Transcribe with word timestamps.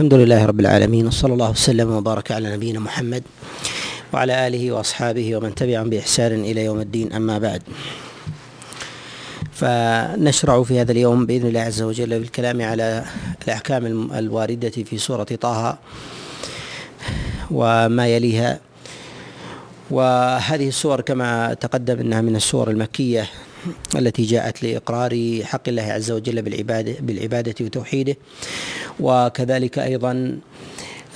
الحمد 0.00 0.14
لله 0.14 0.44
رب 0.44 0.60
العالمين 0.60 1.06
وصلى 1.06 1.32
الله 1.32 1.50
وسلم 1.50 1.90
وبارك 1.92 2.32
على 2.32 2.56
نبينا 2.56 2.80
محمد 2.80 3.22
وعلى 4.12 4.46
آله 4.46 4.72
وأصحابه 4.72 5.36
ومن 5.36 5.54
تبعهم 5.54 5.90
بإحسان 5.90 6.40
إلى 6.40 6.64
يوم 6.64 6.80
الدين 6.80 7.12
أما 7.12 7.38
بعد. 7.38 7.62
فنشرع 9.52 10.62
في 10.62 10.80
هذا 10.80 10.92
اليوم 10.92 11.26
بإذن 11.26 11.48
الله 11.48 11.60
عز 11.60 11.82
وجل 11.82 12.18
بالكلام 12.18 12.62
على 12.62 13.04
الأحكام 13.44 13.86
الواردة 14.12 14.70
في 14.70 14.98
سورة 14.98 15.24
طه 15.24 15.78
وما 17.50 18.06
يليها. 18.08 18.60
وهذه 19.90 20.68
السور 20.68 21.00
كما 21.00 21.54
تقدم 21.54 22.00
إنها 22.00 22.20
من 22.20 22.36
السور 22.36 22.70
المكية. 22.70 23.28
التي 23.96 24.22
جاءت 24.22 24.62
لإقرار 24.62 25.40
حق 25.44 25.68
الله 25.68 25.82
عز 25.82 26.10
وجل 26.10 26.42
بالعباده 26.42 26.94
بالعبادة 27.00 27.54
وتوحيده. 27.60 28.16
وكذلك 29.00 29.78
أيضا 29.78 30.38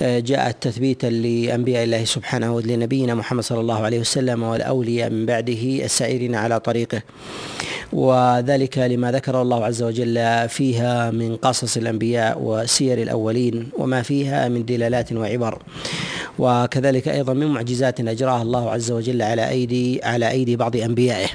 آه، 0.01 0.19
جاءت 0.19 0.63
تثبيتا 0.63 1.07
لأنبياء 1.07 1.83
الله 1.83 2.05
سبحانه 2.05 2.61
لنبينا 2.61 3.15
محمد 3.15 3.43
صلى 3.43 3.61
الله 3.61 3.83
عليه 3.83 3.99
وسلم 3.99 4.43
والأولياء 4.43 5.09
من 5.09 5.25
بعده 5.25 5.85
السائرين 5.85 6.35
على 6.35 6.59
طريقه. 6.59 7.01
وذلك 7.93 8.77
لما 8.77 9.11
ذكر 9.11 9.41
الله 9.41 9.65
عز 9.65 9.83
وجل 9.83 10.49
فيها 10.49 11.11
من 11.11 11.35
قصص 11.35 11.77
الأنبياء 11.77 12.41
وسير 12.41 13.01
الأولين 13.01 13.69
وما 13.77 14.01
فيها 14.01 14.49
من 14.49 14.65
دلالات 14.65 15.13
وعبر. 15.13 15.61
وكذلك 16.39 17.07
أيضا 17.07 17.33
من 17.33 17.47
معجزات 17.47 17.99
أجراها 17.99 18.41
الله 18.41 18.71
عز 18.71 18.91
وجل 18.91 19.21
على 19.21 19.49
ايدي 19.49 20.03
على 20.03 20.31
أيدي 20.31 20.55
بعض 20.55 20.75
أنبيائه. 20.75 21.29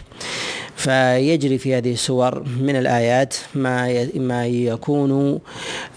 فيجري 0.81 1.59
في 1.59 1.75
هذه 1.75 1.93
السور 1.93 2.45
من 2.61 2.77
الآيات 2.77 3.35
ما 3.55 4.09
ما 4.15 4.47
يكون 4.47 5.41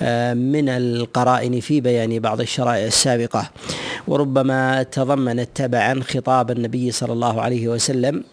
آه، 0.02 0.34
من 0.34 0.70
القرائن 0.70 1.59
في 1.59 1.82
بيان 1.82 2.20
بعض 2.20 2.42
الشرائع 2.42 2.86
السابقة. 2.86 3.50
وربما 4.08 4.84
تضمنت 4.84 5.50
تبعا 5.56 6.02
خطاب 6.02 6.52
النبي 6.52 6.92
صلى 6.92 7.14
الله 7.14 7.42
عليه 7.42 7.67
وسلم 7.67 8.23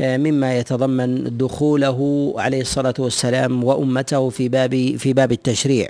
آه، 0.00 0.16
مما 0.16 0.58
يتضمن 0.58 1.36
دخوله 1.36 2.32
عليه 2.36 2.60
الصلاة 2.60 2.94
والسلام 2.98 3.64
وأمته 3.64 4.30
في 4.30 4.48
باب 4.48 4.96
في 4.98 5.12
باب 5.12 5.32
التشريع. 5.32 5.88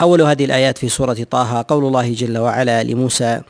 أول 0.00 0.22
هذه 0.22 0.44
الآيات 0.44 0.78
في 0.78 0.88
سورة 0.88 1.26
طه 1.30 1.64
قول 1.68 1.84
الله 1.84 2.12
جل 2.12 2.38
وعلا 2.38 2.82
لموسى 2.82 3.40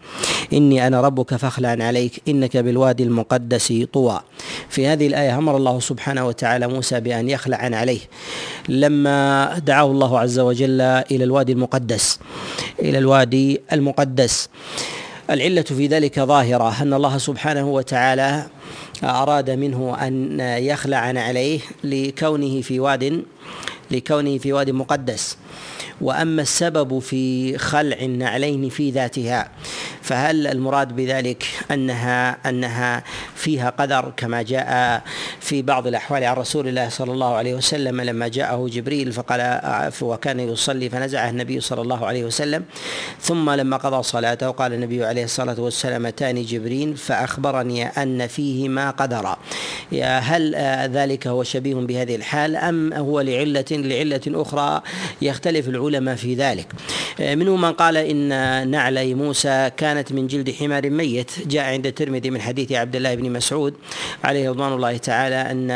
إني 0.53 0.87
أنا 0.87 1.01
ربك 1.01 1.37
فاخلع 1.37 1.69
عليك 1.69 2.23
إنك 2.29 2.57
بالوادي 2.57 3.03
المقدس 3.03 3.73
طوى. 3.93 4.21
في 4.69 4.87
هذه 4.87 5.07
الآية 5.07 5.39
أمر 5.39 5.57
الله 5.57 5.81
سبحانه 5.81 6.27
وتعالى 6.27 6.67
موسى 6.67 7.01
بأن 7.01 7.31
يخلع 7.31 7.57
عليه. 7.57 8.01
لما 8.69 9.59
دعاه 9.59 9.85
الله 9.85 10.19
عز 10.19 10.39
وجل 10.39 10.81
إلى 10.81 11.25
الوادي 11.25 11.53
المقدس 11.53 12.19
إلى 12.83 12.99
الوادي 12.99 13.61
المقدس 13.73 14.49
العلة 15.31 15.63
في 15.63 15.87
ذلك 15.87 16.21
ظاهرة 16.21 16.83
أن 16.83 16.95
الله 16.95 17.19
سبحانه 17.19 17.69
وتعالى 17.69 18.47
أراد 19.05 19.51
منه 19.51 19.97
أن 20.07 20.41
يخلع 20.41 20.99
عليه 20.99 21.61
لكونه 21.85 22.61
في 22.61 22.81
واد 22.81 23.23
لكونه 23.91 24.39
في 24.39 24.53
واد 24.53 24.71
مقدس. 24.71 25.37
وأما 26.01 26.43
السبب 26.43 26.99
في 26.99 27.59
خلع 27.59 27.97
النعلين 27.97 28.69
في 28.69 28.91
ذاتها 28.91 29.49
فهل 30.03 30.47
المراد 30.47 30.97
بذلك 30.97 31.45
أنها 31.71 32.49
أنها 32.49 33.05
فيها 33.35 33.71
قدر 33.71 34.13
كما 34.17 34.43
جاء 34.43 35.03
في 35.41 35.63
بعض 35.63 35.87
الأحوال 35.87 36.25
عن 36.25 36.37
رسول 36.37 36.69
الله 36.69 36.89
صلى 36.89 37.13
الله 37.13 37.35
عليه 37.35 37.55
وسلم 37.55 38.01
لما 38.01 38.29
جاءه 38.29 38.69
جبريل 38.73 39.13
فقال 39.13 39.61
وكان 40.03 40.41
يصلي 40.41 40.91
فنزعه 40.91 41.31
النبي 41.31 41.61
صلى 41.61 41.83
الله 41.83 42.07
عليه 42.07 42.25
وسلم. 42.25 42.65
ثم 43.21 43.51
لما 43.51 43.77
قضى 43.77 44.03
صلاته 44.03 44.51
قال 44.51 44.73
النبي 44.73 45.05
عليه 45.05 45.25
الصلاة 45.25 45.61
والسلام 45.61 46.07
أتاني 46.07 46.43
جبريل 46.43 46.97
فأخبرني 46.97 47.87
أن 47.87 48.27
فيه 48.27 48.69
ما 48.69 48.91
قدر 48.91 49.37
هل 50.03 50.55
ذلك 50.93 51.27
هو 51.27 51.43
شبيه 51.43 51.75
بهذه 51.75 52.17
الحال 52.17 52.57
أم 52.57 52.93
هو 52.93 53.21
لعلة 53.21 53.65
لعلة 53.71 54.21
أخرى 54.29 54.83
يختلف 55.23 55.69
العلماء 55.69 55.86
في 56.15 56.35
ذلك. 56.35 56.67
منهم 57.21 57.61
من 57.61 57.73
قال 57.73 57.97
إن 57.97 58.29
نعلي 58.71 59.15
موسى 59.15 59.71
كانت 59.77 60.13
من 60.13 60.27
جلد 60.27 60.51
حمار 60.51 60.91
ميت. 60.91 61.31
جاء 61.47 61.65
عند 61.65 61.87
الترمذي 61.87 62.31
من 62.31 62.41
حديث 62.41 62.73
عبد 62.73 62.97
الله 62.97 63.15
بن 63.15 63.33
مسعود 63.33 63.75
عليه 64.25 64.51
رضوان 64.51 64.73
الله 64.73 64.97
تعالى 64.97 65.35
أن 65.35 65.71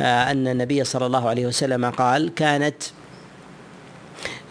أن 0.00 0.48
النبي 0.48 0.84
صلى 0.84 1.06
الله 1.06 1.28
عليه 1.28 1.46
وسلم 1.46 1.90
قال 1.90 2.34
كانت 2.34 2.74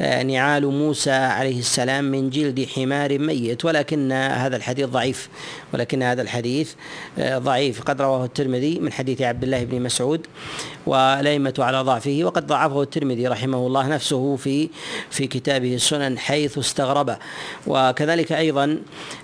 نعال 0.01 0.65
موسى 0.65 1.11
عليه 1.11 1.59
السلام 1.59 2.03
من 2.03 2.29
جلد 2.29 2.67
حمار 2.75 3.19
ميت 3.19 3.65
ولكن 3.65 4.11
هذا 4.11 4.55
الحديث 4.55 4.85
ضعيف 4.85 5.29
ولكن 5.73 6.03
هذا 6.03 6.21
الحديث 6.21 6.73
ضعيف. 7.19 7.81
قد 7.81 8.01
رواه 8.01 8.25
الترمذي 8.25 8.79
من 8.79 8.91
حديث 8.91 9.21
عبد 9.21 9.43
الله 9.43 9.63
بن 9.63 9.81
مسعود 9.81 10.27
والأئمة 10.85 11.53
على 11.59 11.81
ضعفه 11.81 12.19
وقد 12.23 12.47
ضعفه 12.47 12.81
الترمذي 12.81 13.27
رحمه 13.27 13.67
الله 13.67 13.87
نفسه 13.87 14.35
في 14.35 14.69
في 15.09 15.27
كتابه 15.27 15.75
السنن 15.75 16.17
حيث 16.17 16.57
استغربه 16.57 17.17
وكذلك 17.67 18.31
أيضا 18.31 18.65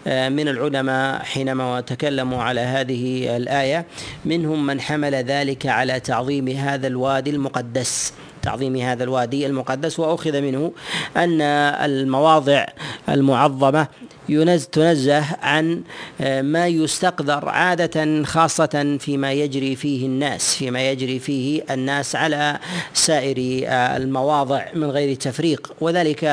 من 0.05 0.47
العلماء 0.47 1.23
حينما 1.23 1.81
تكلموا 1.81 2.43
على 2.43 2.61
هذه 2.61 3.35
الآية 3.37 3.85
منهم 4.25 4.65
من 4.65 4.81
حمل 4.81 5.15
ذلك 5.15 5.65
على 5.65 5.99
تعظيم 5.99 6.47
هذا 6.47 6.87
الوادي 6.87 7.29
المقدس. 7.29 8.13
تعظيم 8.45 8.75
هذا 8.75 9.03
الوادي 9.03 9.45
المقدس 9.45 9.99
وأخذ 9.99 10.41
منه 10.41 10.71
أن 11.17 11.41
المواضع 11.41 12.65
المعظمة 13.09 13.87
ينز 14.29 14.65
تنزه 14.65 15.25
عن 15.41 15.81
آه، 16.21 16.41
ما 16.41 16.67
يستقدر 16.67 17.49
عادة 17.49 18.23
خاصة 18.23 18.97
فيما 18.99 19.31
يجري 19.31 19.75
فيه 19.75 20.05
الناس 20.05 20.55
فيما 20.55 20.89
يجري 20.89 21.19
فيه 21.19 21.63
الناس 21.71 22.15
على 22.15 22.59
سائر 22.93 23.65
آه، 23.67 23.97
المواضع 23.97 24.65
من 24.73 24.91
غير 24.91 25.15
تفريق. 25.15 25.73
وذلك 25.81 26.23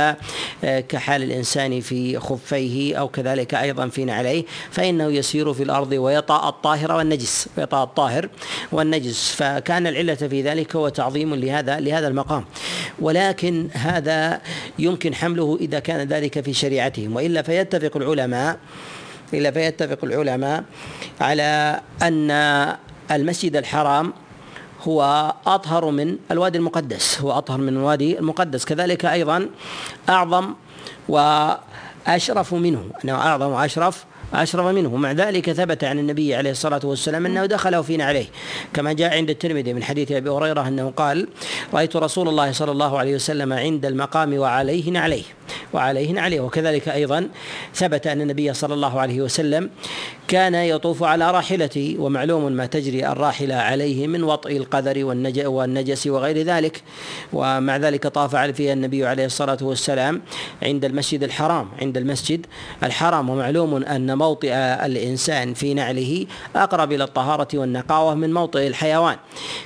آه، 0.65 0.81
كحال 0.81 1.22
الإنسان 1.22 1.81
في 1.81 2.19
خفيه 2.19 2.97
أو 2.97 3.09
كذلك 3.09 3.55
أيضا 3.55 3.89
في 3.89 4.05
نعليه. 4.05 4.45
فإنه 4.71 5.05
يسير 5.05 5.53
في 5.53 5.62
الأرض 5.62 5.93
ويطأ 5.93 6.49
الطاهر 6.49 6.93
والنجس 6.93 7.49
ويطأ 7.59 7.83
الطاهر 7.83 8.28
والنجس. 8.72 9.34
فكان 9.37 9.87
العلة 9.87 10.15
في 10.15 10.43
ذلك 10.43 10.77
هو 10.77 10.89
تعظيم 10.89 11.34
لهذا 11.34 11.81
لهذا 11.81 12.02
المقام. 12.09 12.45
ولكن 13.01 13.69
هذا 13.73 14.41
يمكن 14.79 15.15
حمله 15.15 15.59
إذا 15.61 15.79
كان 15.79 16.09
ذلك 16.09 16.41
في 16.41 16.53
شريعتهم. 16.53 17.17
وإلا 17.17 17.43
فيتفق 17.43 17.73
يتفق 17.73 17.97
العلماء 17.97 18.59
إلا 19.35 19.51
فيتفق 19.51 20.05
العلماء 20.05 20.65
على 21.21 21.81
أن 22.03 22.31
المسجد 23.11 23.57
الحرام 23.57 24.13
هو 24.83 25.33
أطهر 25.47 25.91
من 25.91 26.17
الوادي 26.31 26.59
المقدس. 26.59 27.21
هو 27.21 27.33
أطهر 27.33 27.59
من 27.59 27.69
الوادي 27.69 28.19
المقدس. 28.19 28.65
كذلك 28.65 29.05
أيضا 29.05 29.49
أعظم 30.09 30.55
وأشرف 31.09 32.55
منه. 32.55 32.84
أنه 33.05 33.15
أعظم 33.15 33.47
وأشرف 33.47 34.05
أشرف 34.34 34.66
منه. 34.66 34.97
مع 34.97 35.12
ذلك 35.12 35.53
ثبت 35.53 35.84
عن 35.84 35.98
النبي 35.98 36.34
عليه 36.34 36.50
الصلاة 36.50 36.81
والسلام 36.84 37.26
أنه 37.26 37.47
دخل 37.47 37.84
في 37.84 37.97
نعليه 37.97 38.26
كما 38.75 38.93
جاء 38.93 39.16
عند 39.16 39.31
الترمذي 39.31 39.72
من 39.72 39.82
حديث 39.82 40.12
أبي 40.12 40.31
هريرة 40.31 40.69
أنه 40.69 40.93
قال 40.97 41.28
رأيت 41.75 41.97
رسول 41.97 42.28
الله 42.28 42.53
صلى 42.53 42.72
الله 42.72 42.98
عليه 42.98 43.15
وسلم 43.15 43.53
عند 43.53 43.87
المقام 43.87 44.38
وعليه 44.38 44.91
نعليه 44.91 45.22
وعليه 45.72 46.12
نعليه. 46.12 46.41
وكذلك 46.41 46.88
أيضا 46.88 47.28
ثبت 47.75 48.06
أن 48.06 48.21
النبي 48.21 48.54
صلى 48.54 48.75
الله 48.75 49.00
عليه 49.00 49.21
وسلم 49.21 49.71
كان 50.28 50.54
يطوف 50.54 51.03
على 51.03 51.31
راحلته 51.31 51.97
ومعلوم 51.98 52.53
ما 52.53 52.66
تجري 52.66 53.06
الراحلة 53.06 53.54
عليه 53.54 54.06
من 54.06 54.22
وطئ 54.22 54.56
القدر 54.56 55.04
والنجس 55.47 56.06
وغير 56.06 56.38
ذلك. 56.38 56.82
ومع 57.32 57.76
ذلك 57.76 58.06
طاف 58.06 58.37
فيها 58.37 58.72
النبي 58.72 59.06
عليه 59.06 59.26
الصلاة 59.26 59.59
والسلام 59.62 60.22
عند 60.62 60.84
المسجد 60.84 61.22
الحرام 61.22 61.68
عند 61.83 61.97
المسجد 61.97 62.47
الحرام. 62.83 63.30
ومعلوم 63.30 63.84
أن 63.84 64.12
موطئ 64.22 64.53
الإنسان 64.86 65.54
في 65.54 65.74
نعله 65.74 66.27
أقرب 66.57 66.92
إلى 66.92 67.04
الطهارة 67.04 67.48
والنقاوة 67.54 68.15
من 68.15 68.30
موطئ 68.33 68.66
الحيوان. 68.66 69.16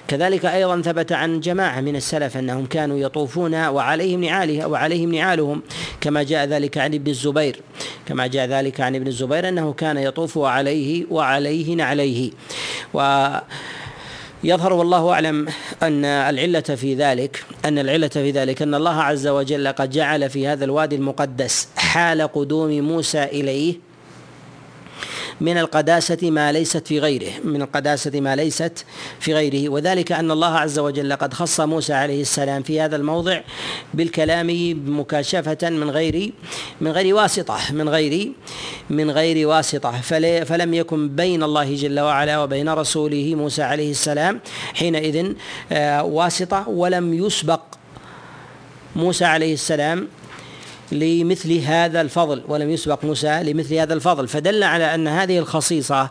كذلك 0.09 0.45
أيضا 0.45 0.83
ثبت 0.83 1.13
عن 1.13 1.41
جماعة 1.41 1.81
من 1.81 1.97
السلف 1.97 2.37
أنهم 2.37 2.67
كانوا 2.67 2.99
يطوفون 2.99 3.55
وعليهم 3.67 4.25
نعالها 4.25 4.67
وعليهم 4.67 5.15
نعالهم 5.15 5.63
كما 6.01 6.23
جاء 6.23 6.47
ذلك 6.47 6.79
عن 6.79 6.95
ابن 6.95 7.11
الزبير 7.11 7.57
كما 8.07 8.27
جاء 8.27 8.47
ذلك 8.47 8.81
عن 8.81 8.95
ابن 8.95 9.07
الزبير 9.07 9.49
أنه 9.49 9.73
كان 9.73 9.97
يطوف 9.97 10.39
عليه 10.39 11.07
وعليه 11.11 11.75
نعليه. 11.75 12.31
و 12.95 13.01
يظهر 14.45 14.73
والله 14.73 15.13
أعلم 15.13 15.47
أن 15.83 16.05
العلة 16.05 16.61
في 16.61 16.95
ذلك 16.95 17.45
أن 17.65 17.79
العلة 17.79 18.09
في 18.09 18.31
ذلك 18.31 18.63
أن 18.63 18.75
الله 18.75 19.03
عز 19.03 19.27
وجل 19.27 19.69
قد 19.69 19.91
جعل 19.91 20.31
في 20.31 20.47
هذا 20.47 20.65
الوادي 20.65 20.97
المقدس 20.97 21.69
حال 21.77 22.23
قدوم 22.23 22.81
موسى 22.81 23.25
إليه 23.25 23.75
من 25.41 25.59
القداسة 25.59 26.31
ما 26.31 26.53
ليست 26.53 26.87
في 26.87 26.99
غيره 27.01 27.33
من 27.45 27.63
القداسة 27.63 28.21
ما 28.21 28.37
ليست 28.37 28.85
في 29.21 29.35
غيره. 29.35 29.69
وذلك 29.69 30.13
أن 30.13 30.31
الله 30.31 30.59
عز 30.59 30.79
وجل 30.79 31.13
قد 31.13 31.35
خص 31.35 31.61
موسى 31.61 31.93
عليه 31.93 32.21
السلام 32.21 32.63
في 32.63 32.81
هذا 32.81 32.97
الموضع 32.97 33.41
بالكلام 33.95 34.47
مكاشفة 34.87 35.71
من 35.71 35.91
غير 35.91 36.33
من 36.81 36.91
غير 36.91 37.15
واسطة 37.15 37.59
من 37.73 37.89
غير 37.89 38.33
من 38.91 39.11
غير 39.11 39.49
واسطة. 39.49 40.01
فلم 40.45 40.75
يكن 40.75 41.09
بين 41.09 41.43
الله 41.43 41.75
جل 41.75 42.01
وعلا 42.01 42.43
وبين 42.43 42.69
رسوله 42.69 43.35
موسى 43.35 43.63
عليه 43.63 43.91
السلام 43.91 44.41
حينئذ 44.75 45.33
آه، 45.73 46.03
واسطة 46.03 46.69
ولم 46.69 47.15
يسبق 47.15 47.61
موسى 48.97 49.25
عليه 49.25 49.55
السلام 49.55 50.09
لمثل 50.93 51.59
هذا 51.59 52.01
الفضل 52.01 52.43
ولم 52.49 52.71
يسبق 52.71 53.05
موسى 53.05 53.43
لمثل 53.43 53.75
هذا 53.75 53.95
الفضل. 53.95 54.29
فدل 54.29 54.63
على 54.63 54.95
أن 54.95 55.09
هذه 55.09 55.39
الخصيصة 55.39 56.11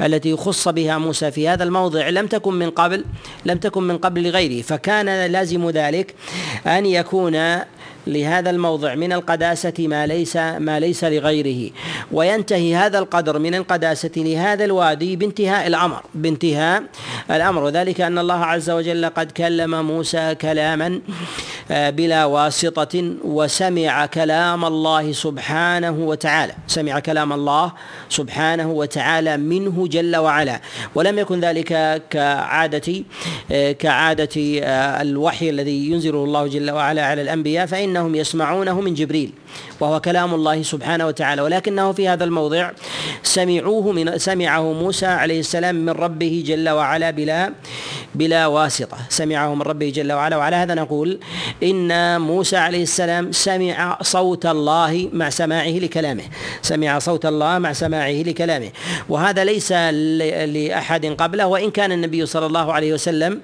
التي 0.00 0.36
خص 0.36 0.68
بها 0.68 0.98
موسى 0.98 1.30
في 1.30 1.48
هذا 1.48 1.64
الموضع 1.64 2.08
لم 2.08 2.26
تكن 2.26 2.54
من 2.54 2.70
قبل 2.70 3.04
لم 3.46 3.58
تكن 3.58 3.82
من 3.82 3.98
قبل 3.98 4.22
لغيره 4.22 4.62
فكان 4.62 5.26
لازم 5.26 5.70
ذلك 5.70 6.14
أن 6.66 6.86
يكون 6.86 7.58
لهذا 8.06 8.50
الموضع 8.50 8.94
من 8.94 9.12
القداسة 9.12 9.74
ما 9.78 10.06
ليس 10.06 10.36
ما 10.36 10.80
ليس 10.80 11.04
لغيره. 11.04 11.70
وينتهي 12.12 12.76
هذا 12.76 12.98
القدر 12.98 13.38
من 13.38 13.54
القداسة 13.54 14.10
لهذا 14.16 14.64
الوادي 14.64 15.16
بانتهاء 15.16 15.66
الأمر 15.66 16.02
بانتهاء 16.14 16.82
الأمر. 17.30 17.62
وذلك 17.64 18.00
أن 18.00 18.18
الله 18.18 18.44
عز 18.44 18.70
وجل 18.70 19.06
قد 19.06 19.32
كلم 19.32 19.86
موسى 19.86 20.34
كلاما 20.34 21.00
آه، 21.70 21.90
بلا 21.90 22.24
واسطة 22.24 23.14
وسمع 23.24 24.06
كلام 24.06 24.64
الله 24.64 25.12
سبحانه 25.12 25.90
وتعالى. 25.90 26.52
سمع 26.66 26.98
كلام 26.98 27.32
الله 27.32 27.72
سبحانه 28.08 28.70
وتعالى 28.70 29.36
منه 29.36 29.88
جل 29.88 30.16
وعلا. 30.16 30.60
ولم 30.94 31.18
يكن 31.18 31.40
ذلك 31.40 32.02
كعادة 32.10 33.04
آه، 33.52 33.72
كعادة 33.72 34.60
آه، 34.62 35.02
الوحي 35.02 35.50
الذي 35.50 35.90
ينزله 35.90 36.24
الله 36.24 36.46
جل 36.46 36.70
وعلا 36.70 37.06
على 37.06 37.22
الأنبياء 37.22 37.66
فإن 37.66 37.91
فإنهم 37.92 38.14
يسمعونه 38.14 38.80
من 38.80 38.94
جبريل. 38.94 39.32
وهو 39.82 40.00
كلام 40.00 40.34
الله 40.34 40.62
سبحانه 40.62 41.06
وتعالى. 41.06 41.42
ولكنه 41.42 41.92
في 41.92 42.08
هذا 42.08 42.24
الموضع 42.24 42.70
سمعوه 43.22 43.92
من 43.92 44.18
سمعه 44.18 44.72
موسى 44.72 45.06
عليه 45.06 45.40
السلام 45.40 45.74
من 45.74 45.90
ربه 45.90 46.42
جل 46.46 46.68
وعلا 46.68 47.10
بلا 47.10 47.52
بلا 48.14 48.46
واسطة. 48.46 48.98
سمعه 49.08 49.54
من 49.54 49.62
ربه 49.62 49.90
جل 49.90 50.12
وعلا. 50.12 50.36
وعلى 50.36 50.56
هذا 50.56 50.74
نقول 50.74 51.18
إن 51.62 52.20
موسى 52.20 52.56
عليه 52.56 52.82
السلام 52.82 53.32
سمع 53.32 53.98
صوت 54.02 54.46
الله 54.46 55.08
مع 55.12 55.30
سماعه 55.30 55.74
لكلامه. 55.84 56.22
سمع 56.62 56.98
صوت 56.98 57.26
الله 57.26 57.58
مع 57.58 57.72
سماعه 57.72 58.22
لكلامه. 58.22 58.70
وهذا 59.08 59.44
ليس 59.44 59.72
لأحد 59.72 61.06
قبله. 61.06 61.46
وإن 61.46 61.70
كان 61.70 61.92
النبي 61.92 62.26
صلى 62.26 62.46
الله 62.46 62.72
عليه 62.72 62.92
وسلم 62.92 63.40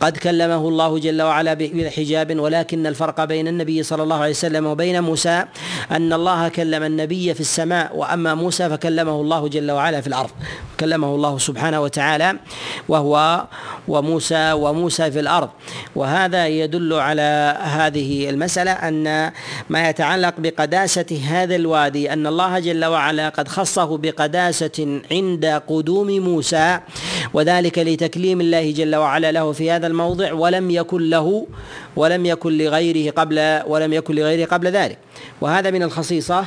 قد 0.00 0.16
كلمه 0.16 0.68
الله 0.68 0.98
جل 0.98 1.22
وعلا 1.22 1.54
بلا 1.54 1.90
حجاب 1.90 2.38
ولكن 2.38 2.86
الفرق 2.86 3.24
بين 3.24 3.48
النبي 3.48 3.82
صلى 3.82 4.02
الله 4.02 4.16
عليه 4.16 4.30
وسلم 4.30 4.66
وبين 4.66 5.00
موسى 5.00 5.44
أن 5.90 6.12
الله 6.12 6.48
كلم 6.48 6.82
النبي 6.82 7.34
في 7.34 7.40
السماء 7.40 7.96
وأما 7.96 8.34
موسى 8.34 8.70
فكلمه 8.70 9.20
الله 9.20 9.48
جل 9.48 9.70
وعلا 9.70 10.00
في 10.00 10.06
الأرض. 10.06 10.30
كلمه 10.80 11.14
الله 11.14 11.38
سبحانه 11.38 11.80
وتعالى 11.80 12.36
وهو 12.88 13.44
وموسى 13.88 14.52
وموسى 14.52 15.10
في 15.10 15.20
الأرض. 15.20 15.48
وهذا 15.96 16.48
يدل 16.48 16.94
على 16.94 17.56
هذه 17.60 18.30
المسألة 18.30 18.72
أن 18.72 19.32
ما 19.68 19.88
يتعلق 19.88 20.34
بقداسة 20.38 21.20
هذا 21.28 21.56
الوادي 21.56 22.12
أن 22.12 22.26
الله 22.26 22.58
جل 22.58 22.84
وعلا 22.84 23.28
قد 23.28 23.48
خصه 23.48 23.98
بقداسة 23.98 25.00
عند 25.12 25.62
قدوم 25.68 26.10
موسى 26.10 26.80
وذلك 27.34 27.78
لتكليم 27.78 28.40
الله 28.40 28.70
جل 28.72 28.96
وعلا 28.96 29.32
له 29.32 29.52
في 29.52 29.70
هذا 29.70 29.86
الموضع 29.86 30.32
ولم 30.32 30.70
يكن 30.70 31.10
له 31.10 31.46
ولم 31.96 32.26
يكن 32.26 32.58
لغيره 32.58 33.10
قبل 33.10 33.60
ولم 33.66 33.92
يكن 33.92 34.14
لغيره 34.14 34.46
قبل 34.46 34.68
ذلك. 34.68 34.98
وهذا 35.40 35.70
من 35.70 35.82
الخصيصة 35.82 36.44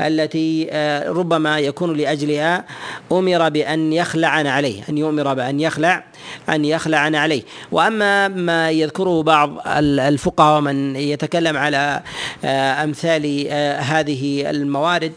التي 0.00 0.68
آه، 0.70 1.10
ربما 1.10 1.58
يكون 1.58 1.96
لأجلها 1.96 2.64
أمر 3.12 3.48
بأن 3.48 3.92
يخلع 3.92 4.28
عليه 4.28 4.82
أن 4.88 4.98
يؤمر 4.98 5.34
بأن 5.34 5.60
يخلع 5.60 6.04
أن 6.48 6.64
يخلع 6.64 6.98
عليه. 6.98 7.42
وأما 7.72 8.28
ما 8.28 8.70
يذكره 8.70 9.22
بعض 9.22 9.62
الفقهاء 9.66 10.58
ومن 10.58 10.96
يتكلم 10.96 11.56
على 11.56 12.02
آه، 12.44 12.84
أمثال 12.84 13.46
آه، 13.50 13.80
هذه 13.80 14.50
الموارد 14.50 15.12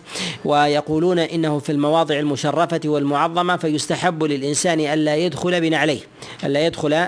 ويقولون 0.46 1.20
إنه 1.20 1.60
في 1.60 1.72
المواضع 1.72 2.20
المشرفة 2.20 2.82
والمعظمة 2.86 3.58
فيستحب 3.58 4.24
للإنسان 4.24 4.80
ألا 4.80 5.16
يدخل 5.16 5.62
بنعليه 5.62 6.00
ألا 6.44 6.66
يدخل 6.66 7.08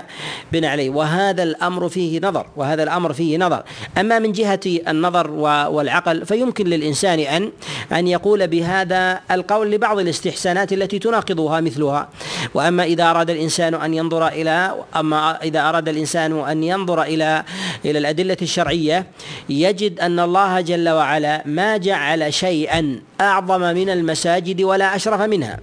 بنعليه 0.52 0.90
وهذا 0.90 1.42
الأمر 1.42 1.88
فيه 1.88 2.20
نظر 2.20 2.46
وهذا 2.56 2.82
الأمر 2.82 3.12
فيه 3.12 3.38
نظر. 3.38 3.62
أما 3.98 4.18
من 4.18 4.32
جهة 4.32 4.60
النظر 4.66 5.30
والعقل 5.70 6.26
فيمكن 6.26 6.66
للإنسان 6.66 7.18
أن 7.20 7.52
أن 7.92 8.08
يقول 8.08 8.46
بهذا 8.46 9.20
القول 9.30 9.70
لبعض 9.70 9.98
الاستحسانات 9.98 10.72
التي 10.72 10.98
تناقضها 10.98 11.60
مثلها. 11.60 12.08
وأما 12.54 12.84
إذا 12.84 13.10
أراد 13.10 13.30
الإنسان 13.30 13.74
أن 13.84 13.94
ينظر 13.94 14.28
إلى 14.28 14.74
أما 14.96 15.42
إذا 15.42 15.68
أراد 15.68 15.88
الإنسان 15.88 16.48
أن 16.48 16.64
ينظر 16.64 17.02
إلى 17.02 17.44
إلى 17.84 17.98
الأدلة 17.98 18.36
الشرعية 18.42 19.06
يجد 19.48 20.00
أن 20.00 20.20
الله 20.20 20.60
جل 20.60 20.88
وعلا 20.88 21.42
ما 21.46 21.76
جعل 21.76 22.34
شيئا 22.34 23.00
أعظم 23.20 23.60
من 23.60 23.90
المساجد 23.90 24.62
ولا 24.62 24.96
أشرف 24.96 25.20
منها 25.20 25.58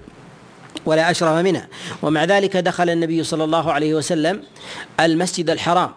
ولا 0.86 1.12
أشرف 1.12 1.36
منها. 1.46 1.68
ومع 2.02 2.24
ذلك 2.24 2.58
دخل 2.58 2.90
النبي 2.90 3.24
صلى 3.24 3.44
الله 3.44 3.72
عليه 3.72 3.94
وسلم 3.94 4.44
المسجد 5.00 5.50
الحرام. 5.50 5.92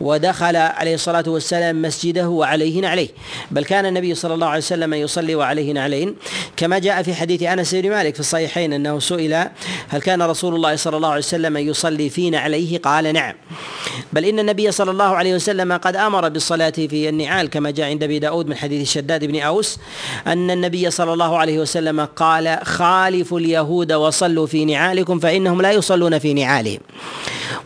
ودخل 0.00 0.56
عليه 0.56 0.94
الصلاة 0.94 1.24
والسلام 1.26 1.82
مسجده 1.82 2.28
وعليه 2.28 2.80
نعليه 2.80 3.08
بل 3.50 3.64
كان 3.64 3.86
النبي 3.86 4.14
صلى 4.14 4.34
الله 4.34 4.46
عليه 4.46 4.58
وسلم 4.58 4.94
يصلي 4.94 5.34
وعليه 5.34 5.72
نعلين 5.72 6.16
كما 6.56 6.78
جاء 6.78 7.02
في 7.02 7.14
حديث 7.14 7.42
أنس 7.42 7.74
بن 7.74 7.90
مالك 7.90 8.14
في 8.14 8.20
الصحيحين 8.20 8.72
أنه 8.72 8.98
سئل 8.98 9.34
هل 9.88 10.00
كان 10.00 10.22
رسول 10.22 10.54
الله 10.54 10.76
صلى 10.76 10.96
الله 10.96 11.08
عليه 11.08 11.18
وسلم 11.18 11.56
يصلي 11.56 12.10
في 12.10 12.30
نعليه 12.30 12.78
قال 12.78 13.12
نعم. 13.12 13.34
بل 14.12 14.24
إن 14.24 14.38
النبي 14.38 14.70
صلى 14.70 14.90
الله 14.90 15.16
عليه 15.16 15.34
وسلم 15.34 15.72
قد 15.72 15.96
أمر 15.96 16.28
بالصلاة 16.28 16.70
في 16.70 17.08
النعال 17.08 17.50
كما 17.50 17.70
جاء 17.70 17.86
عند 17.86 18.02
أبي 18.02 18.18
داود 18.18 18.48
من 18.48 18.56
حديث 18.56 18.82
الشداد 18.82 19.24
بن 19.24 19.40
أوس 19.40 19.78
أن 20.26 20.50
النبي 20.50 20.90
صلى 20.90 21.12
الله 21.12 21.38
عليه 21.38 21.58
وسلم 21.58 22.00
قال 22.00 22.58
خالفوا 22.62 23.38
اليهود 23.38 23.92
وصلوا 23.92 24.46
في 24.46 24.64
نعالكم 24.64 25.18
فإنهم 25.18 25.62
لا 25.62 25.72
يصلون 25.72 26.18
في 26.18 26.34
نعالهم. 26.34 26.80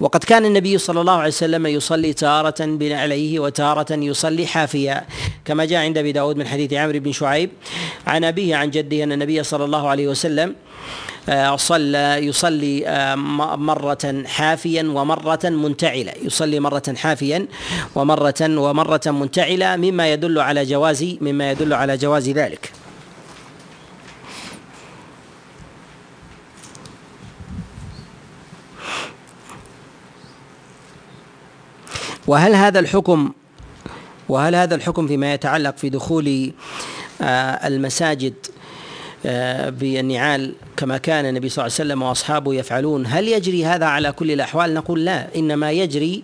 وقد 0.01 0.25
كان 0.25 0.45
النبي 0.45 0.79
صلى 0.79 1.01
الله 1.01 1.13
عليه 1.13 1.29
وسلم 1.29 1.67
يصلي 1.67 1.98
تارة 2.03 2.65
بنعليه 2.65 3.41
وتارة 3.41 3.93
يصلي 3.93 4.47
حافيا. 4.47 5.05
كما 5.45 5.65
جاء 5.65 5.81
عند 5.85 5.99
أبي 5.99 6.13
داود 6.13 6.37
من 6.37 6.47
حديث 6.47 6.73
عمرو 6.73 6.99
بن 6.99 7.13
شعيب 7.13 7.51
عن 8.07 8.25
أبيه 8.25 8.57
عن 8.57 8.71
جده 8.71 9.05
أن 9.05 9.13
النبي 9.13 9.43
صلى 9.43 9.65
الله 9.65 9.89
عليه 9.89 10.09
وسلم 10.09 10.55
آه، 11.29 11.57
صلى 11.57 12.19
يصلي 12.23 12.89
آه، 12.89 13.15
مرة 13.55 14.23
حافيا 14.27 14.83
ومرة 14.83 15.41
منتعلة 15.45 16.13
يصلي 16.23 16.61
مرة 16.61 16.95
حافيا 16.97 17.47
ومرة 17.95 18.35
ومرة 18.41 19.01
منتعلة 19.07 19.77
مما 19.77 20.13
يدل 20.13 20.39
على 20.39 20.65
جواز 20.65 21.17
مما 21.21 21.51
يدل 21.51 21.73
على 21.75 21.97
جواز 21.97 22.29
ذلك. 22.29 22.73
وهل 32.29 32.55
هذا 32.55 32.81
الحكم 32.81 33.33
وهل 34.29 34.55
هذا 34.55 34.75
الحكم 34.75 35.07
فيما 35.09 35.35
يتعلق 35.35 35.77
في 35.77 35.89
دخول 35.89 36.53
آه، 37.23 37.67
المساجد 37.67 38.35
آه، 39.27 39.71
بالنعال 39.71 40.55
كما 40.77 40.99
كان 40.99 41.27
النبي 41.27 41.49
صلى 41.49 41.63
الله 41.63 41.75
عليه 41.75 41.85
وسلم 41.85 42.03
وأصحابه 42.03 42.55
يفعلون 42.55 43.07
هل 43.07 43.29
يجري 43.29 43.65
هذا 43.65 43.87
على 43.87 44.13
كل 44.13 44.31
الأحوال؟ 44.31 44.75
نقول 44.75 45.05
لا 45.05 45.27
إنما 45.37 45.71
يجري 45.71 46.23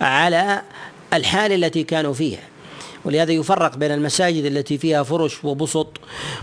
على 0.00 0.62
الحال 1.12 1.64
التي 1.64 1.82
كانوا 1.82 2.12
فيها. 2.12 2.42
ولهذا 3.06 3.32
يفرق 3.32 3.76
بين 3.76 3.92
المساجد 3.92 4.44
التي 4.44 4.78
فيها 4.78 5.02
فرش 5.02 5.44
وبسط 5.44 6.00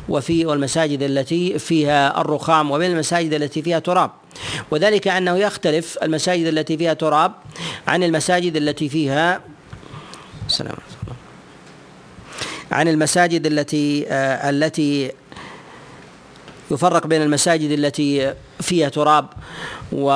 وفي 0.09 0.45
والمساجد 0.45 1.01
التي 1.03 1.59
فيها 1.59 2.21
الرخام 2.21 2.71
وبين 2.71 2.91
المساجد 2.91 3.33
التي 3.33 3.61
فيها 3.61 3.79
تراب. 3.79 4.11
وذلك 4.71 5.07
أنه 5.07 5.37
يختلف 5.37 5.97
المساجد 6.03 6.45
التي 6.45 6.77
فيها 6.77 6.93
تراب 6.93 7.31
عن 7.87 8.03
المساجد 8.03 8.55
التي 8.55 8.89
فيها 8.89 9.41
السلام 10.47 10.75
عن 12.71 12.87
المساجد 12.87 13.45
التي 13.45 14.07
آه 14.07 14.49
التي 14.49 15.11
يفرق 16.71 17.07
بين 17.07 17.21
المساجد 17.21 17.71
التي 17.71 18.33
فيها 18.61 18.89
تراب 18.89 19.25
و 19.91 20.09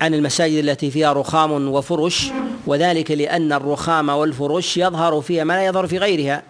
عن 0.00 0.14
المساجد 0.14 0.64
التي 0.64 0.90
فيها 0.90 1.12
رخام 1.12 1.68
وفرش 1.68 2.30
وذلك 2.66 3.10
لأن 3.10 3.52
الرخام 3.52 4.08
والفرش 4.08 4.76
يظهر 4.76 5.20
فيها 5.20 5.44
ما 5.44 5.52
لا 5.52 5.66
يظهر 5.66 5.86
في 5.86 5.98
غيرها 5.98 6.42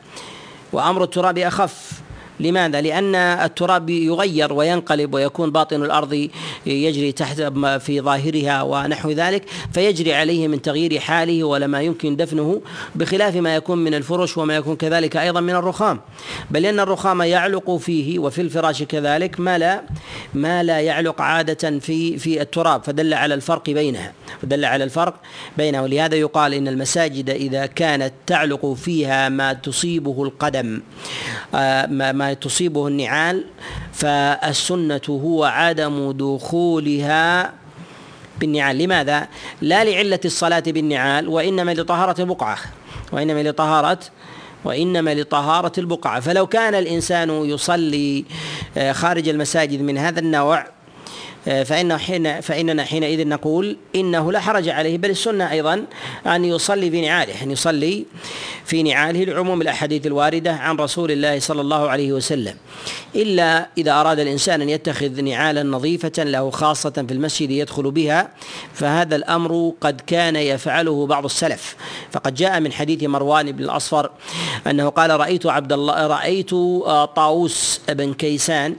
وأمر 0.72 1.04
التراب 1.04 1.38
أخف. 1.38 2.01
لماذا؟ 2.40 2.80
لأن 2.80 3.14
التراب 3.14 3.90
يغير 3.90 4.52
وينقلب 4.52 5.14
ويكون 5.14 5.50
باطن 5.50 5.82
الأرض 5.82 6.28
يجري 6.66 7.12
تحت 7.12 7.40
في 7.80 8.00
ظاهرها 8.00 8.62
ونحو 8.62 9.10
ذلك 9.10 9.44
فيجري 9.72 10.14
عليه 10.14 10.48
من 10.48 10.62
تغيير 10.62 11.00
حاله 11.00 11.44
ولما 11.44 11.82
يمكن 11.82 12.16
دفنه 12.16 12.60
بخلاف 12.94 13.36
ما 13.36 13.54
يكون 13.54 13.78
من 13.78 13.94
الفرش 13.94 14.38
وما 14.38 14.56
يكون 14.56 14.76
كذلك 14.76 15.16
أيضا 15.16 15.40
من 15.40 15.54
الرخام 15.54 16.00
بل 16.50 16.66
إن 16.66 16.80
الرخام 16.80 17.22
يعلق 17.22 17.76
فيه 17.76 18.18
وفي 18.18 18.40
الفراش 18.40 18.82
كذلك 18.82 19.40
ما 19.40 19.58
لا 19.58 19.82
ما 20.34 20.62
لا 20.62 20.80
يعلق 20.80 21.20
عادة 21.20 21.78
في 21.78 22.18
في 22.18 22.42
التراب 22.42 22.84
فدل 22.84 23.14
على 23.14 23.34
الفرق 23.34 23.70
بينها 23.70 24.12
فدل 24.42 24.64
على 24.64 24.84
الفرق 24.84 25.14
بينها 25.56 25.80
ولهذا 25.80 26.16
يقال 26.16 26.54
إن 26.54 26.68
المساجد 26.68 27.30
إذا 27.30 27.66
كانت 27.66 28.12
تعلق 28.26 28.72
فيها 28.72 29.28
ما 29.28 29.52
تصيبه 29.52 30.22
القدم 30.22 30.80
آه، 31.54 31.86
ما 32.22 32.34
تصيبه 32.34 32.88
النعال 32.88 33.44
فالسنة 33.92 35.00
هو 35.08 35.44
عدم 35.44 36.12
دخولها 36.12 37.52
بالنعال 38.40 38.78
لماذا؟ 38.78 39.28
لا 39.60 39.84
لعلة 39.84 40.20
الصلاة 40.24 40.62
بالنعال 40.66 41.28
وإنما 41.28 41.74
لطهارة 41.74 42.20
البقعة 42.20 42.58
وإنما 43.12 43.42
لطهارة 43.42 43.98
وإنما 44.64 45.14
لطهارة 45.14 45.72
البقعة 45.78 46.20
فلو 46.20 46.46
كان 46.46 46.74
الإنسان 46.74 47.30
يصلي 47.30 48.24
آه، 48.76 48.92
خارج 48.92 49.28
المساجد 49.28 49.80
من 49.82 49.98
هذا 49.98 50.20
النوع 50.20 50.66
فإنه 51.44 51.96
حين 51.96 52.40
فإننا 52.40 52.84
حينئذ 52.84 53.28
نقول 53.28 53.76
إنه 53.94 54.32
لا 54.32 54.40
حرج 54.40 54.68
عليه 54.68 54.98
بل 54.98 55.10
السنة 55.10 55.50
أيضا 55.50 55.84
أن 56.26 56.44
يصلي 56.44 56.90
في 56.90 57.00
نعاله 57.00 57.42
أن 57.42 57.50
يصلي 57.50 58.04
في 58.64 58.82
نعاله 58.82 59.24
لعموم 59.24 59.62
الأحاديث 59.62 60.06
الواردة 60.06 60.52
عن 60.52 60.76
رسول 60.76 61.10
الله 61.10 61.38
صلى 61.38 61.60
الله 61.60 61.90
عليه 61.90 62.12
وسلم. 62.12 62.54
إلا 63.16 63.68
إذا 63.78 63.92
أراد 63.92 64.18
الإنسان 64.18 64.62
أن 64.62 64.68
يتخذ 64.68 65.20
نعالا 65.20 65.62
نظيفة 65.62 66.22
له 66.22 66.50
خاصة 66.50 66.90
في 66.90 67.12
المسجد 67.14 67.50
يدخل 67.50 67.90
بها 67.90 68.30
فهذا 68.74 69.16
الأمر 69.16 69.72
قد 69.80 70.00
كان 70.06 70.36
يفعله 70.36 71.06
بعض 71.06 71.24
السلف. 71.24 71.76
فقد 72.12 72.34
جاء 72.34 72.60
من 72.60 72.72
حديث 72.72 73.02
مروان 73.02 73.52
بن 73.52 73.64
الأصفر 73.64 74.10
أنه 74.66 74.88
قال 74.88 75.10
رأيت 75.20 75.46
عبد 75.46 75.72
الله 75.72 76.06
رأيت 76.06 76.52
آه، 76.52 77.04
طاووس 77.04 77.80
بن 77.88 78.14
كيسان 78.14 78.76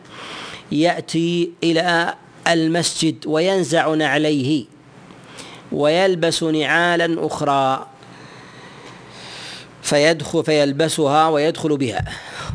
يأتي 0.72 1.52
إلى 1.64 2.14
المسجد 2.48 3.16
وينزع 3.28 3.94
نعليه 3.94 4.66
ويلبس 5.72 6.44
نعالا 6.44 7.26
أخرى 7.26 7.88
فيدخل 9.82 10.44
فيلبسها 10.44 11.30
ويدخل 11.30 11.78
بها. 11.78 12.06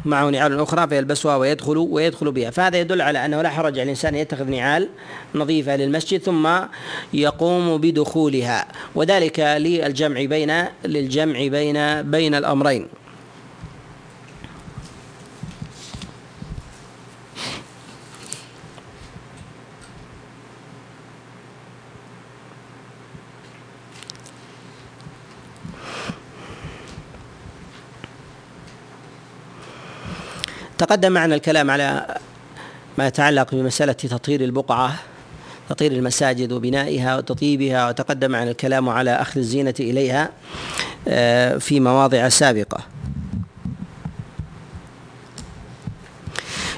معه 0.05 0.31
نعال 0.31 0.61
أخرى 0.61 0.89
فيلبسها 0.89 1.37
ويدخل 1.37 1.77
ويدخل 1.79 2.33
بها. 2.33 2.51
فهذا 2.51 2.81
يدل 2.81 3.03
على 3.03 3.25
أنه 3.25 3.43
لا 3.43 3.49
حرج 3.49 3.73
على 3.73 3.83
الإنسان 3.83 4.15
يتخذ 4.15 4.45
نعال 4.45 4.89
نظيفة 5.35 5.77
للمسجد 5.77 6.21
ثم 6.21 6.49
يقوم 7.13 7.79
بدخولها. 7.79 8.67
وذلك 8.95 9.41
للجمع 9.41 10.25
بين 10.25 10.65
للجمع 10.85 11.47
بين 11.47 12.03
بين 12.03 12.35
الأمرين. 12.35 12.89
تقدم 30.79 31.13
معنا 31.13 31.35
الكلام 31.35 31.71
على 31.71 32.07
ما 32.99 33.07
يتعلق 33.07 33.55
بمسألة 33.55 33.93
تطهير 33.93 34.41
البقعة 34.41 34.95
تطهير 35.69 35.93
المساجد 35.93 36.53
وبنائها 36.53 37.17
وتطيبها 37.17 37.89
وتقدم 37.89 38.31
معنا 38.31 38.51
الكلام 38.51 38.89
على 38.89 39.11
أخذ 39.11 39.41
الزينة 39.41 39.75
إليها 39.81 40.31
آه، 41.09 41.59
في 41.59 41.81
مواضع 41.81 42.29
سابقة. 42.29 42.98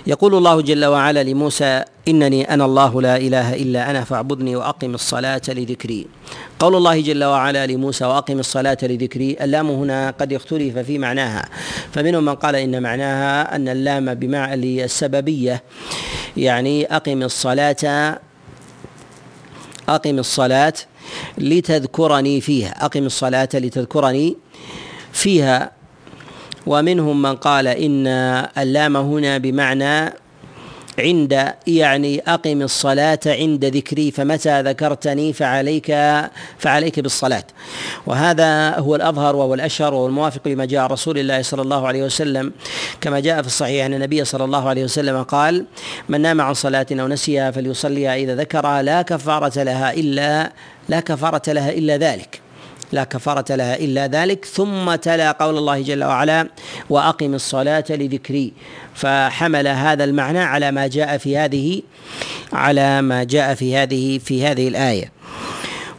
يقول 0.07 0.35
الله 0.35 0.61
جل 0.61 0.85
وعلا 0.85 1.23
لموسى 1.23 1.85
إنني 2.09 2.55
أنا 2.55 2.65
الله 2.65 3.03
لا 3.03 3.17
إله 3.17 3.55
إلا 3.55 3.91
أنا 3.91 4.05
فاعبدني 4.05 4.57
وأقم 4.57 4.95
الصلاة 4.95 5.43
لذكري. 5.49 6.07
قول 6.59 6.77
الله 6.77 7.01
جل 7.01 7.25
وعلا 7.25 7.67
لموسى 7.67 8.05
وأقم 8.05 8.39
الصلاة 8.39 8.79
لذكري 8.83 9.37
اللام 9.41 9.71
هنا 9.71 10.11
قد 10.11 10.33
اختلف 10.33 10.79
في 10.79 10.99
معناها. 10.99 11.45
فمنهم 11.93 12.25
من 12.25 12.35
قال 12.35 12.57
إن 12.57 12.83
معناها 12.83 13.57
أن 13.57 13.69
اللام 13.69 14.15
بمعنى 14.15 14.85
السببية 14.85 15.63
يعني 16.37 16.97
أقم 16.97 17.23
الصلاة 17.23 18.19
أقم 19.89 20.19
الصلاة 20.19 20.75
لتذكرني 21.39 22.41
فيها 22.41 22.85
أقم 22.85 23.07
الصلاة 23.07 23.49
لتذكرني 23.55 24.37
فيها. 25.13 25.80
ومنهم 26.67 27.23
من 27.23 27.37
قال 27.37 27.67
إن 27.69 28.07
اللام 28.59 28.97
هنا 28.97 29.39
بمعنى 29.39 30.13
عند 30.99 31.53
يعني 31.67 32.23
أقم 32.27 32.63
الصلاة 32.63 33.19
عند 33.27 33.65
ذكري 33.65 34.11
فمتى 34.11 34.63
ذكرتني 34.63 35.33
فعليك 35.33 35.97
فعليك 36.59 37.01
بالصلاة. 37.01 37.45
وهذا 38.07 38.79
هو 38.79 38.97
الأظهر 38.97 39.37
وهو 39.37 39.55
الأشهر 39.55 39.95
وهو 39.95 40.07
الموافق 40.07 40.49
لما 40.49 40.65
جاء 40.65 40.87
رسول 40.87 41.19
الله 41.19 41.43
صلى 41.43 41.63
الله 41.63 41.87
عليه 41.87 42.03
وسلم. 42.03 42.53
كما 43.01 43.21
جاء 43.21 43.41
في 43.43 43.47
الصحيح 43.47 43.85
أن 43.87 43.95
النبي 43.95 44.25
صلى 44.25 44.45
الله 44.45 44.69
عليه 44.69 44.85
وسلم 44.85 45.23
قال 45.23 45.65
من 46.09 46.21
نام 46.21 46.41
عن 46.41 46.55
صلاة 46.55 46.87
أو 46.93 47.09
نسيها 47.09 47.51
فليصليها 47.51 48.17
إذا 48.17 48.35
ذكرها 48.35 48.83
لا 48.83 49.03
كفارة 49.03 49.63
لها 49.63 49.93
إلا 49.93 50.53
لا 50.89 51.01
كفارة 51.01 51.53
لها 51.53 51.71
إلا 51.71 51.97
ذلك. 51.97 52.41
لا 52.93 53.05
كفارة 53.05 53.55
لها 53.55 53.77
إلا 53.77 54.07
ذلك 54.07 54.45
ثم 54.45 54.95
تلا 54.95 55.33
قول 55.33 55.59
الله 55.59 55.83
جل 55.83 56.05
وعلا 56.05 56.49
وأقم 56.91 57.35
الصلاة 57.35 57.85
لذكري. 57.91 58.53
فحمل 58.95 59.69
هذا 59.69 60.05
المعنى 60.05 60.39
على 60.39 60.71
ما 60.71 60.87
جاء 60.87 61.19
في 61.19 61.37
هذه 61.37 61.83
على 62.53 63.03
ما 63.03 63.25
جاء 63.25 63.55
في 63.55 63.77
هذه 63.77 64.19
في 64.19 64.47
هذه 64.47 64.69
الآية. 64.69 65.13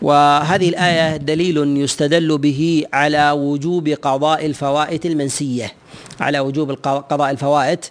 وهذه 0.01 0.69
الآية 0.69 1.17
دليل 1.17 1.77
يستدل 1.77 2.37
به 2.37 2.85
على 2.93 3.31
وجوب 3.31 3.87
قضاء 3.89 4.45
الفوائت 4.45 5.05
المنسية. 5.05 5.71
على 6.19 6.39
وجوب 6.39 6.71
قضاء 7.11 7.31
الفوائت 7.31 7.85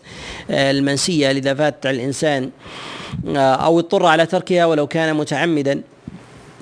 المنسية 0.51 1.31
إذا 1.31 1.55
فات 1.55 1.87
الإنسان 1.87 2.51
أو 3.37 3.79
اضطر 3.79 4.07
على 4.07 4.27
تركها 4.27 4.65
ولو 4.67 4.87
كان 4.87 5.17
متعمدا. 5.17 5.83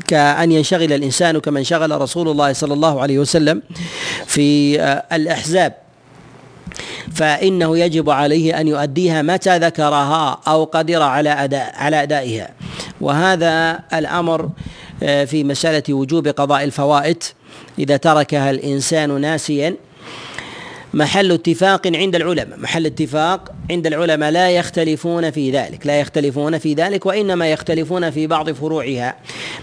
كأن 0.06 0.52
ينشغل 0.52 0.92
الإنسان 0.92 1.38
كما 1.38 1.58
انشغل 1.58 2.00
رسول 2.00 2.28
الله 2.28 2.52
صلى 2.52 2.74
الله 2.74 3.00
عليه 3.00 3.18
وسلم 3.18 3.62
في 4.26 4.80
آه، 4.80 5.04
الأحزاب. 5.12 5.74
فإنه 7.14 7.78
يجب 7.78 8.10
عليه 8.10 8.60
أن 8.60 8.68
يؤديها 8.68 9.22
متى 9.22 9.58
ذكرها 9.58 10.40
أو 10.48 10.64
قدر 10.64 11.02
على 11.02 11.30
أداء 11.30 11.74
على 11.76 12.02
أدائها. 12.02 12.50
وهذا 13.00 13.80
الأمر 13.94 14.50
آه، 15.02 15.24
في 15.24 15.44
مسألة 15.44 15.94
وجوب 15.94 16.28
قضاء 16.28 16.64
الفوائت 16.64 17.24
إذا 17.78 17.96
تركها 17.96 18.50
الإنسان 18.50 19.20
ناسيا 19.20 19.76
محل 20.98 21.32
اتفاق 21.32 21.86
عند 21.86 22.14
العلماء. 22.16 22.58
محل 22.58 22.86
اتفاق 22.86 23.52
عند 23.70 23.86
العلماء 23.86 24.30
لا 24.30 24.50
يختلفون 24.50 25.30
في 25.30 25.50
ذلك 25.50 25.86
لا 25.86 26.00
يختلفون 26.00 26.58
في 26.58 26.74
ذلك 26.74 27.06
وإنما 27.06 27.52
يختلفون 27.52 28.10
في 28.10 28.26
بعض 28.26 28.50
فروعها. 28.50 29.16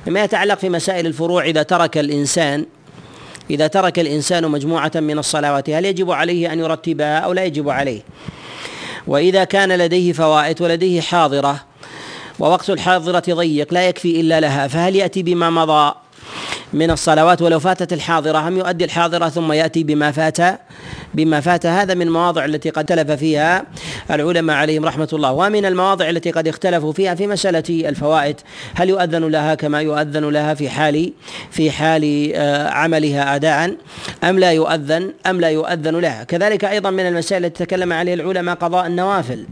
مما 0.08 0.24
يتعلق 0.24 0.60
في 0.60 0.70
مسائل 0.70 1.08
الفروع 1.08 1.46
إذا 1.46 1.64
ترك 1.64 1.98
الإنسان 1.98 2.66
إذا 3.50 3.68
ترك 3.68 4.00
الإنسان 4.00 4.52
مجموعة 4.52 4.92
من 4.96 5.20
الصلوات 5.20 5.70
هل 5.70 5.86
يجب 5.86 6.12
عليه 6.12 6.54
أن 6.54 6.60
يرتبها 6.60 7.18
أو 7.18 7.34
لا 7.34 7.46
يجب 7.46 7.70
عليه؟ 7.70 8.02
وإذا 9.08 9.44
كان 9.44 9.72
لديه 9.72 10.14
فوائد 10.14 10.62
ولديه 10.62 11.02
حاضرة 11.02 11.64
ووقت 12.40 12.70
الحاضرة 12.70 13.24
ضيق 13.30 13.74
لا 13.74 13.88
يكفي 13.88 14.22
إلا 14.22 14.40
لها 14.40 14.68
فهل 14.68 14.96
يأتي 14.96 15.24
بما 15.24 15.50
مضى؟ 15.50 15.96
من 16.76 16.92
الصلوات 16.92 17.42
ولو 17.42 17.60
فاتت 17.60 17.94
الحاضرة. 17.94 18.38
هم 18.38 18.58
يؤدي 18.58 18.86
الحاضرة 18.86 19.30
ثم 19.30 19.52
يأتي 19.52 19.84
بما 19.84 20.12
فات 20.12 20.38
بما 21.14 21.40
فات. 21.40 21.66
هذا 21.66 21.94
من 21.94 22.02
المواضع 22.02 22.46
التي 22.46 22.70
قد 22.70 22.92
اختلف 22.92 23.12
فيها 23.12 23.66
العلماء 24.12 24.56
عليهم 24.56 24.86
رحمة 24.86 25.10
الله. 25.14 25.32
ومن 25.32 25.66
المواضع 25.66 26.10
التي 26.10 26.32
قد 26.32 26.48
اختلفوا 26.48 26.94
فيها 26.94 27.16
في 27.16 27.28
مسألة 27.28 27.90
الفوائد. 27.90 28.36
هل 28.74 28.90
يؤذن 28.90 29.28
لها 29.28 29.56
كما 29.56 29.82
يؤذن 29.82 30.30
لها 30.30 30.54
في 30.54 30.70
حال 30.70 31.14
في 31.52 31.72
حال 31.72 32.32
آه، 32.36 32.70
عملها 32.70 33.36
أداء؟ 33.36 33.76
أم 34.24 34.40
لا 34.40 34.52
يؤذن 34.52 35.14
أم 35.28 35.42
لا 35.42 35.50
يؤذن 35.50 36.00
لها؟ 36.00 36.24
كذلك 36.24 36.66
أيضا 36.66 36.90
من 36.90 37.08
المسائل 37.08 37.46
التي 37.46 37.66
تكلم 37.66 37.94
عليها 37.94 38.14
العلماء 38.14 38.56
قضاء 38.56 38.88
النوافل. 38.88 39.46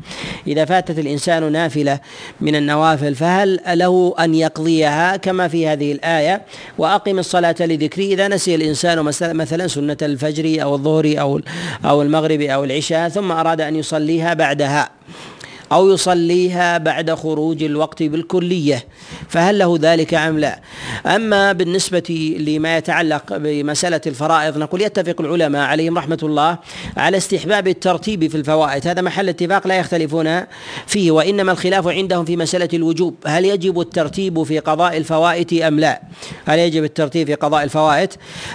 إذا 0.48 0.66
فاتت 0.66 1.00
الإنسان 1.00 1.52
نافلة 1.52 2.00
من 2.42 2.56
النوافل 2.56 3.16
فهل 3.16 3.60
له 3.68 4.16
أن 4.20 4.36
يقضيها 4.36 5.18
كما 5.18 5.48
في 5.48 5.68
هذه 5.68 5.92
الآية؟ 5.92 6.42
وأقم 6.78 7.13
الصلاة 7.20 7.56
لذكري. 7.60 8.14
إذا 8.14 8.28
نسي 8.28 8.56
الإنسان 8.56 9.00
مثلا 9.22 9.68
سنة 9.68 9.98
الفجر 10.02 10.64
أو 10.64 10.76
الظهر 10.76 11.16
أو 11.20 11.42
أو 11.86 12.02
المغرب 12.02 12.42
أو 12.42 12.64
العشاء 12.64 13.10
ثم 13.10 13.32
أراد 13.32 13.62
أن 13.62 13.76
يصليها 13.76 14.34
بعدها. 14.34 14.90
أو 15.74 15.94
يصليها 15.94 16.78
بعد 16.78 17.12
خروج 17.12 17.64
الوقت 17.64 18.04
بالكلية 18.04 18.86
فهل 19.30 19.60
له 19.60 19.78
ذلك 19.82 20.14
أم 20.14 20.40
لا؟ 20.40 20.60
أما 21.06 21.52
بالنسبة 21.52 22.36
لما 22.40 22.78
يتعلق 22.78 23.38
بمسألة 23.38 24.02
الفرائض 24.08 24.58
نقول 24.58 24.82
يتفق 24.82 25.22
العلماء 25.22 25.62
عليهم 25.62 25.98
رحمة 25.98 26.20
الله 26.24 26.58
على 26.98 27.18
استحباب 27.18 27.68
الترتيب 27.68 28.28
في 28.28 28.38
الفوائد. 28.38 28.88
هذا 28.88 29.02
محل 29.02 29.30
اتفاق 29.30 29.68
لا 29.68 29.78
يختلفون 29.78 30.42
فيه 30.88 31.12
وإنما 31.12 31.52
الخلاف 31.52 31.88
عندهم 31.88 32.26
في 32.26 32.38
مسألة 32.38 32.70
الوجوب. 32.74 33.16
هل 33.26 33.46
يجب 33.46 33.80
الترتيب 33.80 34.44
في 34.44 34.60
قضاء 34.60 34.98
الفوائد 34.98 35.54
أم 35.54 35.80
لا؟ 35.80 36.02
هل 36.46 36.60
يجب 36.60 36.84
الترتيب 36.84 37.28
في 37.28 37.34
قضاء 37.34 37.64
الفوائد 37.64 38.10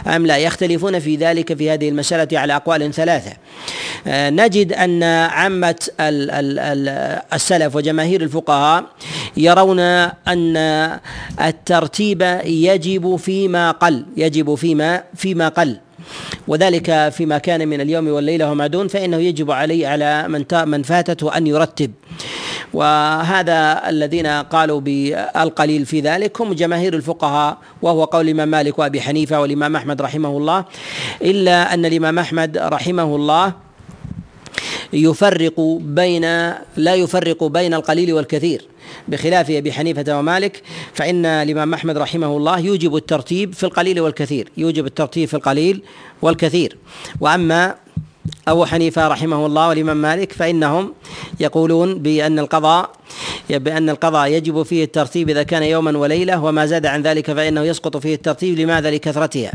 أم 0.06 0.26
لا؟ 0.26 0.36
يختلفون 0.36 0.98
في 0.98 1.16
ذلك 1.16 1.54
في 1.54 1.70
هذه 1.70 1.88
المسألة 1.88 2.38
على 2.38 2.56
أقوال 2.56 2.94
ثلاثة. 2.94 3.32
آه، 4.06 4.30
نجد 4.30 4.72
أن 4.72 5.02
عامة 5.02 5.88
السلف 7.32 7.76
وجماهير 7.76 8.22
الفقهاء 8.22 8.84
يرون 9.36 9.80
أن 10.28 10.56
الترتيب 11.40 12.22
يجب 12.44 13.16
فيما 13.16 13.70
قل 13.70 14.04
يجب 14.16 14.54
فيما 14.54 15.02
فيما 15.14 15.48
قل. 15.48 15.80
وذلك 16.48 17.08
فيما 17.08 17.38
كان 17.38 17.68
من 17.68 17.80
اليوم 17.80 18.08
والليلة 18.08 18.50
وما 18.50 18.66
دون 18.66 18.88
فإنه 18.88 19.16
يجب 19.16 19.50
عليه 19.50 19.88
على 19.88 20.28
من 20.28 20.44
من 20.64 20.82
فاتته 20.82 21.36
أن 21.36 21.46
يرتب. 21.46 21.90
وهذا 22.74 23.88
الذين 23.88 24.26
قالوا 24.26 24.80
بالقليل 24.80 25.86
في 25.86 26.00
ذلك 26.00 26.40
هم 26.40 26.52
جماهير 26.52 26.94
الفقهاء 26.94 27.58
وهو 27.82 28.04
قول 28.04 28.24
الإمام 28.24 28.48
مالك 28.48 28.78
وأبي 28.78 29.00
حنيفة 29.00 29.40
والإمام 29.40 29.76
أحمد 29.76 30.02
رحمه 30.02 30.28
الله. 30.28 30.64
إلا 31.22 31.74
أن 31.74 31.86
الإمام 31.86 32.18
أحمد 32.18 32.58
رحمه 32.58 33.16
الله 33.16 33.67
يفرق 34.92 35.60
بين 35.80 36.22
لا 36.76 36.94
يفرق 36.94 37.44
بين 37.44 37.74
القليل 37.74 38.12
والكثير. 38.12 38.64
بخلاف 39.08 39.50
أبي 39.50 39.72
حنيفة 39.72 40.18
ومالك 40.18 40.62
فإن 40.94 41.26
الإمام 41.26 41.74
أحمد 41.74 41.98
رحمه 41.98 42.36
الله 42.36 42.58
يوجب 42.58 42.96
الترتيب 42.96 43.54
في 43.54 43.64
القليل 43.64 44.00
والكثير. 44.00 44.48
يوجب 44.56 44.86
الترتيب 44.86 45.28
في 45.28 45.34
القليل 45.34 45.82
والكثير. 46.22 46.76
وأما 47.20 47.74
أبو 48.50 48.64
حنيفة 48.64 49.08
رحمه 49.08 49.46
الله 49.46 49.68
والإمام 49.68 49.96
مالك 49.96 50.32
فإنهم 50.32 50.92
يقولون 51.40 51.98
بأن 51.98 52.38
القضاء 52.38 52.90
بأن 53.50 53.90
القضاء 53.90 54.28
يجب 54.28 54.62
فيه 54.62 54.84
الترتيب 54.84 55.28
إذا 55.30 55.42
كان 55.42 55.62
يوما 55.62 55.98
وليلة 55.98 56.44
وما 56.44 56.66
زاد 56.66 56.86
عن 56.86 57.02
ذلك 57.02 57.32
فإنه 57.32 57.62
يسقط 57.62 57.96
فيه 57.96 58.14
الترتيب. 58.14 58.58
لماذا؟ 58.58 58.90
لكثرتها. 58.90 59.52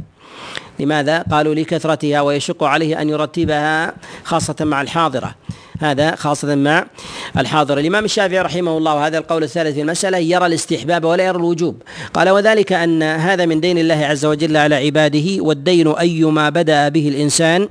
لماذا؟ 0.79 1.25
قالوا 1.31 1.55
لكثرتها 1.55 2.21
ويشق 2.21 2.63
عليه 2.63 3.01
أن 3.01 3.09
يرتبها 3.09 3.93
خاصة 4.23 4.55
مع 4.61 4.81
الحاضرة. 4.81 5.35
هذا 5.79 6.15
خاصة 6.15 6.55
مع 6.55 6.85
الحاضر. 7.37 7.77
الإمام 7.77 8.05
الشافعي 8.05 8.41
رحمه 8.41 8.77
الله 8.77 8.95
وهذا 8.95 9.17
القول 9.17 9.43
الثالث 9.43 9.73
في 9.73 9.81
المسألة 9.81 10.17
يرى 10.17 10.45
الاستحباب 10.45 11.05
ولا 11.05 11.23
يرى 11.23 11.37
الوجوب. 11.37 11.81
قال 12.13 12.29
وذلك 12.29 12.73
أن 12.73 13.03
هذا 13.03 13.45
من 13.45 13.59
دين 13.59 13.77
الله 13.77 14.05
عز 14.05 14.25
وجل 14.25 14.57
على 14.57 14.75
عباده 14.75 15.43
والدين 15.43 15.87
أيما 15.87 16.49
بدأ 16.49 16.89
به 16.89 17.07
الإنسان 17.09 17.67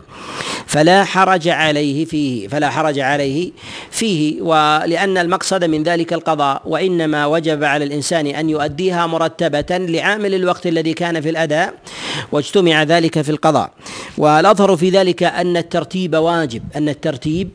فلا 0.66 1.04
حرج 1.04 1.48
عليه 1.48 2.04
فيه 2.04 2.48
فلا 2.48 2.70
حرج 2.70 2.98
عليه 2.98 3.52
فيه. 3.90 4.42
ولأن 4.42 5.18
المقصد 5.18 5.64
من 5.64 5.82
ذلك 5.82 6.12
القضاء 6.12 6.62
وإنما 6.66 7.26
وجب 7.26 7.64
على 7.64 7.84
الإنسان 7.84 8.26
أن 8.26 8.50
يؤديها 8.50 9.06
مرتبة 9.06 9.78
لعامل 9.78 10.34
الوقت 10.34 10.66
الذي 10.66 10.94
كان 10.94 11.20
في 11.20 11.30
الأداء 11.30 11.74
واجتمع 12.32 12.82
ذلك 12.82 13.22
في 13.22 13.30
القضاء. 13.30 13.70
والأظهر 14.18 14.76
في 14.76 14.90
ذلك 14.90 15.22
أن 15.22 15.56
الترتيب 15.56 16.16
واجب 16.16 16.62
أن 16.76 16.88
الترتيب 16.88 17.48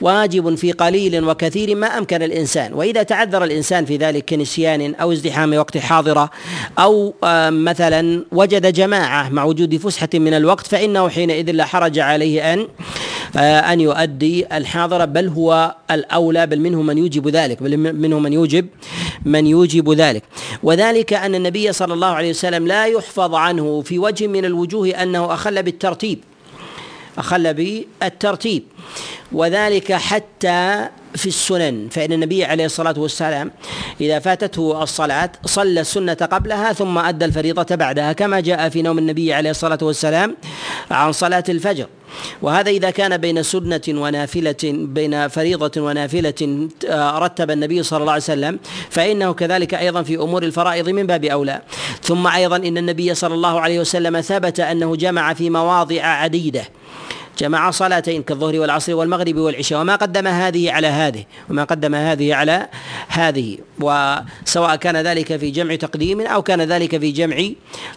واجب 0.00 0.54
في 0.54 0.72
قليل 0.72 1.24
وكثير 1.24 1.74
ما 1.74 1.86
أمكن 1.86 2.22
الإنسان. 2.22 2.74
وإذا 2.74 3.02
تعذر 3.02 3.44
الإنسان 3.44 3.84
في 3.84 3.96
ذلك 3.96 4.24
كنسيان 4.28 4.94
أو 4.94 5.12
ازدحام 5.12 5.54
وقت 5.54 5.78
حاضرة 5.78 6.30
أو 6.78 7.14
آه، 7.24 7.50
مثلا 7.50 8.24
وجد 8.32 8.72
جماعة 8.72 9.28
مع 9.28 9.44
وجود 9.44 9.76
فسحة 9.76 10.08
من 10.14 10.34
الوقت 10.34 10.66
فإنه 10.66 11.08
حينئذ 11.08 11.50
لا 11.50 11.64
حرج 11.64 11.98
عليه 11.98 12.52
أن 12.52 12.68
آه، 13.36 13.60
أن 13.60 13.80
يؤدي 13.80 14.56
الحاضرة 14.56 15.04
بل 15.04 15.28
هو 15.28 15.74
الأولى 15.90 16.46
بل 16.46 16.60
منه 16.60 16.82
من 16.82 16.98
يوجب 16.98 17.28
ذلك 17.28 17.62
بل 17.62 17.76
منه 17.76 18.18
من 18.18 18.32
يوجب 18.32 18.66
من 19.24 19.46
يوجب 19.46 19.92
ذلك. 19.92 20.22
وذلك 20.62 21.12
أن 21.12 21.34
النبي 21.34 21.72
صلى 21.72 21.94
الله 21.94 22.06
عليه 22.06 22.30
وسلم 22.30 22.66
لا 22.66 22.86
يحفظ 22.86 23.34
عنه 23.34 23.82
في 23.82 23.98
وجه 23.98 24.26
من 24.26 24.44
الوجوه 24.44 24.88
أنه 24.88 25.34
أخل 25.34 25.62
بالترتيب. 25.62 26.18
أخل 27.18 27.54
بالترتيب 27.54 28.62
وذلك 29.32 29.92
حتى 29.92 30.88
في 31.14 31.26
السنن. 31.26 31.88
فإن 31.90 32.12
النبي 32.12 32.44
عليه 32.44 32.64
الصلاة 32.64 32.94
والسلام 32.98 33.50
إذا 34.00 34.18
فاتته 34.18 34.82
الصلاة 34.82 35.32
صلى 35.44 35.80
السنة 35.80 36.14
قبلها 36.14 36.72
ثم 36.72 36.98
أدى 36.98 37.24
الفريضة 37.24 37.74
بعدها 37.74 38.12
كما 38.12 38.40
جاء 38.40 38.68
في 38.68 38.82
نوم 38.82 38.98
النبي 38.98 39.32
عليه 39.32 39.50
الصلاة 39.50 39.78
والسلام 39.82 40.36
عن 40.90 41.12
صلاة 41.12 41.44
الفجر. 41.48 41.86
وهذا 42.42 42.70
إذا 42.70 42.90
كان 42.90 43.16
بين 43.16 43.42
سنة 43.42 43.80
ونافلة 43.88 44.56
بين 44.64 45.28
فريضة 45.28 45.80
ونافلة 45.80 46.68
آه، 46.88 47.18
رتب 47.18 47.50
النبي 47.50 47.82
صلى 47.82 48.00
الله 48.00 48.12
عليه 48.12 48.22
وسلم 48.22 48.58
فإنه 48.90 49.32
كذلك 49.32 49.74
أيضا 49.74 50.02
في 50.02 50.16
أمور 50.16 50.42
الفرائض 50.42 50.88
من 50.88 51.06
باب 51.06 51.24
أولى. 51.24 51.62
ثم 52.02 52.26
أيضا 52.26 52.56
إن 52.56 52.78
النبي 52.78 53.14
صلى 53.14 53.34
الله 53.34 53.60
عليه 53.60 53.80
وسلم 53.80 54.20
ثبت 54.20 54.60
أنه 54.60 54.96
جمع 54.96 55.34
في 55.34 55.50
مواضع 55.50 56.02
عديدة. 56.02 56.64
جمع 57.38 57.70
صلاتين 57.70 58.22
كالظهر 58.22 58.60
والعصر 58.60 58.94
والمغرب 58.94 59.36
والعشاء 59.36 59.80
وما 59.80 59.96
قدم 59.96 60.26
هذه 60.26 60.72
على 60.72 60.86
هذه 60.86 61.24
وما 61.50 61.64
قدم 61.64 61.94
هذه 61.94 62.34
على 62.34 62.68
هذه. 63.08 63.58
وسواء 63.80 64.76
كان 64.76 64.96
ذلك 64.96 65.36
في 65.36 65.50
جمع 65.50 65.74
تقديم 65.74 66.20
أو 66.20 66.42
كان 66.42 66.62
ذلك 66.62 66.98
في 66.98 67.12
جمع 67.12 67.36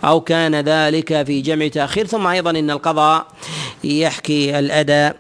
أو 0.04 0.22
كان 0.22 0.56
ذلك 0.56 1.24
في 1.24 1.42
جمع 1.42 1.68
تأخير. 1.68 2.08
ثم 2.08 2.28
أيضا 2.28 2.50
إن 2.50 2.72
القضاء 2.72 3.28
يحكي 3.84 4.60
الأداء 4.60 5.16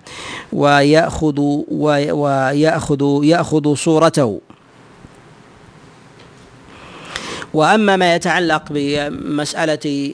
ويأخذ 0.53 1.39
ويأخذ 1.71 3.19
يأخذ 3.23 3.75
صورته. 3.75 4.41
وأما 7.53 7.95
ما 7.95 8.15
يتعلق 8.15 8.63
بمسألة 8.69 10.13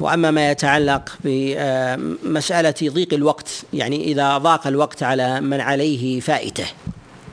وأما 0.00 0.30
ما 0.30 0.50
يتعلق 0.50 1.18
بمساله 1.24 2.74
ضيق 2.82 3.14
الوقت 3.14 3.48
يعني 3.72 4.04
إذا 4.04 4.38
ضاق 4.38 4.66
الوقت 4.66 5.02
على 5.02 5.40
من 5.40 5.60
عليه 5.60 6.20
فائته 6.20 6.66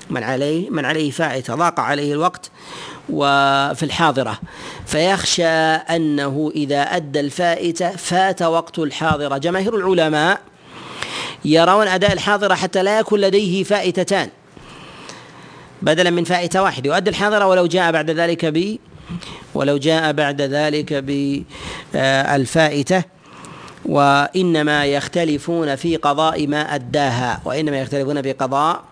من 0.10 0.24
عليه 0.24 0.70
من 0.70 0.86
عليه 0.86 1.12
فائته 1.12 1.56
ضاق 1.56 1.80
عليه 1.80 2.14
الوقت 2.14 2.52
وفي 3.10 3.84
الحاضرة. 3.84 4.40
فيخشى 4.86 5.48
أنه 5.96 6.52
إذا 6.56 6.82
أدى 6.82 7.20
الفائتة 7.20 7.90
فات 7.90 8.42
وقت 8.42 8.80
الحاضرة. 8.80 9.38
جماهير 9.38 9.76
العلماء 9.76 10.40
يرون 11.46 11.88
أداء 11.88 12.14
الحاضرة 12.14 12.54
حتى 12.54 12.84
لا 12.84 13.00
يكون 13.00 13.20
لديه 13.22 13.64
فائتتان. 13.64 14.30
بدلا 15.82 16.10
من 16.10 16.24
فائتة 16.24 16.64
واحدة. 16.64 16.94
يؤدي 16.94 17.10
الحاضرة 17.10 17.48
ولو 17.48 17.66
جاء 17.66 17.92
بعد 17.92 18.12
ذلك 18.12 18.46
ولو 19.54 19.78
جاء 19.78 20.12
بعد 20.12 20.42
ذلك 20.42 20.94
بالفائتة 21.94 23.04
وإنما 23.86 24.86
يختلفون 24.86 25.76
في 25.76 25.96
قضاء 25.96 26.48
ما 26.48 26.76
أداها 26.76 27.42
وإنما 27.46 27.82
يختلفون 27.82 28.22
في 28.22 28.32
قضاء 28.32 28.84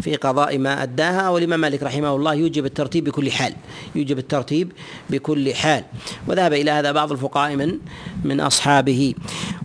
في 0.00 0.16
قضاء 0.16 0.58
ما 0.58 0.82
أداها 0.82 1.28
والإمام 1.28 1.60
مالك 1.60 1.82
رحمه 1.82 2.16
الله 2.16 2.34
يوجب 2.34 2.64
الترتيب 2.64 3.04
بكل 3.04 3.32
حال 3.32 3.54
يوجب 3.94 4.18
الترتيب 4.18 4.72
بكل 5.10 5.54
حال. 5.54 5.84
وذهب 6.26 6.52
إلى 6.52 6.70
هذا 6.70 6.92
بعض 6.92 7.12
الفقهاء 7.12 7.56
من 7.56 7.78
من 8.24 8.40
أصحابه. 8.40 9.14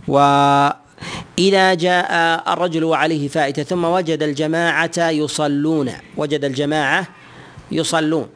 وإذا 0.08 1.74
جاء 1.74 2.12
الرجل 2.52 2.84
وعليه 2.84 3.28
فائتة 3.28 3.62
ثم 3.62 3.84
وجد 3.84 4.22
الجماعة 4.22 5.08
يصلون 5.10 5.92
وجد 6.16 6.44
الجماعة 6.44 7.08
يصلون. 7.72 8.28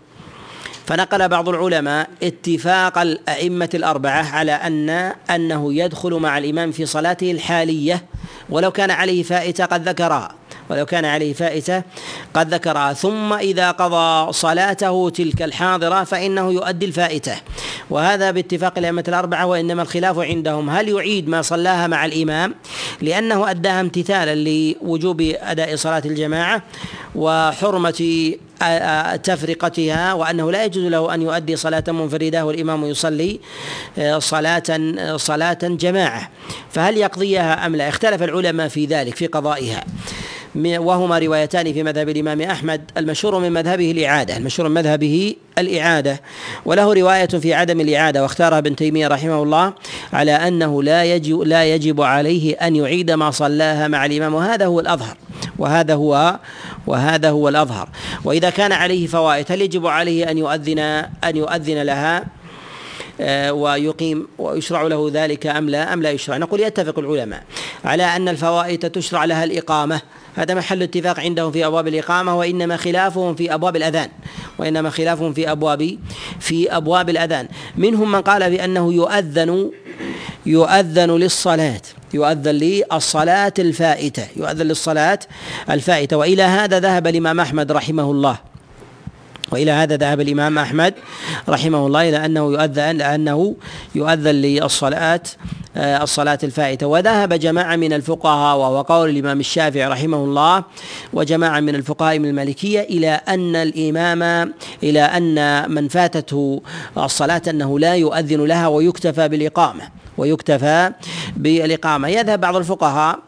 فنقل 0.87 1.29
بعض 1.29 1.49
العلماء 1.49 2.09
اتفاق 2.23 2.99
الأئمة 2.99 3.71
الأربعة 3.75 4.37
على 4.37 4.53
أن 4.53 4.91
أنه 5.31 5.75
يدخل 5.75 6.15
مع 6.15 6.39
الإمام 6.39 6.73
في 6.73 6.87
صلاته 6.87 7.31
الحالية 7.31 8.05
ولو 8.51 8.71
كان 8.71 8.91
عليه 8.91 9.23
فائتة 9.23 9.65
قد 9.65 9.89
ذكرها. 9.89 10.35
ولو 10.73 10.87
كان 10.87 11.05
عليه 11.05 11.33
فائتة 11.33 11.83
قد 12.35 12.55
ذكرها. 12.55 12.93
ثم 12.93 13.33
إذا 13.33 13.71
قضى 13.71 14.33
صلاته 14.33 15.11
تلك 15.11 15.43
الحاضرة 15.43 16.05
فإنه 16.05 16.53
يؤدي 16.53 16.87
الفائتة. 16.87 17.37
وهذا 17.91 18.31
باتفاق 18.31 18.79
الأئمة 18.79 19.05
الأربعة 19.09 19.47
وإنما 19.47 19.83
الخلاف 19.83 20.19
عندهم. 20.19 20.71
هل 20.71 20.89
يعيد 20.89 21.29
ما 21.29 21.43
صلاها 21.43 21.87
مع 21.87 22.05
الإمام؟ 22.05 22.55
لأنه 23.01 23.51
أداها 23.51 23.81
امتثالا 23.81 24.35
لوجوب 24.35 25.21
أداء 25.21 25.77
صلاة 25.77 26.03
الجماعة 26.05 26.63
وحرمة 27.15 28.33
تفرقتها 29.23 30.13
وأنه 30.13 30.53
لا 30.53 30.65
يجوز 30.65 30.85
له 30.85 31.15
أن 31.15 31.23
يؤدي 31.23 31.57
صلاة 31.57 31.85
منفردة 31.89 32.47
والإمام 32.47 32.85
يصلي 32.85 33.41
صلاة 34.19 34.63
صلاة 35.17 35.59
جماعة. 35.63 36.31
فهل 36.71 36.97
يقضيها 36.97 37.67
أم 37.67 37.77
لا؟ 37.77 37.89
اختلف 37.89 38.23
العلماء 38.23 38.69
في 38.69 38.87
ذلك 38.87 39.17
في 39.17 39.27
قضائها. 39.27 39.85
وهما 40.57 41.19
روايتان 41.19 41.73
في 41.73 41.83
مذهب 41.83 42.09
الإمام 42.09 42.41
أحمد 42.41 42.91
المشهور 42.97 43.39
من 43.39 43.53
مذهبه 43.53 43.91
الإعادة 43.91 44.37
المشهور 44.37 44.69
من 44.69 44.75
مذهبه 44.75 45.35
الإعادة. 45.59 46.21
وله 46.65 46.95
رواية 46.95 47.27
في 47.27 47.55
عدم 47.55 47.81
الإعادة 47.81 48.23
واختارها 48.23 48.59
ابن 48.59 48.77
تيمية 48.77 49.09
رحمه 49.09 49.43
الله 49.43 49.73
على 50.13 50.33
أنه 50.33 50.83
لا 50.83 51.05
يجب 51.05 51.41
لا 51.41 51.65
يجب 51.65 52.01
عليه 52.01 52.55
أن 52.55 52.77
يعيد 52.77 53.11
ما 53.11 53.31
صلاها 53.31 53.89
مع 53.89 54.07
الإمام. 54.07 54.35
وهذا 54.35 54.67
هو 54.67 54.81
الأظهر. 54.81 55.17
وهذا 55.59 55.95
هو 55.95 56.39
وهذا 56.87 57.31
هو 57.31 57.49
الأظهر. 57.49 57.89
وإذا 58.25 58.51
كان 58.51 58.73
عليه 58.73 59.07
فوائد 59.07 59.53
هل 59.53 59.63
يجب 59.63 59.87
عليه 59.87 60.31
أن 60.31 60.39
يؤذن 60.39 60.79
أن 61.25 61.37
يؤذن 61.37 61.83
لها؟ 61.83 62.25
ويقيم 63.51 64.29
ويشرع 64.39 64.83
له 64.83 65.11
ذلك 65.13 65.47
أم 65.47 65.69
لا 65.69 65.93
أم 65.93 66.03
لا 66.03 66.11
يشرع. 66.11 66.37
نقول 66.37 66.61
يتفق 66.61 66.99
العلماء 66.99 67.43
على 67.85 68.03
أن 68.03 68.29
الفوائد 68.29 68.91
تشرع 68.91 69.25
لها 69.25 69.45
الإقامة. 69.45 70.01
هذا 70.37 70.55
محل 70.55 70.83
اتفاق 70.83 71.21
عندهم 71.21 71.53
في 71.53 71.67
أبواب 71.67 71.89
الإقامة 71.89 72.39
وإنما 72.39 72.77
خلافهم 72.77 73.35
في 73.35 73.55
أبواب 73.55 73.77
الأذان. 73.77 74.09
وإنما 74.59 74.91
خلافهم 74.91 75.33
في 75.33 75.51
أبواب 75.51 75.99
في 76.41 76.77
أبواب 76.77 77.11
الأذان. 77.11 77.49
منهم 77.77 78.13
من 78.13 78.21
قال 78.21 78.51
بأنه 78.51 78.93
يؤذن 78.93 79.71
يؤذن 80.47 81.11
للصلاة 81.11 81.83
يؤذن 82.15 82.55
للصلاة 82.55 83.55
الفائتة 83.59 84.27
يؤذن 84.37 84.67
للصلاة 84.67 85.19
الفائتة. 85.71 86.17
وإلى 86.17 86.43
هذا 86.43 86.81
ذهب 86.81 87.07
الإمام 87.07 87.41
أحمد 87.41 87.73
رحمه 87.73 88.11
الله. 88.11 88.52
وإلى 89.53 89.71
هذا 89.71 89.97
ذهب 89.97 90.21
الإمام 90.21 90.59
أحمد 90.59 90.95
رحمه 91.49 91.87
الله 91.87 92.09
إلى 92.09 92.25
أنه 92.25 92.53
يؤذن 92.53 92.97
لأنه 92.97 93.57
يؤذن 93.95 94.35
للصلاه 94.35 95.23
آه، 95.77 96.03
الصلاة 96.03 96.39
الفائتة. 96.43 96.87
وذهب 96.87 97.33
جماعة 97.35 97.77
من 97.77 97.93
الفقهاء 97.93 98.59
وهو 98.59 98.83
قول 98.83 99.11
الإمام 99.11 99.41
الشافعي 99.41 99.87
رحمه 99.87 100.17
الله 100.17 100.65
وجماعة 101.13 101.61
من 101.61 101.75
الفقهاء 101.75 102.19
من 102.19 102.29
المالكية 102.29 102.81
إلى 102.81 103.21
أن 103.29 103.57
الإمام 103.57 104.53
إلى 104.83 105.01
أن 105.01 105.71
من 105.71 105.89
فاتته 105.89 106.63
الصلاة 106.99 107.43
أنه 107.49 107.79
لا 107.79 107.95
يؤذن 107.95 108.45
لها 108.45 108.69
ويكتفى 108.69 109.29
بالإقامة 109.29 109.83
ويكتفى 110.19 110.93
بالإقامة. 111.37 112.09
يذهب 112.09 112.41
بعض 112.41 112.57
الفقهاء 112.57 113.19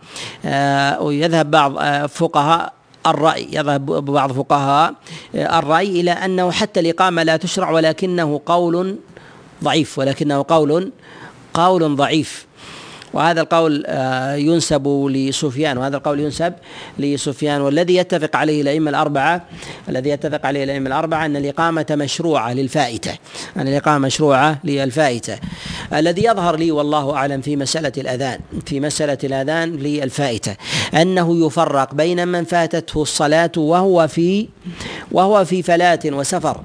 آه، 0.45 1.03
ويذهب 1.03 1.51
بعض 1.51 1.79
آه، 1.79 2.07
فقهاء 2.07 2.73
الرأي 3.07 3.49
يذهب 3.53 3.87
بعض 3.87 4.33
فقهاء 4.33 4.95
الرأي 5.35 6.01
إلى 6.01 6.11
أنه 6.11 6.51
حتى 6.51 6.81
الإقامة 6.81 7.23
لا 7.23 7.37
تشرع 7.37 7.71
ولكنه 7.71 8.41
قول 8.47 8.97
ضعيف 9.65 9.99
ولكنه 9.99 10.45
قول 10.49 10.93
قول 11.55 11.97
ضعيف. 11.97 12.47
وهذا 13.15 13.41
القول 13.41 13.85
آه، 13.87 14.35
ينسب 14.35 15.07
لسفيان 15.11 15.79
وهذا 15.79 15.97
القول 15.97 16.21
ينسب 16.21 16.53
لسفيان. 16.99 17.61
والذي 17.61 17.97
يتفق 17.97 18.37
عليه 18.37 18.63
الأئمة 18.63 18.91
الأربعة 18.91 19.43
الذي 19.89 20.11
يتفق 20.11 20.47
عليه 20.47 20.65
الأئمة 20.65 20.87
الأربعة 20.87 21.27
أن 21.27 21.37
الإقامة 21.37 21.87
مشروعة 21.91 22.53
للفائتة 22.53 23.19
أن 23.57 23.69
الإقامة 23.69 24.07
مشروعة 24.07 24.59
للفائتة. 24.65 25.39
الذي 25.93 26.25
يظهر 26.25 26.57
لي 26.57 26.71
والله 26.71 27.17
أعلم 27.17 27.41
في 27.41 27.57
مسألة 27.57 27.93
الأذان 27.99 28.41
في 28.67 28.81
مسألة 28.81 29.19
الأذان 29.25 29.77
للفائتة 29.77 30.57
أنه 30.95 31.47
يفرق 31.47 31.95
بين 31.95 32.29
من 32.29 32.45
فاتته 32.45 33.03
الصلاة 33.03 33.53
وهو 33.57 34.09
في 34.09 34.49
وهو 35.13 35.45
في 35.45 35.63
فلاة 35.63 36.01
وسفر. 36.07 36.61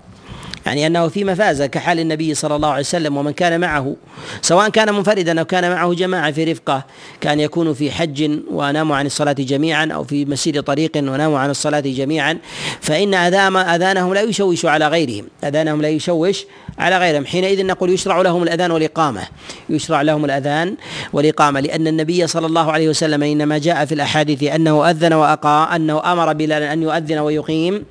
يعني 0.66 0.88
أنه 0.88 1.08
في 1.08 1.24
مفازة 1.24 1.66
كحال 1.66 2.00
النبي 2.00 2.34
صلى 2.36 2.56
الله 2.56 2.70
عليه 2.70 2.80
وسلم 2.80 3.18
ومن 3.18 3.32
كان 3.32 3.62
معه 3.62 3.96
سواء 4.42 4.70
كان 4.70 4.94
منفردا 4.94 5.40
أو 5.40 5.46
كان 5.46 5.72
معه 5.72 5.94
جماعة 5.94 6.32
في 6.32 6.44
رفقة 6.44 6.86
كان 7.22 7.40
يكون 7.40 7.74
في 7.74 7.92
حج 7.92 8.40
وناموا 8.52 8.96
عن 8.96 9.06
الصلاة 9.06 9.34
جميعا 9.34 9.90
أو 9.94 10.04
في 10.04 10.26
مسير 10.26 10.62
طريق 10.62 10.92
وناموا 10.98 11.40
عن 11.40 11.50
الصلاة 11.50 11.80
جميعا 11.80 12.38
فإن 12.82 13.14
اذان 13.14 13.56
أذانهم 13.56 14.14
لا 14.14 14.22
يشوش 14.22 14.66
على 14.66 14.88
غيرهم 14.88 15.26
أذانهم 15.44 15.82
لا 15.82 15.90
يشوش 15.90 16.46
على 16.80 16.98
غيرهم. 16.98 17.26
حينئذ 17.26 17.66
نقول 17.66 17.90
يشرع 17.90 18.22
لهم 18.22 18.44
الأذان 18.44 18.72
والإقامة. 18.72 19.22
يشرع 19.70 20.02
لهم 20.02 20.26
الأذان 20.26 20.76
والإقامة 21.14 21.60
لأن 21.60 21.88
النبي 21.88 22.28
صلى 22.28 22.46
الله 22.46 22.72
عليه 22.72 22.90
وسلم 22.90 23.24
إنما 23.24 23.58
جاء 23.58 23.86
في 23.86 23.96
الأحاديث 23.96 24.44
أنه 24.44 24.90
أذن 24.90 25.14
واقام 25.14 25.74
أنه 25.74 26.12
أمر 26.12 26.34
بلال 26.34 26.64
أن 26.64 26.84
يؤذن 26.84 27.18
ويقيم 27.18 27.86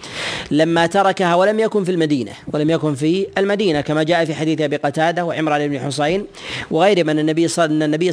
لما 0.50 0.86
تركها 0.86 1.34
ولم 1.34 1.60
يكن 1.60 1.84
في 1.84 1.90
المدينة 1.90 2.32
ولم 2.52 2.70
يكن 2.70 2.94
في 2.94 3.26
المدينة 3.38 3.80
كما 3.80 4.02
جاء 4.02 4.24
في 4.24 4.34
حديث 4.34 4.60
أبي 4.60 4.76
قتادة 4.76 5.24
وعمران 5.24 5.68
بن 5.68 5.80
حسين 5.80 6.26
وغير 6.70 7.04
من 7.04 7.18
النبي 7.18 7.48
صلى 7.48 7.64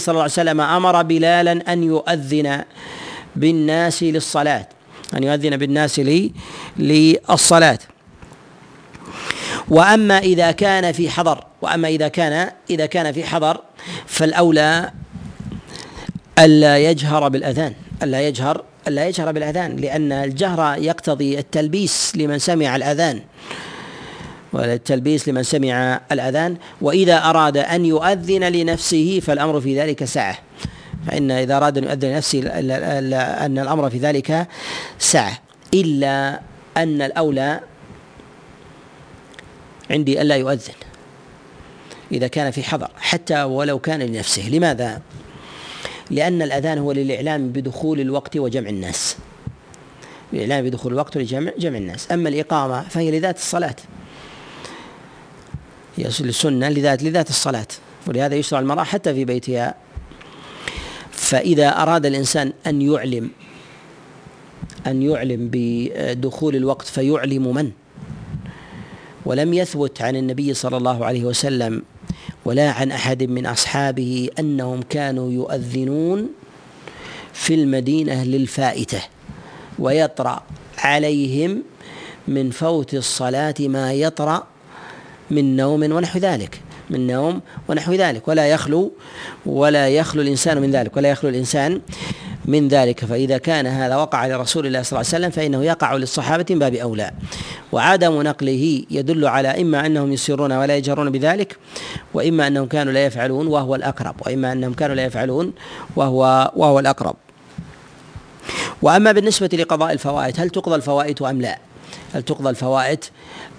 الله 0.08 0.22
عليه 0.22 0.24
وسلم 0.24 0.62
أمر 0.62 1.02
بلالا 1.02 1.74
أن 1.74 1.84
يؤذن 1.84 2.62
بالناس 3.36 4.04
للصلاة 4.04 4.68
أن 5.18 5.24
يؤذن 5.24 5.58
بالناس 5.58 6.00
لي 6.00 6.32
للصلاة. 6.78 7.80
وأما 9.70 10.18
إذا 10.18 10.52
كان 10.52 10.92
في 10.92 11.10
حضر 11.10 11.44
وأما 11.62 11.88
إذا 11.88 12.08
كان 12.08 12.52
إذا 12.70 12.86
كان 12.86 13.12
في 13.12 13.24
حضر 13.24 13.62
فالأولى 14.06 14.92
ألا 16.40 16.78
يجهر 16.78 17.30
بالأذان 17.30 17.74
ألا 18.04 18.28
يجهر 18.28 18.64
ألا 18.88 19.08
يجهر 19.08 19.32
بالأذان 19.32 19.76
لأن 19.76 20.12
الجهر 20.12 20.78
يقتضي 20.78 21.40
التلبيس 21.40 22.14
لمن 22.16 22.40
سمع 22.40 22.76
الأذان. 22.76 23.22
والتلبيس 24.56 25.30
لمن 25.30 25.44
سمع 25.44 26.02
الأذان 26.12 26.58
وإذا 26.82 27.18
أراد 27.18 27.58
أن 27.58 27.86
يؤذن 27.86 28.44
لنفسه 28.44 29.20
فالأمر 29.24 29.62
في 29.62 29.80
ذلك 29.80 30.06
سعه 30.06 30.38
فإن 31.08 31.32
إذا 31.32 31.58
أراد 31.58 31.78
أن 31.78 31.84
يؤذن 31.84 32.12
لنفسه 32.12 32.40
أن 33.46 33.60
الأمر 33.60 33.90
في 33.90 33.98
ذلك 33.98 34.48
سعه 35.00 35.40
إلا 35.74 36.40
أن 36.78 37.02
الأولى 37.02 37.60
عندي 39.92 40.22
ألا 40.22 40.36
يؤذن 40.36 40.74
إذا 42.12 42.28
كان 42.28 42.52
في 42.52 42.64
حضر 42.64 42.88
حتى 42.96 43.44
ولو 43.44 43.80
كان 43.80 44.02
لنفسه. 44.02 44.50
لماذا؟ 44.50 45.02
لأن 46.12 46.42
الأذان 46.42 46.78
هو 46.78 46.92
للإعلام 46.92 47.50
بدخول 47.50 48.00
الوقت 48.00 48.38
وجمع 48.38 48.70
الناس. 48.70 49.18
الإعلام 50.34 50.66
بدخول 50.66 50.94
الوقت 50.94 51.18
لجمع 51.18 51.52
جمع 51.58 51.78
الناس. 51.78 52.12
أما 52.12 52.30
الإقامة 52.30 52.82
فهي 52.82 53.12
لذات 53.12 53.38
الصلاة. 53.38 53.76
هي 55.98 56.06
السنة 56.06 56.70
لذات 56.70 57.04
لذات 57.04 57.30
الصلاة. 57.30 57.68
ولهذا 58.08 58.36
يشرع 58.36 58.60
المرأة 58.60 58.84
حتى 58.84 59.14
في 59.14 59.26
بيتها. 59.26 59.76
فإذا 61.12 61.70
أراد 61.70 62.06
الإنسان 62.06 62.54
أن 62.68 62.82
يعلم 62.82 63.32
أن 64.88 65.02
يعلم 65.02 65.50
بدخول 65.52 66.56
الوقت 66.56 66.88
فيعلم 66.88 67.54
من؟ 67.54 67.72
ولم 69.26 69.54
يثبت 69.54 70.02
عن 70.02 70.16
النبي 70.16 70.54
صلى 70.54 70.78
الله 70.78 71.06
عليه 71.06 71.24
وسلم 71.24 71.84
ولا 72.46 72.72
عن 72.72 72.92
أحد 72.92 73.24
من 73.24 73.46
أصحابه 73.46 74.30
أنهم 74.40 74.82
كانوا 74.82 75.32
يؤذنون 75.32 76.30
في 77.34 77.54
المدينة 77.54 78.24
للفائتة 78.24 79.02
ويطرأ 79.80 80.44
عليهم 80.78 81.64
من 82.28 82.52
فوت 82.52 82.94
الصلاة 82.94 83.56
ما 83.60 83.94
يطرأ 83.94 84.48
من 85.32 85.56
نوم 85.56 85.84
ونحو 85.84 86.20
ذلك 86.20 86.62
من 86.90 87.08
نوم 87.08 87.42
ونحو 87.68 87.94
ذلك 87.94 88.28
ولا 88.28 88.48
يخلو 88.48 88.92
ولا 89.46 89.90
يخلو 89.90 90.22
الإنسان 90.22 90.62
من 90.62 90.72
ذلك 90.72 90.98
ولا 90.98 91.10
يخلو 91.10 91.30
الإنسان 91.30 91.82
من 92.48 92.68
ذلك 92.68 93.06
فإذا 93.06 93.38
كان 93.38 93.68
هذا 93.68 93.96
وقع 93.96 94.28
لرسول 94.28 94.66
الله 94.66 94.82
صلى 94.82 95.00
الله 95.00 95.10
عليه 95.14 95.18
وسلم 95.18 95.30
فإنه 95.30 95.64
يقع 95.66 95.94
للصحابة 95.94 96.46
من 96.50 96.60
باب 96.60 96.74
أولى. 96.74 97.12
وعدم 97.72 98.22
نقله 98.22 98.84
يدل 98.92 99.28
على 99.28 99.62
إما 99.62 99.86
أنهم 99.86 100.14
يسرون 100.14 100.52
ولا 100.52 100.78
يجهرون 100.78 101.10
بذلك 101.10 101.58
وإما 102.14 102.48
أنهم 102.48 102.66
كانوا 102.66 102.94
لا 102.94 103.06
يفعلون 103.06 103.48
وهو 103.48 103.76
الأقرب 103.76 104.16
وإما 104.26 104.52
أنهم 104.52 104.74
كانوا 104.74 104.96
لا 104.96 105.06
يفعلون 105.06 105.54
وهو 105.96 106.52
وهو 106.56 106.80
الأقرب. 106.80 107.16
وأما 108.82 109.12
بالنسبة 109.12 109.50
لقضاء 109.54 109.92
الفوائد 109.94 110.40
هل 110.40 110.50
تقضى 110.50 110.76
الفوائد 110.76 111.24
أم 111.24 111.42
لا؟ 111.42 111.60
هل 112.14 112.24
تقضى 112.24 112.50
الفوائد 112.50 113.04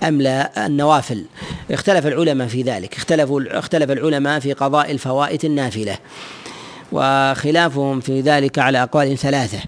أم 0.02 0.22
لا؟ 0.22 0.66
النوافل. 0.66 1.24
اختلف 1.70 2.06
العلماء 2.06 2.48
في 2.48 2.62
ذلك 2.62 2.96
اختلفوا 2.96 3.58
اختلف 3.58 3.90
العلماء 3.90 4.40
في 4.40 4.52
قضاء 4.52 4.90
الفوائد 4.90 5.44
النافلة. 5.44 5.98
وخلافهم 6.92 8.00
في 8.00 8.20
ذلك 8.20 8.58
على 8.58 8.82
أقوال 8.82 9.18
ثلاثة. 9.18 9.58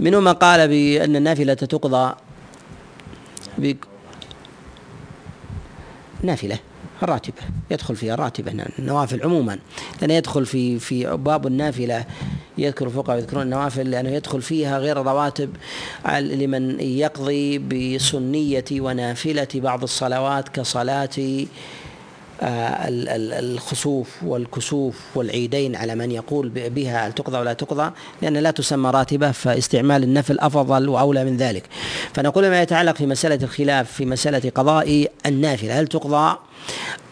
منهم 0.00 0.24
من 0.24 0.32
قال 0.32 0.68
بأن 0.68 1.16
النافلة 1.16 1.54
تقضى 1.54 2.14
نافلة 6.22 6.58
الراتبة. 7.02 7.42
يدخل 7.70 7.96
فيها 7.96 8.14
الراتبة 8.14 8.64
النوافل 8.78 9.22
عموما. 9.22 9.58
لأن 10.00 10.10
يدخل 10.10 10.46
في 10.46 10.78
في 10.78 11.16
باب 11.16 11.46
النافلة 11.46 12.04
يذكر 12.58 12.86
الفقهاء 12.86 13.18
يذكرون 13.18 13.42
النوافل 13.42 13.90
لأنه 13.90 14.10
يدخل 14.10 14.42
فيها 14.42 14.78
غير 14.78 15.00
الرواتب 15.00 15.56
لمن 16.18 16.80
يقضي 16.80 17.58
بسنية 17.58 18.64
ونافلة 18.72 19.48
بعض 19.54 19.82
الصلوات 19.82 20.48
كصلاة 20.48 21.46
الخسوف 22.42 24.22
والكسوف 24.22 25.00
والعيدين 25.14 25.76
على 25.76 25.94
من 25.94 26.10
يقول 26.10 26.48
بها 26.48 27.06
هل 27.06 27.12
تقضى 27.12 27.38
ولا 27.38 27.52
تقضى 27.52 27.90
لأن 28.22 28.36
لا 28.36 28.50
تسمى 28.50 28.90
راتبة 28.90 29.30
فاستعمال 29.30 30.02
النفل 30.02 30.38
أفضل 30.40 30.88
وأولى 30.88 31.24
من 31.24 31.36
ذلك. 31.36 31.64
فنقول 32.14 32.48
ما 32.50 32.62
يتعلق 32.62 32.96
في 32.96 33.06
مسألة 33.06 33.38
الخلاف 33.42 33.92
في 33.92 34.06
مسألة 34.06 34.50
قضاء 34.54 35.08
النافلة 35.26 35.80
هل 35.80 35.86
تقضى 35.86 36.36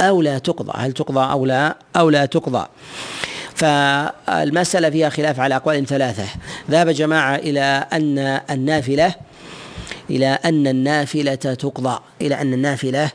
أو 0.00 0.22
لا 0.22 0.38
تقضى؟ 0.38 0.72
هل 0.76 0.92
تقضى 0.92 1.32
أو 1.32 1.46
لا 1.46 1.76
أو 1.96 2.10
لا 2.10 2.26
تقضى؟ 2.26 2.66
فالمسألة 3.54 4.90
فيها 4.90 5.08
خلاف 5.08 5.40
على 5.40 5.56
أقوال 5.56 5.86
ثلاثة. 5.86 6.24
ذهب 6.70 6.88
جماعة 6.88 7.36
إلى 7.36 7.86
أن 7.92 8.18
النافلة 8.50 9.14
إلى 10.10 10.26
أن 10.26 10.66
النافلة 10.66 11.34
تقضى 11.34 11.98
إلى 12.20 12.34
أن 12.34 12.52
النافلة 12.52 13.10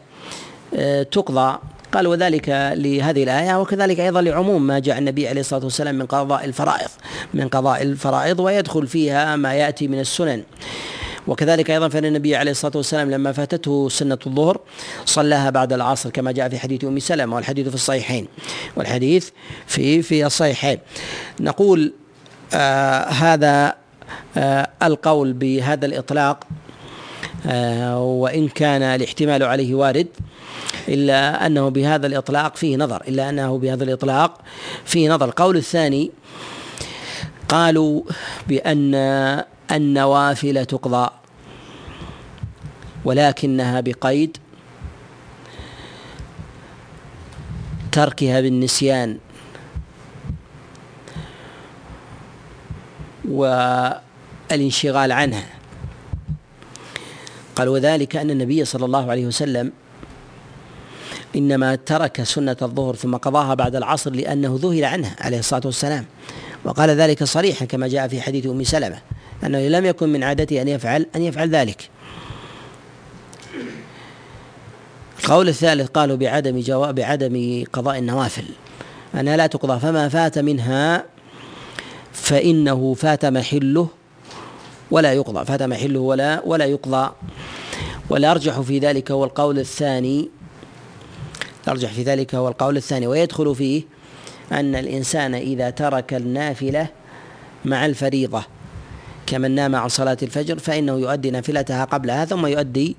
آه، 0.75 1.03
تقضى. 1.03 1.57
قال 1.95 2.07
وذلك 2.07 2.49
لهذه 2.75 3.23
الآية 3.23 3.61
وكذلك 3.61 3.99
أيضا 3.99 4.21
لعموم 4.21 4.67
ما 4.67 4.79
جاء 4.79 4.97
النبي 4.97 5.27
عليه 5.27 5.41
الصلاة 5.41 5.63
والسلام 5.63 5.95
من 5.95 6.05
قضاء 6.05 6.45
الفرائض 6.45 6.89
من 7.33 7.47
قضاء 7.47 7.81
الفرائض 7.81 8.39
ويدخل 8.39 8.87
فيها 8.87 9.35
ما 9.35 9.53
يأتي 9.53 9.87
من 9.87 9.99
السنن. 9.99 10.43
وكذلك 11.27 11.71
أيضا 11.71 11.89
فإن 11.89 12.05
النبي 12.05 12.35
عليه 12.35 12.51
الصلاة 12.51 12.77
والسلام 12.77 13.11
لما 13.11 13.31
فاتته 13.31 13.89
سنة 13.89 14.17
الظهر 14.27 14.59
صلاها 15.05 15.49
بعد 15.49 15.73
العصر 15.73 16.09
كما 16.09 16.31
جاء 16.31 16.49
في 16.49 16.59
حديث 16.59 16.83
أم 16.83 16.99
سلمة 16.99 17.35
والحديث 17.35 17.67
في 17.67 17.75
الصحيحين 17.75 18.27
والحديث 18.75 19.29
في 19.67 20.01
في 20.01 20.25
الصحيحين. 20.25 20.79
نقول 21.39 21.93
آه 22.53 23.03
هذا 23.09 23.73
آه 24.37 24.69
القول 24.83 25.33
بهذا 25.33 25.85
الإطلاق 25.85 26.47
آه 27.47 27.99
وإن 28.01 28.47
كان 28.47 28.81
الاحتمال 28.81 29.43
عليه 29.43 29.75
وارد 29.75 30.07
إلا 30.87 31.45
أنه 31.45 31.69
بهذا 31.69 32.07
الإطلاق 32.07 32.55
فيه 32.55 32.77
نظر 32.77 33.03
إلا 33.07 33.29
أنه 33.29 33.57
بهذا 33.57 33.83
الإطلاق 33.83 34.41
فيه 34.85 35.09
نظر. 35.09 35.25
القول 35.25 35.57
الثاني 35.57 36.11
قالوا 37.49 38.01
بأن 38.47 38.95
النوافل 39.71 40.65
تقضى 40.65 41.09
ولكنها 43.05 43.81
بقيد 43.81 44.37
تركها 47.91 48.41
بالنسيان. 48.41 49.17
والانشغال 53.29 55.11
عنها. 55.11 55.54
قال 57.55 57.69
وذلك 57.69 58.15
أن 58.15 58.31
النبي 58.31 58.65
صلى 58.65 58.85
الله 58.85 59.11
عليه 59.11 59.25
وسلم 59.25 59.71
إنما 61.35 61.75
ترك 61.75 62.23
سنة 62.23 62.57
الظهر 62.61 62.95
ثم 62.95 63.15
قضاها 63.15 63.53
بعد 63.53 63.75
العصر 63.75 64.11
لأنه 64.11 64.59
ذهل 64.61 64.85
عنها 64.85 65.15
عليه 65.19 65.39
الصلاة 65.39 65.61
والسلام. 65.65 66.05
وقال 66.65 66.89
ذلك 66.89 67.23
صريحا 67.23 67.65
كما 67.65 67.87
جاء 67.87 68.07
في 68.07 68.21
حديث 68.21 68.45
أم 68.45 68.63
سلمة 68.63 68.97
أنه 69.43 69.67
لم 69.67 69.85
يكن 69.85 70.09
من 70.09 70.23
عادته 70.23 70.61
أن 70.61 70.67
يفعل 70.67 71.05
أن 71.15 71.21
يفعل 71.21 71.49
ذلك. 71.49 71.89
القول 75.19 75.49
الثالث 75.49 75.89
قالوا 75.89 76.17
بعدم 76.17 76.59
جواب 76.59 76.95
بعدم 76.95 77.63
قضاء 77.73 77.97
النوافل. 77.97 78.45
أنها 79.19 79.37
لا 79.37 79.47
تقضى 79.47 79.79
فما 79.79 80.09
فات 80.09 80.39
منها 80.39 81.03
فإنه 82.13 82.93
فات 82.93 83.25
محله 83.25 83.87
ولا 84.91 85.13
يقضى 85.13 85.45
فات 85.45 85.63
محله 85.63 85.99
ولا 85.99 86.41
ولا 86.45 86.65
يقضى. 86.65 87.11
والأرجح 88.09 88.59
في 88.59 88.79
ذلك 88.79 89.11
هو 89.11 89.23
القول 89.23 89.59
الثاني. 89.59 90.29
الأرجح 91.63 91.93
في 91.93 92.03
ذلك 92.03 92.35
هو 92.35 92.47
القول 92.47 92.77
الثاني. 92.77 93.07
ويدخل 93.07 93.55
فيه 93.55 93.83
أن 94.51 94.75
الإنسان 94.75 95.35
إذا 95.35 95.69
ترك 95.69 96.13
النافلة 96.13 96.87
مع 97.65 97.85
الفريضة 97.85 98.43
كمن 99.27 99.51
نام 99.51 99.75
عن 99.75 99.89
صلاة 99.89 100.17
الفجر 100.23 100.59
فإنه 100.59 100.93
يؤدي 100.93 101.31
نافلتها 101.31 101.85
قبلها 101.85 102.25
ثم 102.25 102.45
يؤدي 102.45 102.95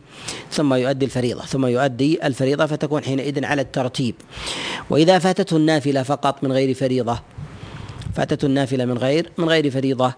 ثم 0.50 0.74
يؤدي 0.74 1.04
الفريضة 1.04 1.42
ثم 1.42 1.66
يؤدي 1.66 2.26
الفريضة 2.26 2.66
فتكون 2.66 3.04
حينئذ 3.04 3.44
على 3.44 3.62
الترتيب. 3.62 4.14
وإذا 4.90 5.18
فاتته 5.18 5.56
النافلة 5.56 6.02
فقط 6.02 6.44
من 6.44 6.52
غير 6.52 6.74
فريضة 6.74 7.18
فاتته 8.14 8.46
النافلة 8.46 8.84
من 8.84 8.98
غير 8.98 9.32
من 9.38 9.48
غير 9.48 9.70
فريضة 9.70 10.14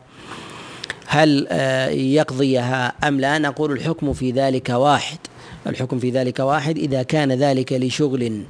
هل 1.11 1.47
آه، 1.51 1.89
يقضيها 1.89 2.93
أم 3.05 3.21
لا؟ 3.21 3.39
نقول 3.39 3.73
الحكم 3.73 4.13
في 4.13 4.31
ذلك 4.31 4.69
واحد. 4.69 5.19
الحكم 5.67 5.99
في 5.99 6.11
ذلك 6.11 6.41
واحد 6.41 6.79
إذا 6.79 7.03
كان 7.03 7.33
ذلك 7.33 7.73
لشغل 7.73 8.43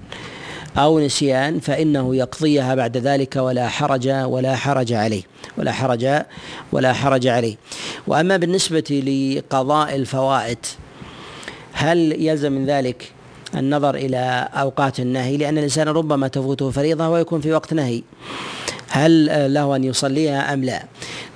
أو 0.78 1.00
نسيان 1.00 1.60
فإنه 1.60 2.16
يقضيها 2.16 2.74
بعد 2.74 2.96
ذلك 2.96 3.36
ولا 3.36 3.68
حرج 3.68 4.08
ولا 4.08 4.56
حرج 4.56 4.92
عليه 4.92 5.22
ولا 5.58 5.72
حرج 5.72 6.22
ولا 6.72 6.92
حرج 6.92 7.26
عليه. 7.26 7.56
وأما 8.06 8.36
بالنسبة 8.36 9.02
لقضاء 9.06 9.94
الفوائد 9.96 10.58
هل 11.72 12.22
يلزم 12.22 12.52
من 12.52 12.66
ذلك 12.66 13.12
النظر 13.54 13.94
إلى 13.94 14.48
أوقات 14.54 15.00
النهي؟ 15.00 15.36
لأن 15.36 15.58
الإنسان 15.58 15.88
ربما 15.88 16.28
تفوته 16.28 16.70
فريضة 16.70 17.08
ويكون 17.08 17.40
في 17.40 17.52
وقت 17.52 17.74
نهي. 17.74 18.02
هل 18.88 19.26
له 19.54 19.76
أن 19.76 19.84
يصليها 19.84 20.54
أم 20.54 20.64
لا؟ 20.64 20.84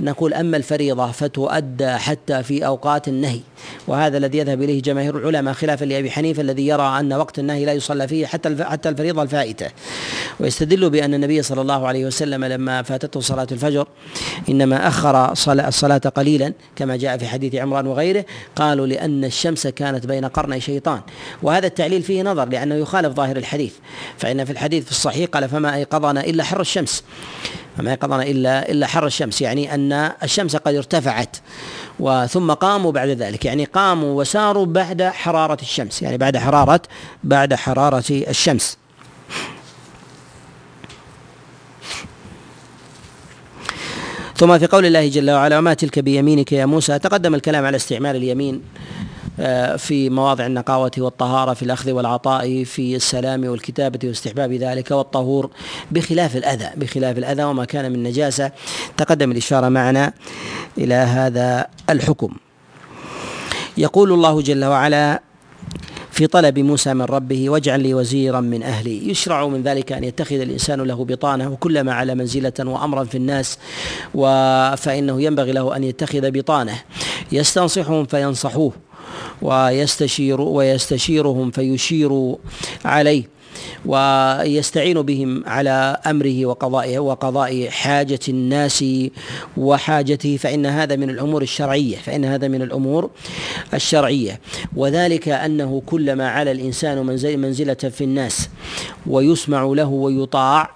نقول 0.00 0.34
أما 0.34 0.56
الفريضة 0.56 1.10
فتؤدى 1.10 1.90
حتى 1.90 2.42
في 2.42 2.66
أوقات 2.66 3.08
النهي. 3.08 3.40
وهذا 3.86 4.18
الذي 4.18 4.38
يذهب 4.38 4.62
إليه 4.62 4.82
جماهير 4.82 5.18
العلماء 5.18 5.54
خلافا 5.54 5.84
لأبي 5.84 6.10
حنيفة 6.10 6.42
الذي 6.42 6.66
يرى 6.66 7.00
أن 7.00 7.12
وقت 7.12 7.38
النهي 7.38 7.64
لا 7.64 7.72
يصلى 7.72 8.08
فيه 8.08 8.26
حتى 8.26 8.64
حتى 8.64 8.88
الفريضة 8.88 9.22
الفائتة. 9.22 9.66
ويستدل 10.40 10.90
بأن 10.90 11.14
النبي 11.14 11.42
صلى 11.42 11.60
الله 11.60 11.86
عليه 11.86 12.06
وسلم 12.06 12.44
لما 12.44 12.82
فاتته 12.82 13.20
صلاة 13.20 13.46
الفجر 13.52 13.88
إنما 14.48 14.88
أخر 14.88 15.32
الصلاة 15.32 15.98
قليلا 15.98 16.52
كما 16.76 16.96
جاء 16.96 17.18
في 17.18 17.26
حديث 17.26 17.54
عمران 17.54 17.86
وغيره 17.86 18.24
قالوا 18.56 18.86
لأن 18.86 19.24
الشمس 19.24 19.66
كانت 19.66 20.06
بين 20.06 20.24
قرني 20.24 20.60
شيطان. 20.60 21.00
وهذا 21.42 21.66
التعليل 21.66 22.02
فيه 22.02 22.22
نظر 22.22 22.48
لأنه 22.48 22.74
يخالف 22.74 23.14
ظاهر 23.14 23.36
الحديث. 23.36 23.72
فإن 24.18 24.44
في 24.44 24.52
الحديث 24.52 24.84
في 24.84 24.90
الصحيح 24.90 25.30
قال 25.30 25.48
فما 25.48 25.74
أيقظنا 25.74 26.20
إلا 26.20 26.44
حر 26.44 26.60
الشمس. 26.60 27.04
فما 27.76 27.90
ايقظنا 27.90 28.22
إلا 28.22 28.70
إلا 28.70 28.86
حر 28.86 29.06
الشمس. 29.06 29.40
يعني 29.40 29.74
أن 29.74 29.92
الشمس 30.22 30.56
قد 30.56 30.74
ارتفعت 30.74 31.36
وثم 32.00 32.52
قاموا 32.52 32.92
بعد 32.92 33.08
ذلك. 33.08 33.44
يعني 33.44 33.64
قاموا 33.64 34.20
وساروا 34.20 34.66
بعد 34.66 35.02
حرارة 35.02 35.58
الشمس. 35.62 36.02
يعني 36.02 36.18
بعد 36.18 36.36
حرارة 36.36 36.82
بعد 37.24 37.54
حرارة 37.54 38.04
الشمس. 38.10 38.78
ثم 44.36 44.58
في 44.58 44.66
قول 44.66 44.86
الله 44.86 45.08
جل 45.08 45.30
وعلا 45.30 45.58
وما 45.58 45.74
تلك 45.74 45.98
بيمينك 45.98 46.52
يا 46.52 46.66
موسى؟ 46.66 46.98
تقدم 46.98 47.34
الكلام 47.34 47.64
على 47.64 47.76
استعمال 47.76 48.16
اليمين. 48.16 48.62
في 49.76 50.10
مواضع 50.10 50.46
النقاوة 50.46 50.90
والطهارة 50.98 51.54
في 51.54 51.62
الأخذ 51.62 51.90
والعطاء 51.90 52.64
في 52.64 52.96
السلام 52.96 53.44
والكتابة 53.44 54.08
واستحباب 54.08 54.52
ذلك 54.52 54.90
والطهور 54.90 55.50
بخلاف 55.90 56.36
الأذى 56.36 56.70
بخلاف 56.76 57.18
الأذى 57.18 57.44
وما 57.44 57.64
كان 57.64 57.92
من 57.92 58.02
نجاسة. 58.02 58.52
تقدم 58.96 59.32
الإشارة 59.32 59.68
معنا 59.68 60.12
إلى 60.78 60.94
هذا 60.94 61.66
الحكم. 61.90 62.36
يقول 63.76 64.12
الله 64.12 64.40
جل 64.40 64.64
وعلا 64.64 65.22
في 66.10 66.26
طلب 66.26 66.58
موسى 66.58 66.94
من 66.94 67.02
ربه 67.02 67.50
واجعل 67.50 67.80
لي 67.80 67.94
وزيرا 67.94 68.40
من 68.40 68.62
أهلي 68.62 69.10
يشرع 69.10 69.46
من 69.46 69.62
ذلك 69.62 69.92
أن 69.92 70.04
يتخذ 70.04 70.40
الإنسان 70.40 70.80
له 70.80 71.04
بطانة 71.04 71.52
وكلما 71.52 71.94
على 71.94 72.14
منزله 72.14 72.52
وأمرا 72.60 73.04
في 73.04 73.16
الناس 73.16 73.58
فإنه 74.76 75.22
ينبغي 75.22 75.52
له 75.52 75.76
أن 75.76 75.84
يتخذ 75.84 76.30
بطانة. 76.30 76.78
يستنصحهم 77.32 78.06
فينصحوه. 78.06 78.72
ويستشير 79.42 80.40
ويستشيرهم 80.40 81.50
فيشير 81.50 82.36
عليه 82.84 83.24
ويستعين 83.86 85.02
بهم 85.02 85.44
على 85.46 85.96
أمره 86.06 86.46
وقضائه 86.46 86.98
وقضاء 86.98 87.68
حاجة 87.68 88.18
الناس 88.28 88.84
وحاجته. 89.56 90.36
فإن 90.36 90.66
هذا 90.66 90.96
من 90.96 91.10
الأمور 91.10 91.42
الشرعية. 91.42 91.96
فإن 91.96 92.24
هذا 92.24 92.48
من 92.48 92.62
الأمور 92.62 93.10
الشرعية. 93.74 94.40
وذلك 94.76 95.28
أنه 95.28 95.82
كلما 95.86 96.28
على 96.28 96.52
الإنسان 96.52 97.06
منزلة 97.40 97.74
في 97.74 98.04
الناس 98.04 98.48
ويسمع 99.06 99.62
له 99.64 99.88
ويطاع 99.88 100.70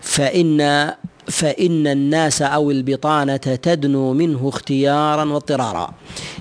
فإن 0.00 0.90
فإن 1.26 1.86
الناس 1.86 2.42
أو 2.42 2.70
البطانة 2.70 3.36
تدنو 3.36 4.12
منه 4.12 4.48
اختيارا 4.48 5.24
واضطرارا. 5.24 5.94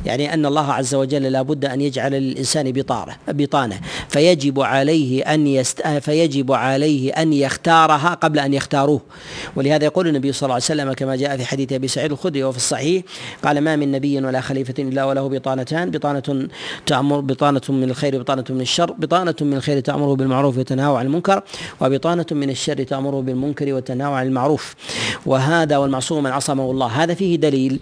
يعني 0.06 0.34
أن 0.34 0.46
الله 0.46 0.74
عز 0.74 0.96
وجل 0.96 1.24
لا 1.24 1.42
بد 1.42 1.66
أن 1.66 1.82
يجعل 1.82 2.12
للإنسان 2.12 2.72
بطانة 2.72 3.16
بطانة. 3.28 3.80
فيجب 4.10 4.60
عليه 4.60 5.34
أن 5.34 5.48
يست 5.48 5.88
فيجب 5.88 6.52
عليه 6.52 7.12
أن 7.12 7.34
يختارها 7.34 8.14
قبل 8.14 8.40
أن 8.40 8.54
يختاروه. 8.54 9.02
ولهذا 9.56 9.86
يقول 9.86 10.08
النبي 10.08 10.32
صلى 10.32 10.48
الله 10.48 10.54
عليه 10.54 10.64
وسلم 10.64 10.94
كما 10.94 11.16
جاء 11.16 11.38
في 11.38 11.46
حديث 11.46 11.74
أبي 11.74 11.88
سعيد 11.88 12.12
الخدري 12.12 12.44
وفي 12.44 12.58
الصحيح 12.58 13.04
قال 13.44 13.62
ما 13.62 13.76
من 13.76 13.92
نبي 13.92 14.18
ولا 14.18 14.42
خليفة 14.42 14.74
إلا 14.80 15.04
وله 15.04 15.30
بطانتان. 15.30 15.92
بطانة 15.92 16.48
تأمر 16.86 17.20
بطانة 17.20 17.62
من 17.70 17.84
الخير 17.84 18.22
بطانة 18.22 18.46
من 18.50 18.62
الشر. 18.62 18.92
بطانة 18.92 19.36
من 19.42 19.54
الخير 19.54 19.80
تأمره 19.80 20.16
بالمعروف 20.16 20.58
وتنهاه 20.58 20.98
عن 20.98 21.06
المنكر 21.06 21.44
وبطانة 21.82 22.26
من 22.32 22.50
الشر 22.50 22.84
تأمره 22.84 23.22
بالمنكر 23.22 23.74
وتنهاه 23.74 24.10
عن 24.10 24.28
المعروف. 24.28 24.71
وهذا 25.26 25.78
والمعصوم 25.78 26.24
من 26.24 26.32
عصمه 26.32 26.72
الله. 26.72 26.88
هذا 26.88 27.14
فيه 27.14 27.36
دليل 27.36 27.80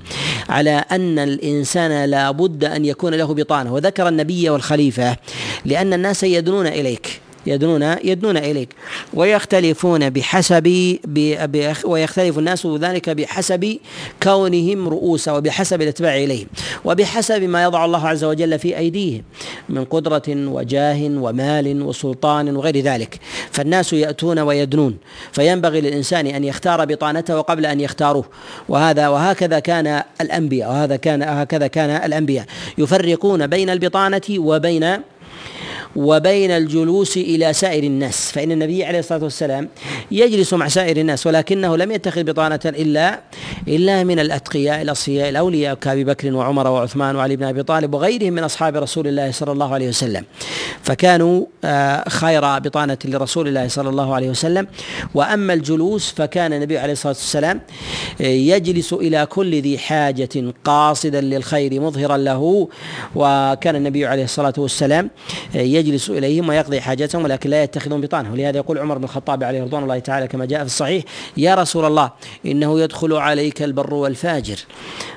على 0.50 0.84
أن 0.92 1.20
الإنسان 1.20 2.06
لا 2.06 2.32
بد 2.32 2.64
أن 2.64 2.86
يكون 2.86 3.14
له 3.14 3.34
بطانة. 3.34 3.74
وذكر 3.74 4.08
النبي 4.08 4.50
والخليفة 4.50 5.18
لأن 5.66 5.94
الناس 5.94 6.24
يدنون 6.24 6.68
إليك. 6.68 7.22
يدنون 7.46 7.96
يدنون 8.04 8.38
إليك. 8.38 8.70
ويختلفون 9.14 10.10
بحسب 10.10 10.98
ويختلف 11.86 12.40
الناس 12.40 12.68
ذلك 12.68 13.10
بحسب 13.10 13.78
كونهم 14.24 14.90
رؤوسا 14.90 15.32
وبحسب 15.32 15.82
الاتباع 15.82 16.18
إليهم. 16.18 16.48
وبحسب 16.86 17.44
ما 17.44 17.64
يضع 17.64 17.86
الله 17.86 18.08
عز 18.08 18.24
وجل 18.24 18.60
في 18.60 18.78
أيديهم. 18.78 19.24
من 19.70 19.86
قدرة 19.86 20.24
وجاه 20.28 21.00
ومال 21.04 21.82
وسلطان 21.82 22.56
وغير 22.56 22.78
ذلك. 22.78 23.20
فالناس 23.52 23.94
يأتون 23.94 24.40
ويدنون. 24.40 24.98
فينبغي 25.32 25.82
للإنسان 25.82 26.28
أن 26.28 26.44
يختار 26.44 26.86
بطانته 26.86 27.42
قبل 27.42 27.66
أن 27.66 27.80
يختاروه. 27.80 28.26
وهذا 28.70 29.08
وهكذا 29.08 29.60
كان 29.60 30.04
الأنبياء. 30.22 30.70
وهذا 30.70 30.96
كان 30.96 31.24
هكذا 31.24 31.68
كان 31.68 31.90
الأنبياء. 31.90 32.46
يفرقون 32.78 33.48
بين 33.48 33.70
البطانة 33.70 34.22
وبين 34.38 34.98
وبين 35.96 36.52
الجلوس 36.52 37.18
إلى 37.18 37.54
سائر 37.54 37.84
الناس. 37.84 38.32
فإن 38.32 38.52
النبي 38.52 38.86
عليه 38.86 39.00
الصلاة 39.00 39.24
والسلام 39.24 39.70
يجلس 40.12 40.54
مع 40.54 40.68
سائر 40.68 40.98
الناس 40.98 41.28
ولكنه 41.28 41.78
لم 41.78 41.92
يتخذ 41.92 42.24
بطانة 42.24 42.60
إلا 42.66 43.20
إلا 43.68 44.04
من 44.04 44.20
الأتقياء 44.20 44.82
الاصفياء 44.82 45.30
الاولياء 45.30 45.76
كابي 45.76 46.04
بكر 46.04 46.34
وعمر 46.34 46.68
وعثمان 46.68 47.16
وعلي 47.16 47.36
بن 47.36 47.44
أبي 47.44 47.64
طالب 47.64 47.94
وغيرهم 47.94 48.34
من 48.34 48.44
أصحاب 48.44 48.76
رسول 48.76 49.08
الله 49.08 49.32
صلى 49.32 49.52
الله 49.52 49.74
عليه 49.74 49.90
وسلم. 49.90 50.24
فكانوا 50.84 51.46
آه، 51.64 52.10
خير 52.10 52.60
بطانة 52.60 52.98
لرسول 53.06 53.48
الله 53.48 53.68
صلى 53.68 53.90
الله 53.90 54.16
عليه 54.16 54.30
وسلم. 54.30 54.68
وأما 55.14 55.54
الجلوس 55.54 56.14
فكان 56.18 56.54
النبي 56.54 56.78
عليه 56.78 56.94
الصلاة 56.94 57.14
والسلام 57.14 57.62
آه، 58.22 58.26
يجلس 58.26 58.94
إلى 58.94 59.26
كل 59.26 59.62
ذي 59.62 59.78
حاجة 59.78 60.54
قاصدا 60.66 61.22
للخير 61.22 61.82
مظهرا 61.82 62.18
له. 62.18 62.68
وكان 63.16 63.76
النبي 63.76 64.06
عليه 64.06 64.24
الصلاة 64.24 64.54
والسلام 64.58 65.10
يجلس 65.54 66.10
إليهم 66.10 66.50
ويقضي 66.50 66.82
حاجتهم 66.82 67.24
ولكن 67.24 67.50
لا 67.50 67.64
يتخذون 67.64 68.02
بطانة. 68.02 68.32
ولهذا 68.32 68.58
يقول 68.58 68.78
عمر 68.78 68.98
بن 68.98 69.04
الخطاب 69.04 69.44
عليه 69.44 69.64
رضوان 69.64 69.84
الله 69.84 70.00
تعالى 70.00 70.28
كما 70.28 70.46
جاء 70.46 70.60
في 70.60 70.66
الصحيح 70.66 71.04
يا 71.38 71.56
رسول 71.56 71.86
الله 71.86 72.12
إنه 72.46 72.80
يدخل 72.80 73.14
عليك 73.14 73.62
البر 73.62 73.94
والفاجر 73.94 74.60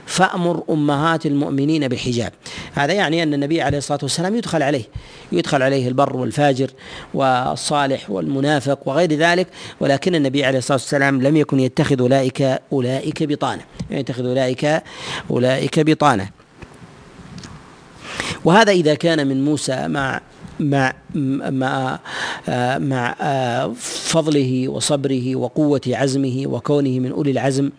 فأمر 0.06 0.62
أمهات 0.70 1.26
المؤمنين 1.26 1.88
بالحجاب 1.88 2.32
هذا 2.74 2.92
يعني 2.92 3.22
أن 3.22 3.34
النبي 3.34 3.62
عليه 3.62 3.78
الصلاة 3.78 3.98
والسلام 4.02 4.34
يدخل 4.34 4.62
عليه 4.62 4.84
يدخل 5.32 5.62
عليه 5.62 5.88
البر 5.88 6.16
والفاجر 6.16 6.70
والصالح 7.14 8.10
والمنافق 8.10 8.88
وغير 8.88 9.12
ذلك 9.12 9.46
ولكن 9.80 10.14
النبي 10.14 10.44
عليه 10.44 10.58
الصلاة 10.58 10.78
والسلام 10.78 11.22
لم 11.22 11.36
يكن 11.36 11.60
يتخذ 11.60 12.00
أولئك 12.00 12.58
أولئك 12.72 13.22
بطانة. 13.22 13.62
يتخذ 13.90 14.26
أولئك 14.26 14.82
أولئك 15.30 15.80
بطانة. 15.80 16.41
وهذا 18.44 18.72
إذا 18.72 18.94
كان 18.94 19.26
من 19.26 19.44
موسى 19.44 19.88
مع 19.88 20.20
مع 20.60 20.92
مع 21.50 21.98
مع 22.78 23.14
فضله 23.78 24.68
وصبره 24.68 25.36
وقوة 25.36 25.80
عزمه 25.86 26.42
وكونه 26.46 26.90
من 26.90 27.12
أولي 27.12 27.30
العزم 27.30 27.70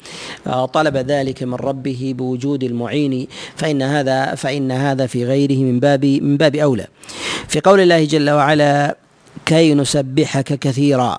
طلب 0.73 0.97
ذلك 0.97 1.43
من 1.43 1.53
ربه 1.53 2.13
بوجود 2.17 2.63
المعين 2.63 3.27
فإن 3.55 3.81
هذا 3.81 4.35
فإن 4.35 4.71
هذا 4.71 5.05
في 5.05 5.25
غيره 5.25 5.57
من 5.57 5.79
باب 5.79 6.05
من 6.05 6.37
باب 6.37 6.55
أولى. 6.55 6.87
في 7.47 7.59
قول 7.59 7.79
الله 7.79 8.05
جل 8.05 8.29
وعلا 8.29 8.97
كي 9.45 9.73
نسبحك 9.73 10.59
كثيرا 10.59 11.17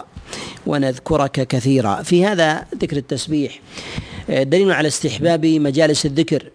ونذكرك 0.67 1.47
كثيرا 1.47 2.03
في 2.03 2.27
هذا 2.27 2.65
ذكر 2.83 2.97
التسبيح 2.97 3.61
دليل 4.29 4.73
على 4.73 4.89
استحباب 4.89 5.47
مجالس 5.47 6.07
الذكر. 6.07 6.51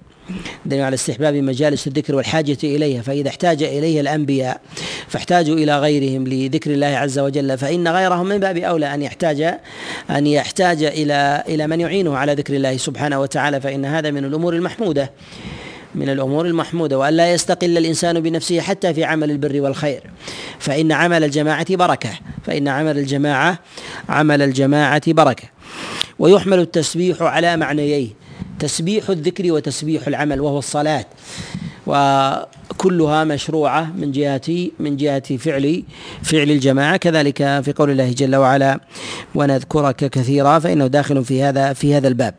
دليل 0.65 0.83
على 0.83 0.93
استحباب 0.93 1.35
مجالس 1.35 1.87
الذكر 1.87 2.15
والحاجة 2.15 2.57
إليها 2.63 3.01
فإذا 3.01 3.29
احتاج 3.29 3.63
إليها 3.63 4.01
الأنبياء 4.01 4.61
فاحتاجوا 5.07 5.55
إلى 5.55 5.79
غيرهم 5.79 6.27
لذكر 6.27 6.71
الله 6.71 6.87
عز 6.87 7.19
وجل 7.19 7.57
فإن 7.57 7.87
غيرهم 7.87 8.25
من 8.25 8.37
باب 8.37 8.57
أولى 8.57 8.93
أن 8.93 9.01
يحتاج 9.01 9.57
أن 10.09 10.27
يحتاج 10.27 10.83
إلى 10.83 11.43
إلى 11.47 11.67
من 11.67 11.81
يعينه 11.81 12.17
على 12.17 12.33
ذكر 12.33 12.55
الله 12.55 12.77
سبحانه 12.77 13.19
وتعالى 13.19 13.61
فإن 13.61 13.85
هذا 13.85 14.11
من 14.11 14.25
الأمور 14.25 14.53
المحمودة 14.53 15.11
من 15.95 16.09
الأمور 16.09 16.45
المحمودة 16.45 16.97
وأن 16.97 17.13
لا 17.13 17.33
يستقل 17.33 17.77
الإنسان 17.77 18.19
بنفسه 18.19 18.61
حتى 18.61 18.93
في 18.93 19.03
عمل 19.03 19.31
البر 19.31 19.61
والخير. 19.61 20.01
فإن 20.59 20.91
عمل 20.91 21.23
الجماعة 21.23 21.75
بركة 21.75 22.09
فإن 22.45 22.67
عمل 22.67 22.97
الجماعة 22.97 23.59
عمل 24.09 24.41
الجماعة 24.41 25.13
بركة. 25.13 25.43
ويحمل 26.19 26.59
التسبيح 26.59 27.21
على 27.21 27.57
معنييه. 27.57 28.07
تسبيح 28.59 29.09
الذكر 29.09 29.51
وتسبيح 29.51 30.07
العمل 30.07 30.41
وهو 30.41 30.59
الصلاة. 30.59 31.05
وكلها 31.87 33.23
مشروعة 33.23 33.91
من 33.97 34.11
جهة 34.11 34.69
من 34.79 34.97
جهة 34.97 35.37
فعل 35.37 35.83
فعل 36.23 36.51
الجماعة. 36.51 36.97
كذلك 36.97 37.37
في 37.37 37.73
قول 37.75 37.89
الله 37.89 38.11
جل 38.11 38.35
وعلا 38.35 38.79
ونذكرك 39.35 39.95
كثيرا 39.95 40.59
فإنه 40.59 40.87
داخل 40.87 41.25
في 41.25 41.43
هذا 41.43 41.73
في 41.73 41.95
هذا 41.95 42.07
الباب. 42.07 42.35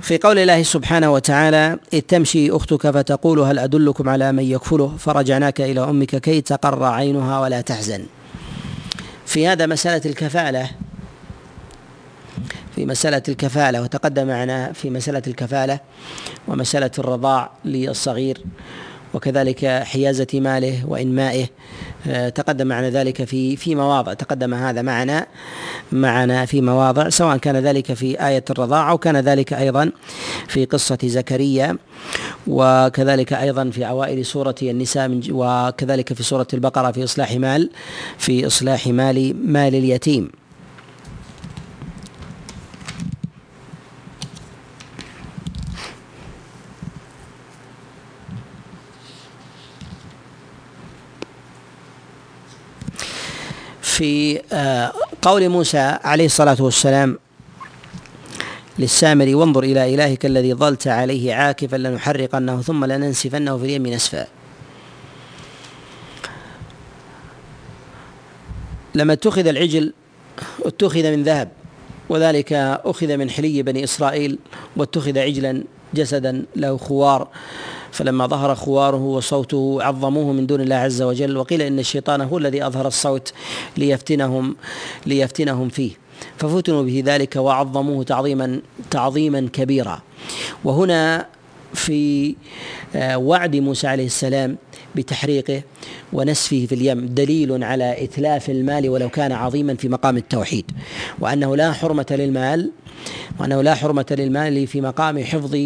في 0.00 0.18
قول 0.18 0.38
الله 0.38 0.62
سبحانه 0.62 1.12
وتعالى 1.12 1.78
إذ 1.92 2.00
تمشي 2.00 2.50
أختك 2.50 2.90
فتقول 2.90 3.38
هل 3.38 3.58
أدلكم 3.58 4.08
على 4.08 4.32
من 4.32 4.42
يكفله؟ 4.42 4.96
فرجعناك 4.98 5.60
إلى 5.60 5.80
أمك 5.80 6.16
كي 6.16 6.40
تقر 6.40 6.84
عينها 6.84 7.40
ولا 7.40 7.60
تحزن. 7.60 8.02
في 9.30 9.48
هذا 9.48 9.66
مسألة 9.66 10.10
الكفالة. 10.10 10.70
في 12.74 12.86
مسألة 12.86 13.22
الكفالة 13.28 13.82
وتقدم 13.82 14.26
معنا 14.26 14.72
في 14.72 14.90
مسألة 14.90 15.22
الكفالة 15.26 15.80
ومسألة 16.48 16.90
الرضاع 16.98 17.50
للصغير. 17.64 18.38
وكذلك 19.14 19.66
حيازة 19.66 20.26
ماله 20.34 20.86
وإنمائه 20.88 21.46
آه، 22.08 22.28
تقدم 22.28 22.66
معنا 22.66 22.90
ذلك 22.90 23.24
في 23.24 23.56
في 23.56 23.74
مواضع. 23.74 24.14
تقدم 24.14 24.54
هذا 24.54 24.82
معنا 24.82 25.26
معنا 25.92 26.46
في 26.46 26.60
مواضع 26.60 27.08
سواء 27.08 27.36
كان 27.36 27.56
ذلك 27.56 27.92
في 27.92 28.26
آية 28.26 28.44
الرضاعة 28.50 28.90
أو 28.90 28.98
كان 28.98 29.16
ذلك 29.16 29.52
أيضا 29.52 29.90
في 30.48 30.64
قصة 30.64 30.98
زكريا 31.04 31.76
وكذلك 32.46 33.32
أيضا 33.32 33.70
في 33.70 33.88
أوائل 33.88 34.26
سورة 34.26 34.54
النساء 34.62 35.20
وكذلك 35.30 36.12
في 36.12 36.22
سورة 36.22 36.46
البقرة 36.54 36.90
في 36.90 37.04
إصلاح 37.04 37.32
مال 37.32 37.70
في 38.18 38.46
إصلاح 38.46 38.86
مال 38.86 39.52
مال 39.52 39.74
اليتيم. 39.74 40.39
في 53.90 54.40
آه، 54.52 54.92
قول 55.22 55.48
موسى 55.48 55.98
عليه 56.04 56.26
الصلاة 56.26 56.56
والسلام 56.60 57.18
للسامري 58.78 59.34
وانظر 59.34 59.62
إلى 59.62 59.94
إلهك 59.94 60.26
الذي 60.26 60.54
ظلت 60.54 60.88
عليه 60.88 61.34
عاكفا 61.34 61.76
لنحرقنه 61.76 62.62
ثم 62.62 62.84
لننسفنه 62.84 63.58
في 63.58 63.64
اليم 63.64 63.86
نسفا. 63.86 64.26
لما 68.94 69.12
اتخذ 69.12 69.46
العجل 69.46 69.92
اتخذ 70.64 71.10
من 71.10 71.22
ذهب 71.22 71.48
وذلك 72.08 72.52
أخذ 72.84 73.16
من 73.16 73.30
حلي 73.30 73.62
بني 73.62 73.84
إسرائيل 73.84 74.38
واتخذ 74.76 75.18
عجلا 75.18 75.62
جسدا 75.94 76.44
له 76.56 76.76
خوار. 76.76 77.28
فلما 77.92 78.26
ظهر 78.26 78.54
خواره 78.54 78.96
وصوته 79.02 79.78
عظموه 79.80 80.32
من 80.32 80.46
دون 80.46 80.60
الله 80.60 80.76
عز 80.76 81.02
وجل 81.02 81.36
وقيل 81.36 81.62
إن 81.62 81.78
الشيطان 81.78 82.20
هو 82.20 82.38
الذي 82.38 82.66
أظهر 82.66 82.86
الصوت 82.86 83.32
ليفتنهم 83.76 84.56
ليفتنهم 85.06 85.68
فيه. 85.68 85.90
ففتنوا 86.38 86.82
به 86.82 87.02
ذلك 87.06 87.36
وعظموه 87.36 88.04
تعظيما 88.04 88.60
تعظيما 88.90 89.48
كبيرا. 89.52 90.02
وهنا 90.64 91.26
في 91.74 92.34
آه، 92.94 93.18
وعد 93.18 93.56
موسى 93.56 93.86
عليه 93.86 94.06
السلام 94.06 94.56
بتحريقه 94.94 95.62
ونسفه 96.12 96.66
في 96.66 96.74
اليم 96.74 97.06
دليل 97.06 97.64
على 97.64 98.04
إتلاف 98.04 98.50
المال 98.50 98.88
ولو 98.88 99.08
كان 99.08 99.32
عظيما 99.32 99.74
في 99.74 99.88
مقام 99.88 100.16
التوحيد 100.16 100.70
وأنه 101.18 101.56
لا 101.56 101.72
حرمة 101.72 102.06
للمال 102.10 102.70
وأنه 103.40 103.62
لا 103.62 103.74
حرمة 103.74 104.06
للمال 104.10 104.66
في 104.66 104.80
مقام 104.80 105.24
حفظ 105.24 105.56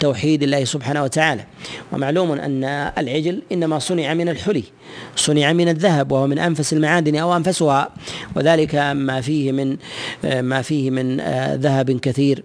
توحيد 0.00 0.42
الله 0.42 0.64
سبحانه 0.64 1.02
وتعالى. 1.02 1.44
ومعلوم 1.92 2.32
أن 2.32 2.64
العجل 2.98 3.42
إنما 3.52 3.78
صنع 3.78 4.14
من 4.14 4.28
الحلي 4.28 4.64
صنع 5.16 5.52
من 5.52 5.68
الذهب 5.68 6.12
وهو 6.12 6.26
من 6.26 6.38
أنفس 6.38 6.72
المعادن 6.72 7.16
أو 7.16 7.36
أنفسها. 7.36 7.88
وذلك 8.36 8.74
ما 8.74 9.20
فيه 9.20 9.52
من 9.52 9.76
ما 10.24 10.62
فيه 10.62 10.90
من 10.90 11.16
ذهب 11.60 11.90
كثير 11.90 12.44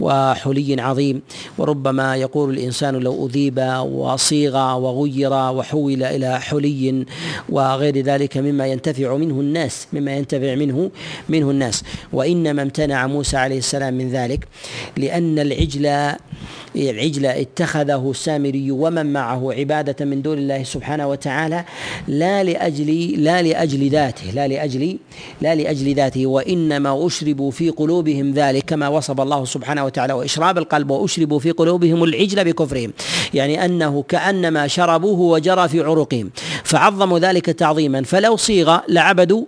وحلي 0.00 0.80
عظيم. 0.80 1.22
وربما 1.58 2.16
يقول 2.16 2.54
الإنسان 2.54 2.94
لو 2.94 3.26
أذيب 3.26 3.58
وصيغ 3.92 4.76
وغير 4.76 5.32
وحول 5.32 6.02
إلى 6.02 6.40
حلي 6.40 7.06
وغير 7.48 7.98
ذلك 7.98 8.36
مما 8.36 8.66
ينتفع 8.66 9.16
منه 9.16 9.40
الناس 9.40 9.86
مما 9.92 10.16
ينتفع 10.16 10.54
منه 10.54 10.90
منه 11.28 11.50
الناس. 11.50 11.84
وإنما 12.12 12.62
امتنع 12.62 13.06
موسى 13.06 13.36
عليه 13.36 13.58
السلام 13.58 13.83
من 13.90 14.10
ذلك 14.10 14.48
لأن 14.96 15.38
العجل 15.38 16.14
العجل 16.76 17.26
اتخذه 17.26 18.10
السامري 18.10 18.70
ومن 18.70 19.12
معه 19.12 19.52
عبادة 19.52 20.04
من 20.04 20.22
دون 20.22 20.38
الله 20.38 20.62
سبحانه 20.62 21.08
وتعالى 21.08 21.64
لا 22.08 22.44
لأجل 22.44 23.14
لا 23.24 23.42
لأجل 23.42 23.88
ذاته 23.88 24.30
لا 24.30 24.48
لأجل 24.48 24.98
لا 25.40 25.54
لأجل 25.54 25.94
ذاته 25.94 26.26
وإنما 26.26 27.06
أشربوا 27.06 27.50
في 27.50 27.70
قلوبهم 27.70 28.32
ذلك 28.32 28.64
كما 28.64 28.88
وصف 28.88 29.20
الله 29.20 29.44
سبحانه 29.44 29.84
وتعالى 29.84 30.12
وإشراب 30.12 30.58
القلب 30.58 30.90
وأشربوا 30.90 31.38
في 31.38 31.50
قلوبهم 31.50 32.04
العجل 32.04 32.44
بكفرهم. 32.44 32.92
يعني 33.34 33.64
أنه 33.64 34.02
كأنما 34.02 34.66
شربوه 34.66 35.20
وجرى 35.20 35.68
في 35.68 35.80
عروقهم. 35.80 36.30
فعظموا 36.64 37.18
ذلك 37.18 37.46
تعظيما. 37.46 38.02
فلو 38.02 38.36
صيغ 38.36 38.78
لعبدوا 38.88 39.44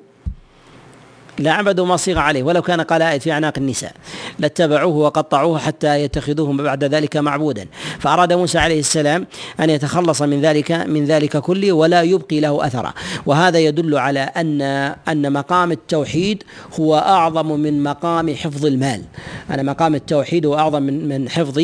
لعبدوا 1.38 1.86
ما 1.86 1.96
صيغ 1.96 2.18
عليه 2.18 2.42
ولو 2.42 2.62
كان 2.62 2.80
قلائد 2.80 3.20
في 3.20 3.32
أعناق 3.32 3.52
النساء. 3.56 3.92
لاتبعوه 4.38 4.96
وقطعوه 4.96 5.58
حتى 5.58 6.02
يتخذوه 6.02 6.56
بعد 6.56 6.84
ذلك 6.84 7.16
معبودا. 7.16 7.66
فأراد 7.98 8.32
موسى 8.32 8.58
عليه 8.58 8.80
السلام 8.80 9.26
أن 9.60 9.70
يتخلص 9.70 10.22
من 10.22 10.40
ذلك 10.40 10.72
من 10.72 11.04
ذلك 11.04 11.36
كله 11.36 11.72
ولا 11.72 12.02
يبقي 12.02 12.40
له 12.40 12.66
أثرا. 12.66 12.92
وهذا 13.26 13.58
يدل 13.58 13.98
على 13.98 14.20
أن 14.20 14.62
أن 15.08 15.32
مقام 15.32 15.72
التوحيد 15.72 16.42
هو 16.80 16.96
أعظم 16.98 17.60
من 17.60 17.82
مقام 17.82 18.34
حفظ 18.34 18.66
المال. 18.66 19.02
أن 19.50 19.66
مقام 19.66 19.94
التوحيد 19.94 20.46
هو 20.46 20.54
أعظم 20.54 20.82
من 20.82 21.08
من 21.08 21.28
حفظ 21.28 21.62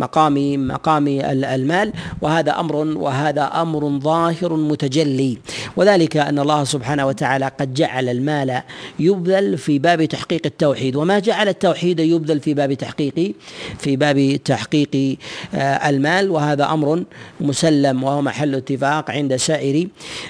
مقام 0.00 0.66
مقام 0.68 1.08
المال. 1.08 1.92
وهذا 2.22 2.60
أمر 2.60 2.76
وهذا 2.76 3.42
أمر 3.42 3.98
ظاهر 3.98 4.56
متجلي. 4.56 5.38
وذلك 5.76 6.16
أن 6.16 6.38
الله 6.38 6.64
سبحانه 6.64 7.06
وتعالى 7.06 7.50
قد 7.60 7.74
جعل 7.74 8.08
المال 8.08 8.62
يبذل 9.08 9.58
في 9.58 9.78
باب 9.78 10.04
تحقيق 10.04 10.40
التوحيد 10.46 10.96
وما 10.96 11.18
جعل 11.18 11.48
التوحيد 11.48 12.00
يبذل 12.00 12.40
في 12.40 12.54
باب 12.54 12.72
تحقيق 12.72 13.34
في 13.78 13.96
باب 13.96 14.40
تحقيق 14.44 15.16
آه، 15.54 15.88
المال 15.88 16.30
وهذا 16.30 16.64
أمر 16.64 17.04
مسلم 17.40 18.04
وهو 18.04 18.22
محل 18.22 18.54
اتفاق 18.54 19.10
عند 19.10 19.36
سائر 19.36 19.88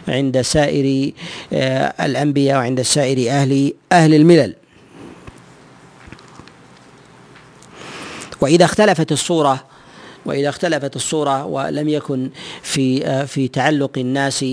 عند 0.08 0.40
سائر 0.40 1.12
آه، 1.52 1.94
الأنبياء 2.06 2.58
وعند 2.58 2.82
سائر 2.82 3.30
أهل 3.30 3.72
أهل 3.92 4.14
الملل. 4.14 4.54
وإذا 8.40 8.64
اختلفت 8.64 9.12
الصورة 9.12 9.67
وإذا 10.28 10.48
اختلفت 10.48 10.96
الصورة 10.96 11.44
ولم 11.44 11.88
يكن 11.88 12.30
في 12.62 13.06
آه، 13.06 13.24
في 13.24 13.48
تعلق 13.48 13.98
الناس 13.98 14.44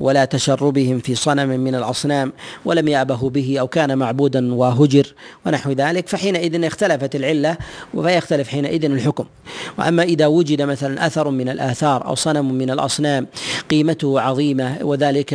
ولا 0.00 0.24
تشربهم 0.24 0.98
في 0.98 1.14
صنم 1.14 1.48
من 1.60 1.74
الأصنام 1.74 2.32
ولم 2.64 2.88
يأبه 2.88 3.30
به 3.30 3.56
أو 3.60 3.68
كان 3.68 3.98
معبودا 3.98 4.54
وهجر 4.54 5.14
ونحو 5.46 5.72
ذلك 5.72 6.08
فحينئذ 6.08 6.64
اختلفت 6.64 7.16
العلة 7.16 7.56
ويختلف 7.94 8.48
حينئذ 8.48 8.84
الحكم. 8.84 9.24
وأما 9.78 10.02
إذا 10.02 10.26
وجد 10.26 10.62
مثلا 10.62 11.06
أثر 11.06 11.30
من 11.30 11.48
الآثار 11.48 12.06
أو 12.06 12.14
صنم 12.14 12.54
من 12.54 12.70
الأصنام 12.70 13.26
قيمته 13.70 14.20
عظيمة 14.20 14.78
وذلك 14.82 15.34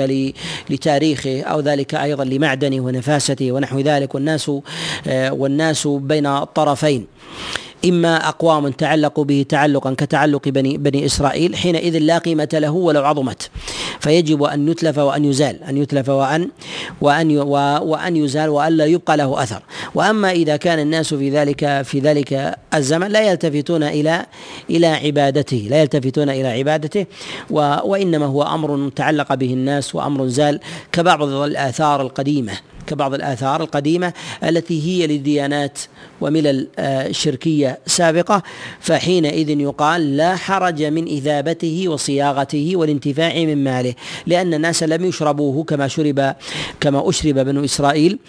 لتاريخه 0.69 1.41
أو 1.41 1.59
ذلك 1.59 1.95
أيضا 1.95 2.23
لمعدنه 2.23 2.85
ونفاسته 2.85 3.51
ونحو 3.51 3.79
ذلك 3.79 4.15
والناس 4.15 4.51
آه، 5.07 5.33
والناس 5.33 5.87
بين 5.87 6.25
الطرفين 6.25 7.07
إما 7.85 8.27
أقوام 8.27 8.69
تعلقوا 8.69 9.23
به 9.23 9.45
تعلقا 9.49 9.93
كتعلق 9.93 10.49
بني 10.49 10.77
بني 10.77 11.05
إسرائيل 11.05 11.55
حينئذ 11.55 11.97
لا 11.97 12.17
قيمة 12.17 12.49
له 12.53 12.71
ولو 12.71 13.05
عظمت. 13.05 13.49
فيجب 13.99 14.43
أن 14.43 14.67
يتلف 14.67 14.97
وأن 14.97 15.25
يزال 15.25 15.63
أن 15.63 15.77
يتلف 15.77 16.09
وأن 16.09 16.49
وأن 17.01 17.37
وأن 17.37 18.17
يزال 18.17 18.49
وأن 18.49 18.73
لا 18.77 18.85
يبقى 18.85 19.17
له 19.17 19.43
أثر. 19.43 19.61
وأما 19.95 20.31
إذا 20.31 20.55
كان 20.55 20.79
الناس 20.79 21.13
في 21.13 21.29
ذلك 21.29 21.81
في 21.81 21.99
ذلك 21.99 22.55
الزمن 22.73 23.07
لا 23.07 23.21
يلتفتون 23.31 23.83
إلى 23.83 24.25
إلى 24.69 24.87
عبادته 24.87 25.67
لا 25.69 25.81
يلتفتون 25.81 26.29
إلى 26.29 26.47
عبادته. 26.47 27.05
وإنما 27.89 28.25
هو 28.25 28.43
أمر 28.43 28.89
تعلق 28.95 29.33
به 29.33 29.53
الناس 29.53 29.95
وأمر 29.95 30.27
زال 30.27 30.59
كبعض 30.91 31.21
الآثار 31.23 32.01
القديمة. 32.01 32.53
كبعض 32.87 33.13
الآثار 33.13 33.61
القديمة 33.61 34.13
التي 34.43 34.81
هي 34.87 35.07
للديانات 35.07 35.79
وملل 36.21 36.67
آه، 36.79 37.11
شركية 37.11 37.79
سابقة 37.85 38.43
فحينئذ 38.79 39.49
يقال 39.49 40.17
لا 40.17 40.35
حرج 40.35 40.83
من 40.83 41.05
إذابته 41.07 41.85
وصياغته 41.87 42.71
والانتفاع 42.75 43.33
من 43.35 43.63
ماله 43.63 43.93
لأن 44.27 44.53
الناس 44.53 44.83
لم 44.83 45.05
يشربوه 45.05 45.63
كما 45.63 45.87
شرب 45.87 46.35
كما 46.79 47.09
أشرب 47.09 47.35
بنو 47.35 47.65
إسرائيل 47.65 48.19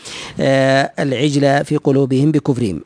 آه، 0.40 0.92
العجل 0.98 1.64
في 1.64 1.76
قلوبهم 1.76 2.32
بكفرهم. 2.32 2.80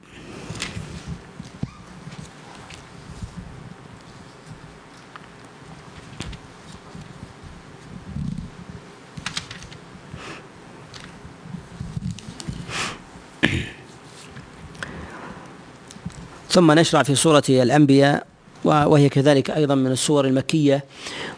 ثم 16.57 16.73
نشرع 16.73 17.03
في 17.03 17.15
سورة 17.15 17.43
الأنبياء 17.49 18.27
وهي 18.65 19.09
كذلك 19.09 19.51
أيضا 19.51 19.75
من 19.75 19.93
السور 19.93 20.25
المكية. 20.25 20.85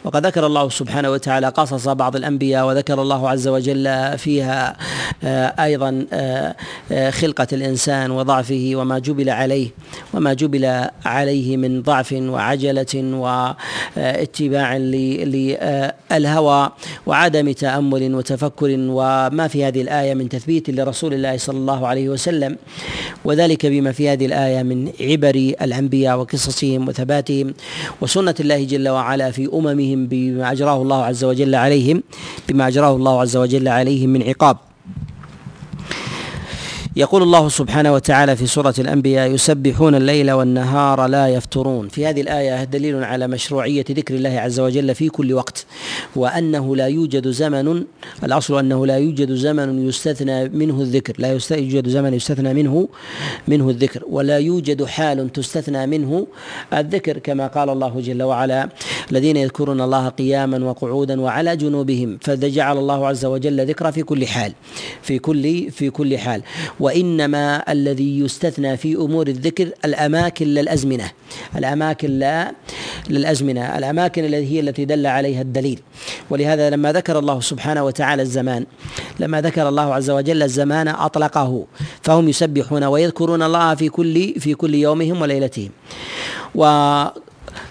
وقد 0.08 0.26
ذكر 0.26 0.46
الله 0.46 0.68
سبحانه 0.68 1.10
وتعالى 1.10 1.48
قصص 1.48 1.88
بعض 1.88 2.16
الأنبياء 2.16 2.66
وذكر 2.66 3.02
الله 3.02 3.28
عز 3.28 3.48
وجل 3.48 4.18
فيها 4.18 4.76
آه، 5.24 5.64
أيضا 5.64 6.06
آه، 6.12 6.56
آه، 6.92 7.10
خلقة 7.10 7.46
الإنسان 7.52 8.10
وضعفه 8.10 8.70
وما 8.74 8.98
جبل 8.98 9.30
عليه 9.30 9.68
وما 10.14 10.34
جبل 10.34 10.86
عليه 11.04 11.56
من 11.56 11.82
ضعف 11.82 12.12
وعجلة 12.12 12.94
واتباع 13.96 14.76
للهوى 14.76 16.70
وعدم 17.06 17.52
تأمل 17.52 18.14
وتفكر 18.14 18.76
وما 18.78 19.48
في 19.48 19.64
هذه 19.64 19.82
الآية 19.82 20.14
من 20.14 20.28
تثبيت 20.28 20.70
لرسول 20.70 21.14
الله 21.14 21.36
صلى 21.36 21.56
الله 21.56 21.86
عليه 21.86 22.08
وسلم 22.08 22.56
وذلك 23.24 23.66
بما 23.66 23.92
في 23.92 24.08
هذه 24.08 24.26
الآية 24.26 24.62
من 24.62 24.92
عبر 25.00 25.34
الأنبياء 25.62 26.18
وقصصهم 26.18 26.88
وثباتهم 26.88 27.54
وسنة 28.00 28.34
الله 28.40 28.64
جل 28.64 28.88
وعلا 28.88 29.30
في 29.30 29.48
أممهم 29.54 29.97
بما 30.06 30.52
أجراه 30.52 30.82
الله 30.82 31.04
عز 31.04 31.24
وجل 31.24 31.54
عليهم 31.54 32.02
بما 32.48 32.68
أجراه 32.68 32.96
الله 32.96 33.20
عز 33.20 33.36
وجل 33.36 33.68
عليهم 33.68 34.08
من 34.10 34.22
عقاب. 34.22 34.67
يقول 36.98 37.22
الله 37.22 37.48
سبحانه 37.48 37.92
وتعالى 37.92 38.36
في 38.36 38.46
سورة 38.46 38.74
الأنبياء 38.78 39.30
يسبحون 39.30 39.94
الليل 39.94 40.30
والنهار 40.30 41.06
لا 41.06 41.28
يفترون. 41.28 41.88
في 41.88 42.06
هذه 42.06 42.20
الآية 42.20 42.64
دليل 42.64 43.04
على 43.04 43.26
مشروعية 43.26 43.84
ذكر 43.90 44.14
الله 44.14 44.40
عز 44.40 44.60
وجل 44.60 44.94
في 44.94 45.08
كل 45.08 45.32
وقت 45.32 45.66
وأنه 46.16 46.76
لا 46.76 46.86
يوجد 46.86 47.28
زمن 47.28 47.84
الأصل 48.24 48.58
أنه 48.58 48.86
لا 48.86 48.96
يوجد 48.96 49.32
زمن 49.32 49.88
يستثنى 49.88 50.48
منه 50.48 50.80
الذكر 50.80 51.14
لا 51.18 51.32
يوجد 51.50 51.88
زمن 51.88 52.14
يستثنى 52.14 52.54
منه 52.54 52.88
منه 53.48 53.70
الذكر 53.70 54.02
ولا 54.10 54.38
يوجد 54.38 54.84
حال 54.84 55.32
تستثنى 55.32 55.86
منه 55.86 56.26
الذكر 56.72 57.18
كما 57.18 57.46
قال 57.46 57.70
الله 57.70 58.00
جل 58.00 58.22
وعلا 58.22 58.68
الذين 59.12 59.36
يذكرون 59.36 59.80
الله 59.80 60.08
قياما 60.08 60.64
وقعودا 60.64 61.20
وعلى 61.20 61.56
جنوبهم 61.56 62.18
فجعل 62.20 62.78
الله 62.78 63.06
عز 63.06 63.24
وجل 63.24 63.66
ذكر 63.66 63.92
في 63.92 64.02
كل 64.02 64.26
حال 64.26 64.52
في 65.02 65.18
كل 65.18 65.70
في 65.70 65.90
كل 65.90 66.18
حال. 66.18 66.42
وإنما 66.88 67.72
الذي 67.72 68.18
يستثنى 68.18 68.76
في 68.76 68.94
أمور 68.94 69.26
الذكر 69.28 69.68
الأماكن 69.84 70.46
للأزمنة. 70.46 71.10
الأماكن 71.56 72.10
لا 72.18 72.52
للأزمنة. 73.10 73.78
الأماكن 73.78 74.24
التي 74.24 74.46
هي 74.52 74.60
التي 74.60 74.84
دل 74.84 75.06
عليها 75.06 75.42
الدليل. 75.42 75.80
ولهذا 76.30 76.70
لما 76.70 76.92
ذكر 76.92 77.18
الله 77.18 77.40
سبحانه 77.40 77.84
وتعالى 77.84 78.22
الزمان 78.22 78.66
لما 79.20 79.40
ذكر 79.40 79.68
الله 79.68 79.94
عز 79.94 80.10
وجل 80.10 80.42
الزمان 80.42 80.88
أطلقه 80.88 81.66
فهم 82.02 82.28
يسبحون 82.28 82.84
ويذكرون 82.84 83.42
الله 83.42 83.74
في 83.74 83.88
كل 83.88 84.40
في 84.40 84.54
كل 84.54 84.74
يومهم 84.74 85.22
وليلتهم. 85.22 85.70
و 86.54 86.64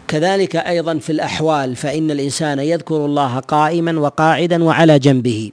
كذلك 0.08 0.56
أيضا 0.56 0.98
في 0.98 1.10
الأحوال 1.10 1.76
فإن 1.76 2.12
الإنسان 2.12 2.60
يذكر 2.60 3.06
الله 3.06 3.40
قائما 3.40 4.00
وقاعدا 4.00 4.64
وعلى 4.64 5.00
جنبه. 5.00 5.52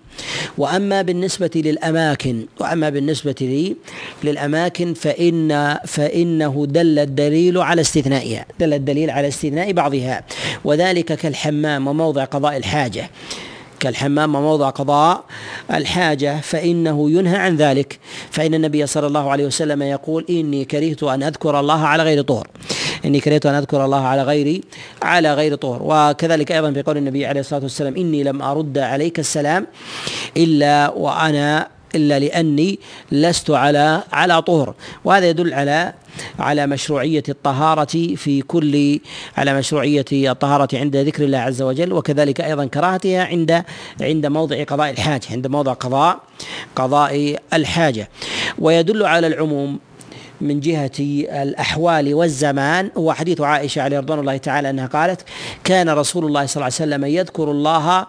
وأما 0.58 1.02
بالنسبة 1.02 1.50
للأماكن 1.54 2.46
وأما 2.60 2.90
بالنسبة 2.90 3.34
لي 3.40 3.76
للأماكن 4.24 4.94
فإن 4.94 5.78
فإنه 5.86 6.66
دل 6.68 6.98
الدليل 6.98 7.58
على 7.58 7.80
استثنائها 7.80 8.46
دل 8.60 8.74
الدليل 8.74 9.10
على 9.10 9.28
استثناء 9.28 9.72
بعضها. 9.72 10.24
وذلك 10.64 11.12
كالحمام 11.12 11.86
وموضع 11.86 12.24
قضاء 12.24 12.56
الحاجة. 12.56 13.10
كالحمام 13.80 14.34
وموضع 14.34 14.70
قضاء 14.70 15.24
الحاجة 15.74 16.40
فإنه 16.40 17.10
ينهى 17.10 17.36
عن 17.36 17.56
ذلك. 17.56 17.98
فإن 18.30 18.54
النبي 18.54 18.86
صلى 18.86 19.06
الله 19.06 19.30
عليه 19.30 19.46
وسلم 19.46 19.82
يقول 19.82 20.24
إني 20.30 20.64
كرهت 20.64 21.02
أن 21.02 21.22
أذكر 21.22 21.60
الله 21.60 21.86
على 21.86 22.02
غير 22.02 22.22
طهر 22.22 22.46
إني 23.04 23.20
كرهت 23.20 23.46
أن 23.46 23.54
أذكر 23.54 23.84
الله 23.84 24.06
على 24.06 24.22
غير 24.22 24.60
على 25.02 25.34
غير 25.34 25.54
طهر 25.54 25.80
وكذلك 25.82 26.52
أيضا 26.52 26.72
في 26.72 26.82
قول 26.82 26.96
النبي 26.96 27.26
عليه 27.26 27.40
الصلاة 27.40 27.62
والسلام 27.62 27.96
إني 27.96 28.22
لم 28.22 28.42
أرد 28.42 28.78
عليك 28.78 29.18
السلام 29.18 29.66
إلا 30.36 30.90
وأنا 30.90 31.68
إلا 31.94 32.18
لأني 32.18 32.78
لست 33.12 33.50
على 33.50 34.02
على 34.12 34.42
طهر 34.42 34.74
وهذا 35.04 35.28
يدل 35.28 35.54
على 35.54 35.92
على 36.38 36.66
مشروعية 36.66 37.22
الطهارة 37.28 38.14
في 38.16 38.42
كل 38.42 39.00
على 39.36 39.54
مشروعية 39.54 40.04
الطهارة 40.12 40.68
عند 40.78 40.96
ذكر 40.96 41.24
الله 41.24 41.38
عز 41.38 41.62
وجل 41.62 41.92
وكذلك 41.92 42.40
أيضا 42.40 42.66
كراهتها 42.66 43.24
عند 43.24 43.64
عند 44.00 44.26
موضع 44.26 44.64
قضاء 44.64 44.90
الحاجة 44.90 45.26
عند 45.30 45.46
موضع 45.46 45.72
قضاء 45.72 46.20
قضاء 46.76 47.36
الحاجة. 47.52 48.08
ويدل 48.58 49.06
على 49.06 49.26
العموم 49.26 49.78
من 50.40 50.60
جهة 50.60 50.90
الأحوال 51.42 52.14
والزمان 52.14 52.90
هو 52.96 53.12
حديث 53.12 53.40
عائشة 53.40 53.82
عليه 53.82 53.98
رضوان 53.98 54.18
الله 54.18 54.36
تعالى 54.36 54.70
أنها 54.70 54.86
قالت 54.86 55.20
كان 55.64 55.88
رسول 55.88 56.24
الله 56.24 56.46
صلى 56.46 56.54
الله 56.56 56.64
عليه 56.64 56.74
وسلم 56.74 57.04
يذكر 57.04 57.50
الله 57.50 58.06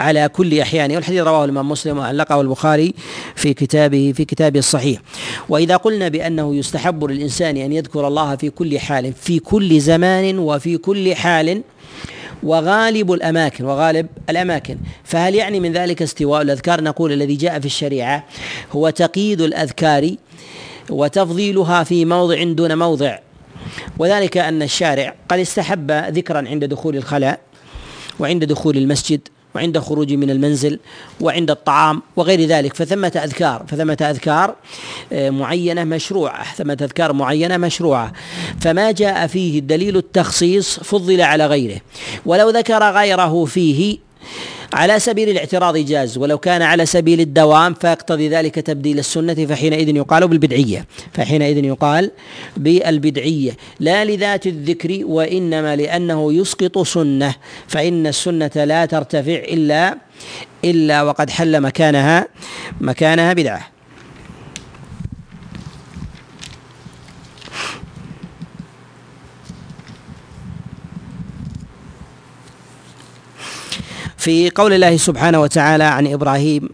على 0.00 0.28
كل 0.28 0.60
أحيانه 0.60 0.94
والحديث 0.94 1.20
رواه 1.20 1.44
الإمام 1.44 1.68
مسلم 1.68 1.98
وعلقه 1.98 2.40
البخاري 2.40 2.94
في 3.34 3.54
كتابه 3.54 4.12
في 4.16 4.24
كتابه 4.24 4.58
الصحيح. 4.58 5.00
وإذا 5.48 5.76
قلنا 5.76 6.08
بأنه 6.08 6.56
يستحب 6.56 7.04
للإنسان 7.04 7.56
أن 7.56 7.72
يذكر 7.72 8.08
الله 8.08 8.36
في 8.36 8.50
كل 8.50 8.78
حال 8.78 9.12
في 9.12 9.38
كل 9.38 9.80
زمان 9.80 10.38
وفي 10.38 10.76
كل 10.76 11.14
حال 11.14 11.62
وغالب 12.42 13.12
الأماكن 13.12 13.64
وغالب 13.64 14.06
الأماكن 14.30 14.78
فهل 15.04 15.34
يعني 15.34 15.60
من 15.60 15.72
ذلك 15.72 16.02
استواء 16.02 16.42
الأذكار؟ 16.42 16.80
نقول 16.80 17.12
الذي 17.12 17.36
جاء 17.36 17.60
في 17.60 17.66
الشريعة 17.66 18.24
هو 18.72 18.90
تقييد 18.90 19.40
الأذكار 19.40 20.10
وتفضيلها 20.90 21.84
في 21.84 22.04
موضع 22.04 22.42
دون 22.42 22.78
موضع. 22.78 23.18
وذلك 23.98 24.36
أن 24.36 24.62
الشارع 24.62 25.14
قد 25.28 25.38
استحب 25.38 25.90
ذكرا 25.90 26.48
عند 26.48 26.64
دخول 26.64 26.96
الخلاء 26.96 27.40
وعند 28.20 28.44
دخول 28.44 28.76
المسجد 28.76 29.20
وعند 29.54 29.78
خروج 29.78 30.12
من 30.12 30.30
المنزل 30.30 30.78
وعند 31.20 31.50
الطعام 31.50 32.02
وغير 32.16 32.40
ذلك. 32.40 32.74
فثمة 32.74 33.20
أذكار 33.24 33.64
فثمة 33.68 33.98
أذكار 34.10 34.54
آه، 35.12 35.30
معينة 35.30 35.84
مشروعة. 35.84 36.54
ثمة 36.54 36.78
أذكار 36.82 37.12
معينة 37.12 37.56
مشروعة. 37.56 38.12
فما 38.60 38.90
جاء 38.90 39.26
فيه 39.26 39.58
الدليل 39.58 39.96
التخصيص 39.96 40.80
فضل 40.80 41.20
على 41.20 41.46
غيره. 41.46 41.80
ولو 42.26 42.50
ذكر 42.50 42.92
غيره 42.92 43.44
فيه 43.44 43.98
على 44.74 44.98
سبيل 44.98 45.28
الاعتراض 45.28 45.76
جاز 45.76 46.18
ولو 46.18 46.38
كان 46.38 46.62
على 46.62 46.86
سبيل 46.86 47.20
الدوام 47.20 47.74
فيقتضي 47.74 48.28
ذلك 48.28 48.54
تبديل 48.54 48.98
السنة 48.98 49.34
فحينئذ 49.34 49.96
يقال 49.96 50.28
بالبدعية 50.28 50.86
فحينئذ 51.12 51.64
يقال 51.64 52.10
بالبدعية. 52.56 53.56
لا 53.80 54.04
لذات 54.04 54.46
الذكر 54.46 55.00
وإنما 55.04 55.76
لأنه 55.76 56.32
يسقط 56.32 56.78
سنة 56.78 57.34
فإن 57.68 58.06
السنة 58.06 58.50
لا 58.54 58.86
ترتفع 58.86 59.34
إلا 59.34 59.98
إلا 60.64 61.02
وقد 61.02 61.30
حل 61.30 61.60
مكانها 61.60 62.28
مكانها 62.80 63.32
بدعة. 63.32 63.73
في 74.24 74.50
قول 74.50 74.72
الله 74.72 74.96
سبحانه 74.96 75.40
وتعالى 75.40 75.84
عن 75.84 76.06
إبراهيم 76.06 76.68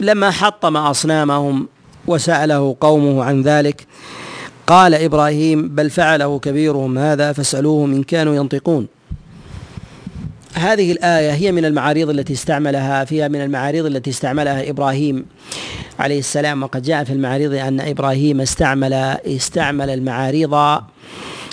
لما 0.00 0.30
حطم 0.30 0.76
اصنامهم 0.76 1.68
وسأله 2.06 2.76
قومه 2.80 3.24
عن 3.24 3.42
ذلك 3.42 3.86
قال 4.66 4.94
إبراهيم 4.94 5.68
بل 5.68 5.90
فعله 5.90 6.38
كبيرهم 6.38 6.98
هذا 6.98 7.32
فاسالوهم 7.32 7.92
إن 7.94 8.02
كانوا 8.02 8.34
ينطقون. 8.34 8.86
هذه 10.54 10.92
الآية 10.92 11.30
هي 11.30 11.52
من 11.52 11.64
المعاريض 11.64 12.10
التي 12.10 12.32
استعملها 12.32 13.04
فيها 13.04 13.28
من 13.28 13.40
المعاريض 13.40 13.86
التي 13.86 14.10
استعملها 14.10 14.70
إبراهيم 14.70 15.26
عليه 15.98 16.18
السلام 16.18 16.62
وقد 16.62 16.82
جاء 16.82 17.04
في 17.04 17.12
المعاريض 17.12 17.54
أن 17.54 17.80
إبراهيم 17.80 18.40
استعمل 18.40 18.92
استعمل 19.26 19.90
المعاريض 19.90 20.54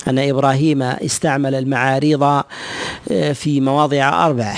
أن 0.08 0.20
إبراهيم 0.20 0.82
استعمل 0.82 1.56
المعاريض 1.56 2.24
آه، 2.24 3.34
في 3.34 3.62
مواضع 3.62 4.26
أربعة. 4.26 4.58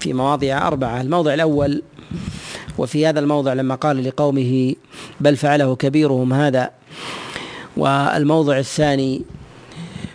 في 0.00 0.12
مواضع 0.12 0.66
أربعة 0.66 1.00
الموضع 1.00 1.34
الأول 1.34 1.82
وفي 2.78 3.06
هذا 3.06 3.20
الموضع 3.20 3.52
لما 3.52 3.74
قال 3.74 4.04
لقومه 4.04 4.74
بل 5.20 5.36
فعله 5.36 5.76
كبيرهم 5.76 6.32
هذا. 6.32 6.70
والموضع 7.76 8.58
الثاني 8.58 9.22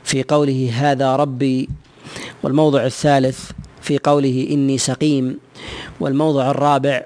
في 0.04 0.24
قوله 0.24 0.72
هذا 0.74 1.16
ربي 1.16 1.70
والموضع 2.44 2.86
الثالث 2.86 3.52
في 3.82 3.98
قوله 3.98 4.48
إني 4.52 4.78
سقيم. 4.78 5.40
والموضع 6.00 6.52
الرابع 6.52 7.02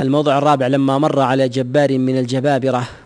الموضع 0.00 0.38
الرابع 0.38 0.66
لما 0.66 0.98
مر 0.98 1.20
على 1.20 1.48
جبار 1.48 1.98
من 1.98 2.18
الجبابرة. 2.18 2.99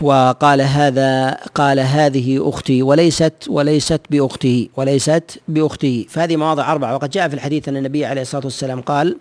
وقال 0.00 0.60
هذا 0.60 1.30
قال 1.54 1.80
هذه 1.80 2.48
أختي 2.48 2.82
وليست 2.82 3.32
وليست 3.48 4.00
باخته 4.10 4.68
وليست 4.76 5.38
باخته 5.48 6.06
فهذه 6.08 6.36
مواضع 6.36 6.72
أربعة. 6.72 6.94
وقد 6.94 7.10
جاء 7.10 7.28
في 7.28 7.34
الحديث 7.34 7.68
أن 7.68 7.76
النبي 7.76 8.04
عليه 8.04 8.22
الصلاة 8.22 8.44
والسلام 8.44 8.80
قال 8.80 9.16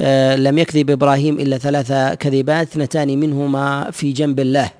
آه 0.00 0.36
لم 0.36 0.58
يكذب 0.58 0.90
إبراهيم 0.90 1.40
إلا 1.40 1.58
ثلاث 1.58 1.92
كذبات 2.18 2.68
اثنتان 2.68 3.20
منهما 3.20 3.90
في 3.90 4.12
جنب 4.12 4.40
الله. 4.40 4.70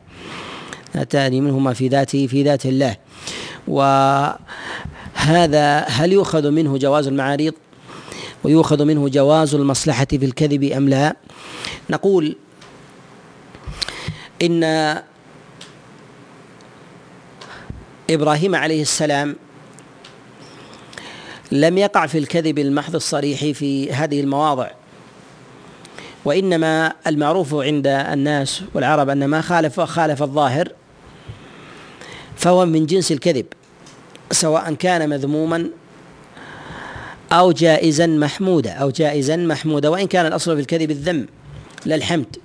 اثنتان 0.94 1.42
منهما 1.42 1.72
في 1.72 1.88
ذاته 1.88 2.26
في 2.26 2.42
ذات 2.42 2.66
الله. 2.66 2.96
وهذا 3.68 4.38
هل 5.78 6.12
يؤخذ 6.12 6.50
منه 6.50 6.78
جواز 6.78 7.07
المعاريض 7.07 7.55
ويؤخذ 8.44 8.84
منه 8.84 9.09
جواز 9.09 9.55
المصلحة 9.55 10.07
في 10.11 10.24
الكذب 10.24 10.64
أم 10.64 10.88
لا؟ 10.88 11.16
نقول 11.90 12.36
إن 14.43 14.64
إبراهيم 18.11 18.55
عليه 18.55 18.82
السلام 18.82 19.37
لم 21.53 21.78
يقع 21.78 22.07
في 22.07 22.18
الكذب 22.18 22.59
المحض 22.59 22.95
الصريح 22.95 23.45
في 23.59 23.93
هذه 23.93 24.20
المواضع 24.20 24.70
وإنما 26.24 26.93
المعروف 27.07 27.55
عند 27.55 27.87
الناس 27.87 28.62
والعرب 28.74 29.09
أن 29.09 29.24
ما 29.24 29.41
خالف 29.41 29.80
خالف 29.80 30.22
الظاهر 30.22 30.72
فهو 32.37 32.66
من 32.66 32.87
جنس 32.87 33.12
الكذب 33.12 33.47
سواء 34.30 34.74
كان 34.74 35.09
مذموما 35.09 35.70
أو 37.32 37.53
جائزا 37.53 38.07
محمودا 38.07 38.72
أو 38.72 38.91
جائزا 38.91 39.37
محمودا 39.37 39.89
وإن 39.89 40.07
كان 40.07 40.26
الأصل 40.26 40.55
في 40.55 40.61
الكذب 40.61 40.91
الذم 40.91 41.26
لا 41.87 41.95
الحمد. 41.95 42.43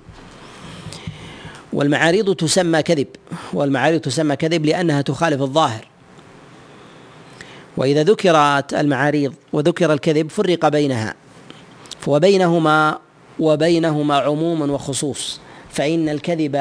والمعاريض 1.72 2.34
تسمى 2.34 2.82
كذب 2.82 3.06
والمعاريض 3.52 4.00
تسمى 4.00 4.36
كذب 4.36 4.66
لأنها 4.66 5.02
تخالف 5.02 5.42
الظاهر. 5.42 5.86
وإذا 7.76 8.02
ذكرت 8.02 8.74
المعاريض 8.74 9.34
وذكر 9.52 9.92
الكذب 9.92 10.30
فرق 10.30 10.68
بينها 10.68 11.14
وبينهما 12.06 12.98
وبينهما 13.38 14.16
عموم 14.16 14.70
وخصوص 14.70 15.40
فإن 15.70 16.08
الكذب 16.08 16.56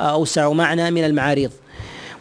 أوسع 0.00 0.52
معنى 0.52 0.90
من 0.90 1.04
المعاريض 1.04 1.50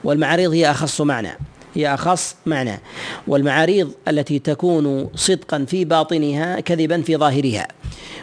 والمعاريض 0.04 0.52
هي 0.52 0.72
أخص 0.72 1.02
معنى. 1.02 1.38
هي 1.76 1.94
أخص 1.94 2.36
معنى 2.46 2.80
والمعاريض 3.28 3.92
التي 4.08 4.40
تكون 4.40 5.10
صدقا 5.16 5.66
في 5.68 5.86
باطنها 5.86 6.60
كذبا 6.60 7.02
في 7.02 7.18
ظاهرها. 7.18 7.68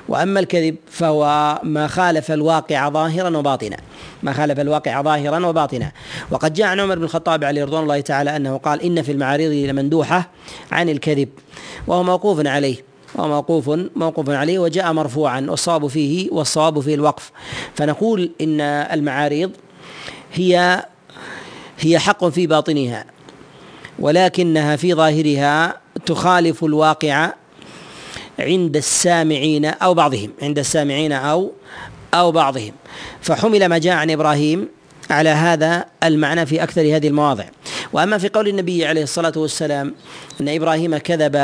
وأما 0.09 0.41
الكذب 0.41 0.77
فهو 0.91 1.59
ما 1.63 1.87
خالف 1.87 2.31
الواقع 2.31 2.89
ظاهرا 2.89 3.37
وباطنا. 3.37 3.77
ما 4.23 4.33
خالف 4.33 4.61
الواقع 4.61 5.03
ظاهرا 5.03 5.47
وباطنا. 5.47 5.93
وقد 6.31 6.53
جاء 6.53 6.67
عن 6.67 6.81
عمر 6.81 6.95
بن 6.95 7.05
الخطاب 7.05 7.45
عليه 7.45 7.65
رضوان 7.65 7.83
الله 7.83 8.01
تعالى 8.01 8.37
أنه 8.37 8.57
قال 8.57 8.83
إن 8.83 9.03
في 9.03 9.13
المعاريض 9.13 9.71
لمندوحة 9.71 10.31
عن 10.73 10.89
الكذب 10.89 11.29
وهو 11.87 12.03
موقوف 12.03 12.47
عليه 12.47 12.77
وموقوف 13.15 13.71
موقوف 13.97 14.31
عليه 14.31 14.59
وجاء 14.59 14.93
مرفوعا 14.93 15.47
والصواب 15.49 15.87
فيه 15.87 16.31
والصواب 16.31 16.81
فيه 16.81 16.95
الوقف. 16.95 17.31
فنقول 17.75 18.31
إن 18.41 18.61
المعاريض 18.61 19.51
هي 20.33 20.85
هي 21.79 21.99
حق 21.99 22.25
في 22.25 22.47
باطنها. 22.47 23.05
ولكنها 24.01 24.77
في 24.77 24.95
ظاهرها 24.95 25.81
تخالف 26.07 26.65
الواقع 26.65 27.33
عند 28.39 28.77
السامعين 28.77 29.65
أو 29.65 29.95
بعضهم 29.95 30.33
عند 30.43 30.59
السامعين 30.59 31.13
أو 31.13 31.53
أو 32.15 32.33
بعضهم. 32.33 32.73
فحمل 33.21 33.67
ما 33.67 33.79
جاء 33.79 33.97
عن 33.97 34.11
إبراهيم 34.11 34.69
على 35.11 35.29
هذا 35.29 35.85
المعنى 36.05 36.47
في 36.47 36.63
أكثر 36.63 36.81
هذه 36.81 37.09
المواضع. 37.09 37.45
وأما 37.93 38.19
في 38.19 38.29
قول 38.29 38.49
النبي 38.49 38.87
عليه 38.87 39.03
الصلاة 39.03 39.33
والسلام 39.37 39.95
أن 40.41 40.49
إبراهيم 40.49 40.97
كذب 40.97 41.37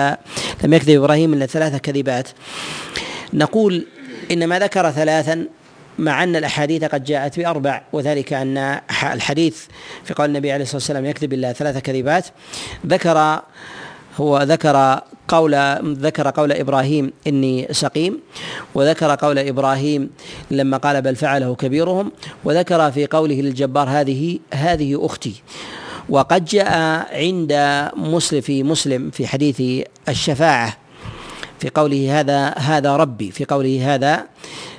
لم 0.64 0.74
يكذب 0.74 1.02
إبراهيم 1.02 1.34
إلا 1.34 1.46
ثلاث 1.46 1.76
كذبات 1.76 2.28
نقول 3.32 3.86
انما 4.30 4.58
ذكر 4.58 4.90
ثلاثا 4.90 5.46
مع 5.98 6.22
أن 6.22 6.36
الأحاديث 6.36 6.84
قد 6.84 7.04
جاءت 7.04 7.38
بأربع 7.38 7.82
وذلك 7.92 8.32
أن 8.32 8.80
الحديث 9.12 9.64
في 10.04 10.14
قول 10.14 10.28
النبي 10.28 10.52
عليه 10.52 10.62
الصلاة 10.62 10.76
والسلام 10.76 11.04
يكذب 11.04 11.32
الله 11.32 11.52
ثلاث 11.52 11.78
كذبات. 11.78 12.26
ذكر 12.86 13.40
هو 14.16 14.42
ذكر 14.42 15.00
قول 15.28 15.54
ذكر 15.82 16.30
قول 16.30 16.52
إبراهيم 16.52 17.12
إني 17.26 17.68
سقيم 17.70 18.20
وذكر 18.74 19.14
قول 19.14 19.38
إبراهيم 19.38 20.10
لما 20.50 20.76
قال 20.76 21.02
بل 21.02 21.16
فعله 21.16 21.54
كبيرهم 21.54 22.12
وذكر 22.44 22.90
في 22.90 23.06
قوله 23.06 23.34
للجبار 23.34 23.88
هذه 23.88 24.38
هذه 24.54 25.06
أختي. 25.06 25.34
وقد 26.08 26.44
جاء 26.44 26.72
عند 27.12 27.52
مسلم 27.96 28.40
في 28.40 28.62
مسلم 28.62 29.10
في 29.10 29.26
حديث 29.26 29.86
الشفاعة 30.08 30.76
في 31.58 31.70
قوله 31.70 32.20
هذا 32.20 32.48
هذا 32.48 32.96
ربي 32.96 33.30
في 33.30 33.44
قوله 33.44 33.94
هذا 33.94 34.26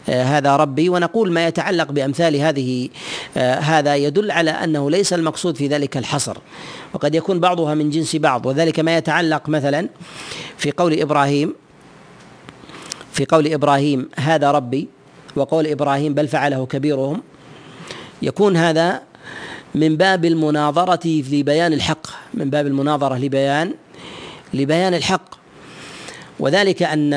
هذا 0.10 0.56
ربي. 0.56 0.90
ونقول 0.90 1.32
ما 1.32 1.48
يتعلق 1.48 1.92
بأمثال 1.92 2.36
هذه 2.36 2.90
هذا 3.38 3.96
يدل 3.96 4.32
على 4.32 4.52
أنه 4.52 4.92
ليس 4.92 5.14
المقصود 5.14 5.58
في 5.58 5.68
ذلك 5.68 5.98
الحصر 5.98 6.38
وقد 6.94 7.16
يكون 7.16 7.40
بعضها 7.40 7.76
من 7.76 7.90
جنس 7.90 8.16
بعض. 8.16 8.46
وذلك 8.46 8.80
ما 8.80 8.98
يتعلق 8.98 9.50
مثلا 9.50 9.90
في 10.58 10.72
قول 10.72 11.00
إبراهيم 11.00 11.54
في 13.12 13.26
قول 13.26 13.48
إبراهيم 13.54 14.10
هذا 14.16 14.52
ربي. 14.52 14.88
وقول 15.36 15.68
إبراهيم 15.68 16.14
بل 16.14 16.28
فعله 16.28 16.66
كبيرهم. 16.66 17.24
يكون 18.22 18.58
هذا 18.58 19.02
من 19.76 19.98
باب 19.98 20.26
المناظرة 20.26 21.08
لبيان 21.08 21.74
الحق 21.74 22.08
من 22.34 22.50
باب 22.50 22.68
المناظرة 22.68 23.18
لبيان 23.18 23.74
لبيان 24.54 24.94
الحق. 24.94 25.36
وذلك 26.40 26.84
أن 26.84 27.14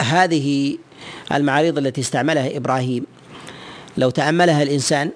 هذه 0.00 0.76
المعاريض 1.32 1.78
التي 1.78 2.00
استعملها 2.00 2.56
إبراهيم. 2.56 3.06
لو 3.96 4.10
تأملها 4.10 4.62
الإنسان 4.62 5.10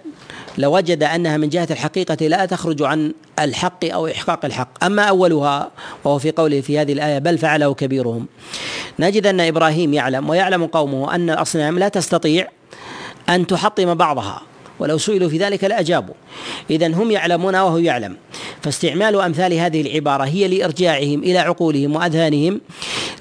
لوجد 0.59 1.03
أنها 1.03 1.36
من 1.36 1.49
جهة 1.49 1.68
الحقيقة 1.70 2.26
لا 2.26 2.47
تخرج 2.47 2.82
عن 2.82 3.12
الحق 3.40 3.84
أو 3.84 4.07
إحقاق 4.07 4.45
الحق. 4.45 4.84
أما 4.84 5.03
أولها 5.03 5.70
وهو 6.05 6.18
في 6.18 6.30
قوله 6.30 6.61
في 6.61 6.78
هذه 6.78 6.92
الآية 6.92 7.18
بل 7.18 7.38
فعله 7.38 7.74
كبيرهم. 7.74 8.26
نجد 8.99 9.26
أن 9.26 9.40
إبراهيم 9.40 9.95
يعلم 9.95 10.28
ويعلم 10.28 10.66
قومه 10.66 11.14
أن 11.14 11.30
الأصنام 11.30 11.78
لا 11.78 11.88
تستطيع 11.88 12.49
أن 13.28 13.47
تحطم 13.47 13.95
بعضها. 13.95 14.42
ولو 14.79 14.99
سئلوا 14.99 15.29
في 15.29 15.39
ذلك 15.39 15.64
لأجابوا. 15.64 16.14
إذا 16.70 16.87
هم 16.87 17.11
يعلمون 17.11 17.57
وهو 17.57 17.79
يعلم. 17.79 18.16
فاستعمال 18.62 19.20
أمثال 19.20 19.53
هذه 19.53 19.81
العبارة 19.81 20.25
هي 20.25 20.49
لإرجاعهم 20.49 21.22
إلى 21.22 21.39
عقولهم 21.39 21.97
وأذهانهم 21.97 22.61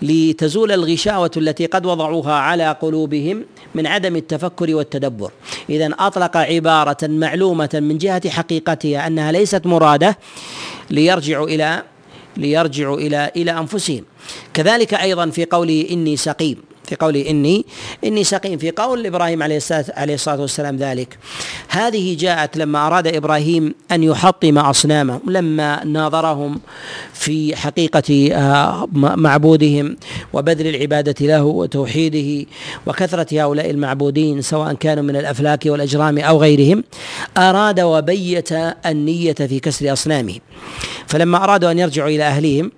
لتزول 0.02 0.72
الغشاوة 0.72 1.32
التي 1.38 1.66
قد 1.66 1.86
وضعوها 1.86 2.34
على 2.34 2.78
قلوبهم 2.82 3.46
من 3.76 3.88
عدم 3.88 4.16
التفكر 4.16 4.76
والتدبر. 4.76 5.32
إذا 5.70 5.90
أطلق 6.00 6.38
عبارة 6.38 6.98
معلومة 7.02 7.70
من 7.74 7.98
جهة 7.98 8.30
حقيقتها 8.30 9.08
أنها 9.08 9.32
ليست 9.32 9.66
مرادة 9.66 10.18
ليرجعوا 10.90 11.48
إلى 11.48 11.84
ليرجعوا 12.38 12.98
إلى 12.98 13.32
إلى 13.36 13.52
أنفسهم. 13.52 14.04
كذلك 14.54 14.94
أيضا 14.94 15.30
في 15.30 15.46
قوله 15.46 15.88
إني 15.92 16.18
سقيم. 16.18 16.73
في 16.94 17.06
قوله 17.06 17.30
إني 17.30 17.66
إني 18.04 18.24
سقيم 18.24 18.58
في 18.58 18.72
قول 18.72 19.06
إبراهيم 19.06 19.44
عليه 19.44 19.58
الصلاة 20.16 20.42
والسلام 20.42 20.78
ذلك. 20.78 21.18
هذه 21.70 22.18
جاءت 22.18 22.58
لما 22.58 22.88
أراد 22.88 23.08
إبراهيم 23.08 23.76
أن 23.92 24.04
يحطم 24.04 24.58
أصنامهم 24.58 25.22
لما 25.28 25.84
ناظرهم 25.86 26.60
في 27.14 27.56
حقيقة 27.56 28.30
آه، 28.34 28.88
معبودهم 28.94 29.98
وبذل 30.34 30.68
العبادة 30.68 31.26
له 31.26 31.44
وتوحيده 31.44 32.50
وكثرة 32.88 33.42
هؤلاء 33.42 33.70
المعبودين 33.70 34.42
سواء 34.42 34.74
كانوا 34.74 35.04
من 35.04 35.16
الأفلاك 35.16 35.66
والأجرام 35.66 36.18
أو 36.18 36.42
غيرهم 36.42 36.84
أراد 37.38 37.80
وبيت 37.80 38.52
النية 38.86 39.34
في 39.34 39.60
كسر 39.60 39.94
أصنامهم 39.94 40.40
فلما 41.08 41.44
أرادوا 41.44 41.72
أن 41.72 41.80
يرجعوا 41.80 42.10
إلى 42.10 42.24
أهليهم 42.24 42.72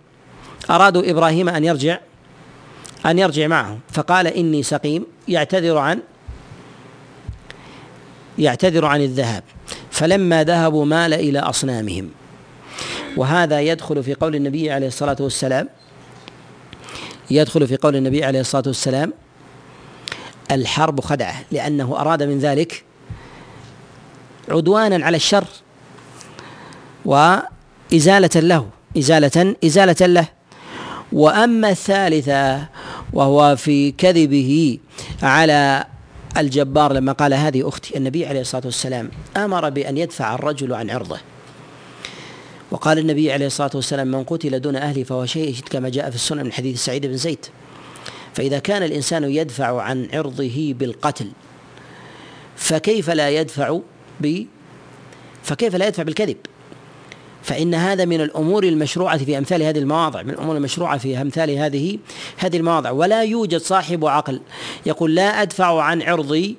أرادوا 0.69 1.11
إبراهيم 1.11 1.49
أن 1.49 1.63
يرجع 1.63 1.99
أن 3.05 3.19
يرجع 3.19 3.47
معهم 3.47 3.79
فقال 3.91 4.27
إني 4.27 4.63
سقيم 4.63 5.05
يعتذر 5.27 5.77
عن 5.77 5.99
يعتذر 8.37 8.85
عن 8.85 9.01
الذهاب. 9.01 9.43
فلما 9.91 10.43
ذهبوا 10.43 10.85
مال 10.85 11.13
إلى 11.13 11.39
أصنامهم. 11.39 12.09
وهذا 13.17 13.61
يدخل 13.61 14.03
في 14.03 14.13
قول 14.13 14.35
النبي 14.35 14.71
عليه 14.71 14.87
الصلاة 14.87 15.17
والسلام 15.19 15.69
يدخل 17.31 17.67
في 17.67 17.77
قول 17.77 17.95
النبي 17.95 18.23
عليه 18.23 18.39
الصلاة 18.39 18.63
والسلام 18.67 19.13
الحرب 20.51 21.01
خدعة 21.01 21.35
لأنه 21.51 21.95
أراد 21.99 22.23
من 22.23 22.39
ذلك 22.39 22.83
عدوانا 24.49 25.05
على 25.05 25.17
الشر 25.17 25.45
وإزالة 27.05 28.29
له 28.35 28.69
إزالة 28.97 29.55
إزالة 29.65 30.05
له. 30.05 30.27
وأما 31.11 31.69
الثالثة 31.69 32.67
وهو 33.15 33.55
في 33.55 33.91
كذبه 33.91 34.79
على 35.23 35.85
الجبار 36.37 36.93
لما 36.93 37.11
قال 37.11 37.33
هذه 37.33 37.67
أختي 37.67 37.97
النبي 37.97 38.25
عليه 38.25 38.41
الصلاة 38.41 38.65
والسلام 38.65 39.11
أمر 39.37 39.69
بأن 39.69 39.97
يدفع 39.97 40.35
الرجل 40.35 40.73
عن 40.73 40.89
عرضه. 40.89 41.19
وقال 42.71 42.99
النبي 42.99 43.31
عليه 43.31 43.45
الصلاة 43.47 43.71
والسلام 43.75 44.07
من 44.07 44.23
قتل 44.23 44.59
دون 44.59 44.75
أهله 44.75 45.03
فهو 45.03 45.25
شيء 45.25 45.55
كما 45.69 45.89
جاء 45.89 46.09
في 46.09 46.15
السنن 46.15 46.43
من 46.43 46.51
حديث 46.51 46.85
سعيد 46.85 47.05
بن 47.05 47.17
زيد. 47.17 47.45
فإذا 48.33 48.59
كان 48.59 48.83
الإنسان 48.83 49.23
يدفع 49.23 49.81
عن 49.81 50.07
عرضه 50.13 50.73
بالقتل 50.79 51.31
فكيف 52.55 53.09
لا 53.09 53.29
يدفع 53.29 53.79
ب 54.21 54.45
فكيف 55.43 55.75
لا 55.75 55.87
يدفع 55.87 56.03
بالكذب؟ 56.03 56.37
فإن 57.45 57.73
هذا 57.73 58.05
من 58.05 58.21
الأمور 58.21 58.63
المشروعة 58.63 59.17
في 59.17 59.37
أمثال 59.37 59.63
هذه 59.63 59.77
المواضع 59.77 60.21
من 60.21 60.29
الأمور 60.29 60.57
المشروعة 60.57 60.97
في 60.97 61.21
أمثال 61.21 61.49
هذه 61.49 61.97
هذه 62.37 62.57
المواضع. 62.57 62.91
ولا 62.91 63.23
يوجد 63.23 63.57
صاحب 63.57 64.05
عقل 64.05 64.41
يقول 64.85 65.15
لا 65.15 65.41
أدفع 65.41 65.81
عن 65.81 66.01
عرضي 66.01 66.55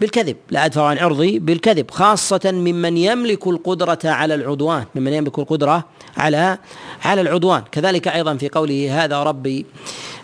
بالكذب 0.00 0.36
لا 0.50 0.64
أدفع 0.64 0.86
عن 0.86 0.98
عرضي 0.98 1.38
بالكذب 1.38 1.90
خاصة 1.90 2.40
ممن 2.44 2.96
يملك 2.96 3.46
القدرة 3.46 3.98
على 4.04 4.34
العدوان 4.34 4.84
ممن 4.94 5.12
يملك 5.12 5.38
القدرة 5.38 5.84
على 6.16 6.58
على 7.04 7.20
العدوان. 7.20 7.62
كذلك 7.72 8.08
أيضا 8.08 8.36
في 8.36 8.48
قوله 8.48 9.04
هذا 9.04 9.22
ربي 9.22 9.66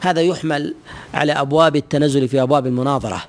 هذا 0.00 0.20
يحمل 0.20 0.74
على 1.14 1.32
أبواب 1.32 1.76
التنزل 1.76 2.28
في 2.28 2.42
أبواب 2.42 2.66
المناظرة. 2.66 3.22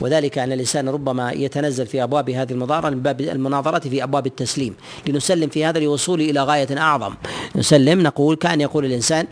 وذلك 0.00 0.38
أن 0.38 0.52
الإنسان 0.52 0.88
ربما 0.88 1.32
يتنزل 1.32 1.86
في 1.86 2.02
أبواب 2.02 2.30
هذه 2.30 2.52
المناظرة 2.52 2.90
من 2.90 3.00
باب 3.02 3.20
المناظرة 3.20 3.78
في 3.78 4.02
أبواب 4.02 4.26
التسليم. 4.26 4.74
لنسلم 5.06 5.48
في 5.48 5.64
هذا 5.64 5.78
لوصول 5.78 6.20
إلى 6.20 6.42
غاية 6.42 6.78
أعظم. 6.78 7.14
نسلم 7.56 8.02
نقول 8.02 8.36
كأن 8.36 8.60
يقول 8.60 8.84
الإنسان 8.84 9.26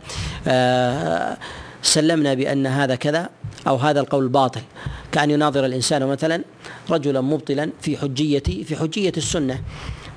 آه 0.49 1.37
سلمنا 1.85 2.35
بأن 2.35 2.66
هذا 2.66 2.95
كذا 2.95 3.28
أو 3.66 3.76
هذا 3.76 4.01
القول 4.01 4.28
باطل. 4.28 4.61
كأن 5.12 5.30
يناظر 5.30 5.66
الإنسان 5.66 6.07
مثلا 6.07 6.43
رجلا 6.91 7.20
مبطلا 7.20 7.70
في 7.80 7.97
حجيه 7.97 8.43
في 8.64 8.76
حجية 8.76 9.12
السنة. 9.16 9.61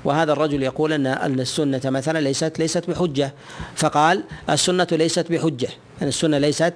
وهذا 0.04 0.32
الرجل 0.32 0.62
يقول 0.62 0.92
ان 0.92 1.06
السنة 1.40 1.80
مثلا 1.84 2.18
ليست 2.18 2.58
ليست 2.58 2.90
بحجة. 2.90 3.34
فقال 3.76 4.24
السنة 4.50 4.86
ليست 4.92 5.32
بحجة. 5.32 5.68
أن 6.02 6.08
السنة 6.08 6.38
ليست 6.38 6.74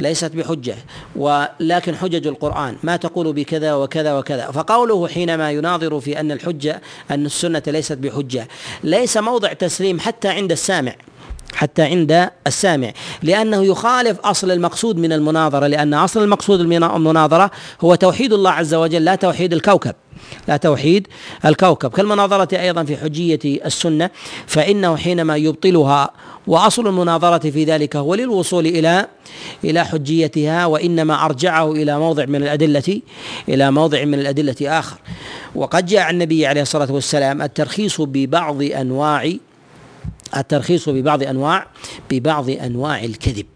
ليست 0.00 0.32
بحجة. 0.36 0.74
ولكن 1.16 1.96
حجج 1.96 2.26
القرآن. 2.26 2.76
ما 2.82 2.96
تقول 2.96 3.32
بكذا 3.32 3.74
وكذا 3.74 4.18
وكذا. 4.18 4.50
فقوله 4.50 5.08
حينما 5.08 5.50
يناظر 5.50 6.00
في 6.00 6.20
أن 6.20 6.32
الحجة 6.32 6.82
أن 7.10 7.26
السنة 7.26 7.62
ليست 7.66 7.98
بحجة. 7.98 8.48
ليس 8.84 9.16
موضع 9.16 9.52
تسليم 9.52 10.00
حتى 10.00 10.28
عند 10.28 10.52
السامع. 10.52 10.94
حتى 11.54 11.82
عند 11.82 12.30
السامع. 12.46 12.92
لأنه 13.22 13.64
يخالف 13.64 14.18
أصل 14.20 14.50
المقصود 14.50 14.96
من 14.96 15.12
المناظرة 15.12 15.66
لأن 15.66 15.94
أصل 15.94 16.22
المقصود 16.22 16.60
من 16.60 16.84
المناظرة 16.84 17.50
هو 17.80 17.94
توحيد 17.94 18.32
الله 18.32 18.50
عز 18.50 18.74
وجل 18.74 19.04
لا 19.04 19.14
توحيد 19.14 19.52
الكوكب. 19.52 19.94
لا 20.48 20.56
توحيد 20.56 21.06
الكوكب. 21.44 21.90
كالمناظرة 21.90 22.60
أيضا 22.60 22.84
في 22.84 22.96
حجية 22.96 23.38
السنة 23.44 24.10
فإنه 24.46 24.96
حينما 24.96 25.36
يبطلها 25.36 26.10
وأصل 26.46 26.86
المناظرة 26.86 27.50
في 27.50 27.64
ذلك 27.64 27.96
هو 27.96 28.14
للوصول 28.14 28.66
إلى 28.66 29.06
إلى 29.64 29.84
حجيتها 29.84 30.66
وإنما 30.66 31.24
أرجعه 31.24 31.72
إلى 31.72 31.98
موضع 31.98 32.24
من 32.24 32.42
الأدلة 32.42 33.00
إلى 33.48 33.70
موضع 33.70 34.04
من 34.04 34.14
الأدلة 34.14 34.56
آخر. 34.78 34.96
وقد 35.54 35.86
جاء 35.86 36.10
النبي 36.10 36.46
عليه 36.46 36.62
الصلاة 36.62 36.92
والسلام 36.92 37.42
الترخيص 37.42 38.00
ببعض 38.00 38.62
أنواع 38.62 39.32
الترخيص 40.36 40.88
ببعض 40.88 41.22
أنواع 41.22 41.66
ببعض 42.10 42.50
أنواع 42.50 43.04
الكذب. 43.04 43.46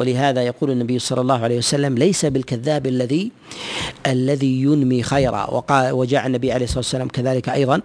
ولهذا 0.00 0.42
يقول 0.42 0.70
النبي 0.70 0.98
صلى 0.98 1.20
الله 1.20 1.44
عليه 1.44 1.58
وسلم 1.58 1.98
ليس 1.98 2.24
بالكذاب 2.24 2.86
الذي 2.86 3.32
الذي 4.06 4.62
ينمي 4.62 5.02
خيرا. 5.02 5.50
وقال 5.50 5.92
وجاء 5.92 6.26
النبي 6.26 6.52
عليه 6.52 6.64
الصلاة 6.64 6.78
والسلام 6.78 7.08
كذلك 7.08 7.48
أيضا 7.48 7.80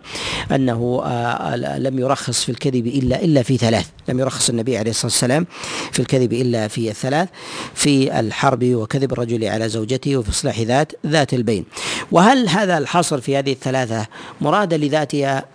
أنه 0.51 1.01
آه، 1.05 1.55
لم 1.55 1.99
يرخص 1.99 2.43
في 2.43 2.49
الكذب 2.49 2.88
إلا 2.88 3.24
إلا 3.24 3.43
في 3.43 3.57
ثلاث. 3.57 3.86
لم 4.09 4.20
يرخص 4.20 4.49
النبي 4.49 4.78
عليه 4.78 4.89
الصلاة 4.89 5.11
والسلام 5.11 5.47
في 5.91 5.99
الكذب 5.99 6.34
إلا 6.34 6.68
في 6.68 6.89
الثلاث 6.89 7.30
في 7.74 8.20
الحرب 8.20 8.63
وكذب 8.63 9.13
الرجل 9.13 9.45
على 9.45 9.70
زوجته 9.70 10.18
وفي 10.18 10.30
إصلاح 10.30 10.59
ذات 10.59 10.91
ذات 11.05 11.34
البين. 11.34 11.66
وهل 12.11 12.49
هذا 12.49 12.78
الحصر 12.78 13.22
في 13.22 13.38
هذه 13.38 13.51
الثلاثة 13.51 14.07
مراد 14.41 14.74
لذاتها 14.74 15.45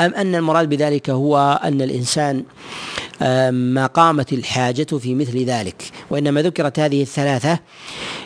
أم 0.00 0.14
أن 0.14 0.34
المراد 0.34 0.68
بذلك 0.68 1.10
هو 1.10 1.60
أن 1.64 1.82
الإنسان 1.82 2.44
ما 3.50 3.86
قامت 3.86 4.32
الحاجة 4.32 4.82
في 4.82 5.14
مثل 5.14 5.44
ذلك 5.44 5.82
وإنما 6.10 6.42
ذكرت 6.42 6.78
هذه 6.78 7.02
الثلاثة 7.02 7.58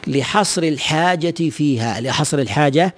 لحصر 0.07 0.63
الحاجة 0.63 1.51
فيها 1.51 2.01
لحصر 2.01 2.39
الحاجة 2.39 2.95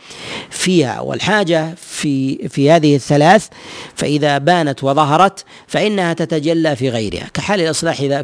فيها 0.50 1.00
والحاجة 1.00 1.74
في 1.76 2.48
في 2.48 2.70
هذه 2.70 2.96
الثلاث 2.96 3.46
فإذا 3.94 4.38
بانت 4.38 4.84
وظهرت 4.84 5.44
فإنها 5.66 6.12
تتجلى 6.12 6.76
في 6.76 6.88
غيرها 6.88 7.30
كحال 7.34 7.60
الإصلاح 7.60 7.96
في 7.96 8.22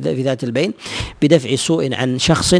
في 0.00 0.22
ذات 0.22 0.44
البين 0.44 0.72
بدفع 1.22 1.54
سوء 1.54 1.94
عن 1.94 2.18
شخص 2.18 2.54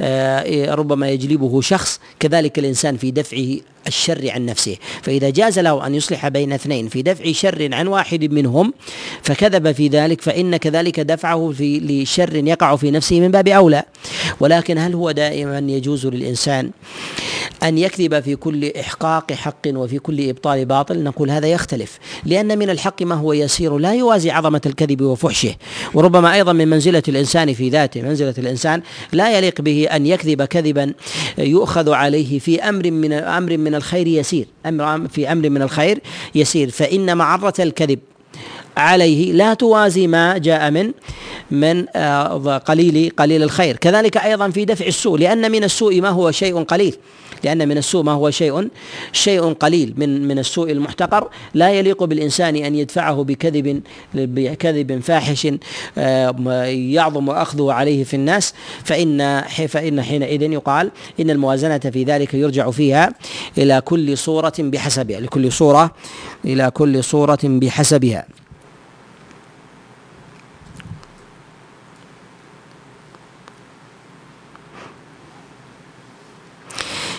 آه، 0.00 0.74
ربما 0.74 1.10
يجلبه 1.10 1.60
شخص 1.60 2.00
كذلك 2.20 2.58
الإنسان 2.58 2.96
في 2.96 3.10
دفعه 3.10 3.56
الشر 3.88 4.30
عن 4.30 4.46
نفسه. 4.46 4.76
فإذا 5.02 5.30
جاز 5.30 5.58
له 5.58 5.86
أن 5.86 5.94
يصلح 5.94 6.28
بين 6.28 6.52
اثنين 6.52 6.88
في 6.88 7.02
دفع 7.02 7.32
شر 7.32 7.68
عن 7.72 7.86
واحد 7.86 8.32
منهم 8.32 8.72
فكذب 9.22 9.72
في 9.72 9.88
ذلك 9.88 10.20
فإن 10.20 10.56
كذلك 10.56 11.00
دفعه 11.00 11.52
في 11.56 11.78
لشر 11.80 12.34
يقع 12.34 12.76
في 12.76 12.90
نفسه 12.90 13.20
من 13.20 13.30
باب 13.30 13.48
أولى. 13.48 13.82
ولكن 14.40 14.78
هل 14.78 14.94
هو 14.94 15.10
دائما 15.10 15.58
يجوز 15.58 16.06
للإنسان 16.06 16.70
أن 17.62 17.78
يكذب 17.78 18.20
في 18.20 18.36
كل 18.36 18.72
إحقاق 18.80 19.32
حق 19.32 19.66
وفي 19.66 19.98
كل 19.98 20.28
إبطال 20.28 20.64
باطل؟ 20.64 21.02
نقول 21.02 21.30
هذا 21.30 21.46
يختلف 21.46 21.98
لأن 22.24 22.58
من 22.58 22.70
الحق 22.70 23.02
ما 23.02 23.14
هو 23.14 23.32
يسير 23.32 23.78
لا 23.78 23.94
يوازي 23.94 24.30
عظمة 24.30 24.60
الكذب 24.66 25.02
وفحشه. 25.02 25.54
وربما 25.94 26.34
أيضا 26.34 26.52
من 26.52 26.68
منزلة 26.68 27.02
الإنسان 27.08 27.54
في 27.54 27.68
ذاته 27.68 28.02
منزلة 28.02 28.34
الإنسان 28.38 28.82
لا 29.12 29.38
يليق 29.38 29.60
به 29.60 29.88
أن 29.92 30.06
يكذب 30.06 30.44
كذبا 30.44 30.92
يؤخذ 31.38 31.90
عليه 31.90 32.38
في 32.38 32.62
أمر 32.62 32.90
من 32.90 33.12
أمر 33.12 33.56
من 33.56 33.74
الخير 33.78 34.06
يسير. 34.06 34.46
أمر 34.66 35.08
في 35.08 35.32
أمر 35.32 35.50
من 35.50 35.62
الخير 35.62 35.98
يسير. 36.34 36.70
فإن 36.70 37.16
معرة 37.16 37.54
الكذب 37.58 37.98
عليه 38.76 39.32
لا 39.32 39.54
توازي 39.54 40.06
ما 40.06 40.38
جاء 40.38 40.70
من 40.70 40.92
من 41.50 41.86
آه، 41.96 42.58
قليل 42.58 43.10
قليل 43.16 43.42
الخير. 43.42 43.76
كذلك 43.76 44.16
أيضا 44.16 44.50
في 44.50 44.64
دفع 44.64 44.86
السوء 44.86 45.18
لأن 45.18 45.52
من 45.52 45.64
السوء 45.64 46.00
ما 46.00 46.08
هو 46.08 46.30
شيء 46.30 46.62
قليل. 46.62 46.96
لأن 47.44 47.68
من 47.68 47.78
السوء 47.78 48.02
ما 48.02 48.12
هو 48.12 48.30
شيء 48.30 48.68
شيء 49.12 49.52
قليل 49.52 49.94
من 49.96 50.28
من 50.28 50.38
السوء 50.38 50.72
المحتقر. 50.72 51.28
لا 51.54 51.70
يليق 51.70 52.04
بالإنسان 52.04 52.56
أن 52.56 52.74
يدفعه 52.74 53.24
بكذب 53.24 53.82
بكذب 54.14 55.00
فاحش 55.00 55.48
آه، 55.98 56.64
يعظم 56.64 57.30
أخذه 57.30 57.72
عليه 57.72 58.04
في 58.04 58.14
الناس. 58.14 58.54
فإن 58.84 59.42
فإن 59.68 60.02
حينئذ 60.02 60.42
يقال 60.42 60.90
إن 61.20 61.30
الموازنة 61.30 61.78
في 61.78 62.04
ذلك 62.04 62.34
يرجع 62.34 62.70
فيها 62.70 63.12
إلى 63.58 63.80
كل 63.80 64.18
صورة 64.18 64.52
بحسبها 64.58 65.20
لكل 65.20 65.52
صورة 65.52 65.90
إلى 66.44 66.70
كل 66.70 67.04
صورة 67.04 67.38
بحسبها. 67.44 68.26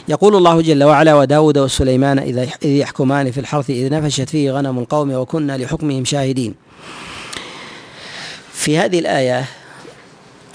يقول 0.09 0.35
الله 0.35 0.61
جل 0.61 0.83
وعلا 0.83 1.15
وداود 1.15 1.57
وسليمان 1.57 2.19
إذا 2.19 2.41
إذ 2.41 2.69
يحكمان 2.69 3.31
في 3.31 3.39
الحرث 3.39 3.69
إذ 3.69 3.93
نفشت 3.93 4.29
فيه 4.29 4.51
غنم 4.51 4.79
القوم 4.79 5.13
وكنا 5.13 5.57
لحكمهم 5.57 6.05
شاهدين. 6.05 6.55
في 8.51 8.77
هذه 8.77 8.99
الآية 8.99 9.45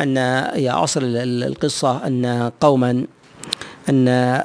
أن 0.00 0.16
يا 0.56 0.84
أصل 0.84 1.00
القصة 1.16 2.06
أن 2.06 2.50
قوما 2.60 3.06
أن 3.88 4.42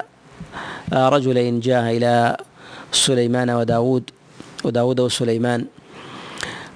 رجلين 0.92 1.60
جاء 1.60 1.96
إلى 1.96 2.36
سليمان 2.92 3.50
وداود 3.50 4.10
وداود 4.64 5.00
وسليمان 5.00 5.66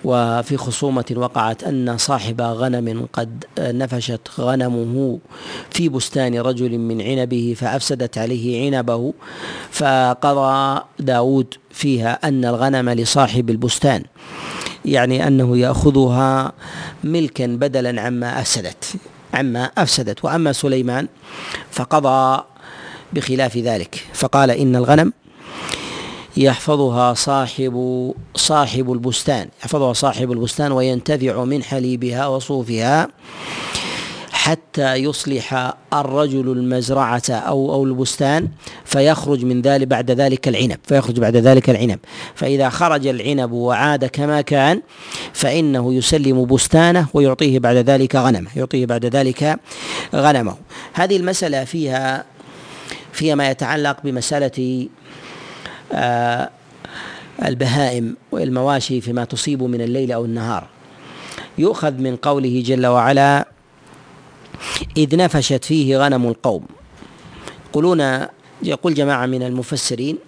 وفي 0.04 0.56
خصومة 0.56 1.04
وقعت 1.16 1.64
أن 1.64 1.98
صاحب 1.98 2.40
غنم 2.40 3.06
قد 3.12 3.44
نفشت 3.58 4.20
غنمه 4.40 5.18
في 5.70 5.88
بستان 5.88 6.38
رجل 6.38 6.78
من 6.78 7.02
عنبه 7.02 7.54
فأفسدت 7.56 8.18
عليه 8.18 8.66
عنبه 8.66 9.14
فقضى 9.70 10.80
داود 10.98 11.54
فيها 11.70 12.18
أن 12.24 12.44
الغنم 12.44 12.90
لصاحب 12.90 13.50
البستان 13.50 14.02
يعني 14.84 15.26
أنه 15.26 15.58
يأخذها 15.58 16.52
ملكا 17.04 17.46
بدلا 17.46 18.02
عما 18.02 18.40
أفسدت 18.40 18.84
عما 19.34 19.64
أفسدت 19.64 20.24
وأما 20.24 20.52
سليمان 20.52 21.08
فقضى 21.70 22.44
بخلاف 23.12 23.56
ذلك 23.56 24.04
فقال 24.12 24.50
إن 24.50 24.76
الغنم 24.76 25.12
يحفظها 26.36 27.14
صاحب 27.14 28.14
صاحب 28.34 28.92
البستان. 28.92 29.48
يحفظها 29.60 29.92
صاحب 29.92 30.32
البستان 30.32 30.72
وينتفع 30.72 31.44
من 31.44 31.62
حليبها 31.62 32.26
وصوفها 32.26 33.08
حتى 34.32 34.94
يصلح 34.94 35.74
الرجل 35.92 36.52
المزرعة 36.52 37.22
أو 37.30 37.72
أو 37.72 37.84
البستان 37.84 38.48
فيخرج 38.84 39.44
من 39.44 39.62
ذلك 39.62 39.86
بعد 39.86 40.10
ذلك 40.10 40.48
العنب 40.48 40.78
فيخرج 40.84 41.20
بعد 41.20 41.36
ذلك 41.36 41.70
العنب. 41.70 41.98
فإذا 42.34 42.68
خرج 42.68 43.06
العنب 43.06 43.52
وعاد 43.52 44.04
كما 44.04 44.40
كان 44.40 44.82
فإنه 45.32 45.94
يسلم 45.94 46.44
بستانه 46.44 47.06
ويعطيه 47.14 47.58
بعد 47.58 47.76
ذلك 47.76 48.16
غنمه 48.16 48.50
يعطيه 48.56 48.86
بعد 48.86 49.06
ذلك 49.06 49.58
غنمه. 50.14 50.56
هذه 50.92 51.16
المسألة 51.16 51.64
فيها 51.64 52.24
فيها 53.12 53.34
ما 53.34 53.50
يتعلق 53.50 53.96
بمسألة 54.04 54.88
البهائم 57.44 58.16
والمواشي 58.32 59.00
فيما 59.00 59.24
تصيب 59.24 59.62
من 59.62 59.80
الليل 59.80 60.12
أو 60.12 60.24
النهار. 60.24 60.68
يؤخذ 61.58 61.92
من 61.92 62.16
قوله 62.16 62.62
جل 62.66 62.86
وعلا 62.86 63.48
إذ 64.96 65.16
نفشت 65.16 65.64
فيه 65.64 65.98
غنم 65.98 66.26
القوم. 66.28 66.66
يقولون 67.70 68.26
يقول 68.62 68.94
جماعة 68.94 69.26
من 69.26 69.42
المفسرين 69.42 70.18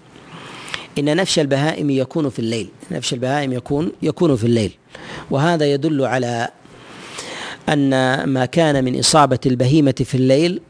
إن 0.98 1.16
نفش 1.16 1.38
البهائم 1.38 1.90
يكون 1.90 2.28
في 2.30 2.38
الليل. 2.38 2.68
نفش 2.90 3.12
البهائم 3.12 3.52
يكون 3.52 3.92
يكون 4.02 4.36
في 4.36 4.44
الليل. 4.44 4.72
وهذا 5.30 5.72
يدل 5.72 6.04
على 6.04 6.48
أن 7.68 7.90
ما 8.24 8.46
كان 8.46 8.84
من 8.84 8.98
إصابة 8.98 9.38
البهيمة 9.46 9.94
في 10.04 10.14
الليل 10.14 10.60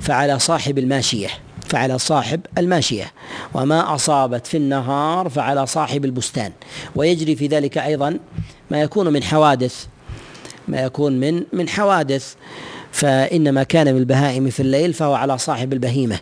فعلى 0.00 0.38
صاحب 0.38 0.78
الماشية. 0.78 1.28
فعلى 1.72 1.98
صاحب 1.98 2.40
الماشية 2.58 3.12
وما 3.54 3.94
أصابت 3.94 4.46
في 4.46 4.56
النهار 4.56 5.28
فعلى 5.28 5.66
صاحب 5.66 6.04
البستان. 6.04 6.52
ويجري 6.96 7.36
في 7.36 7.46
ذلك 7.46 7.78
أيضا 7.78 8.18
ما 8.70 8.80
يكون 8.80 9.12
من 9.12 9.22
حوادث 9.22 9.86
ما 10.68 10.80
يكون 10.80 11.20
من 11.20 11.42
من 11.52 11.68
حوادث. 11.68 12.34
فإن 12.92 13.50
ما 13.52 13.62
كان 13.62 13.94
من 13.94 14.00
البهائم 14.00 14.50
في 14.50 14.60
الليل 14.60 14.92
فهو 14.92 15.14
على 15.14 15.38
صاحب 15.38 15.72
البهيمة. 15.72 16.18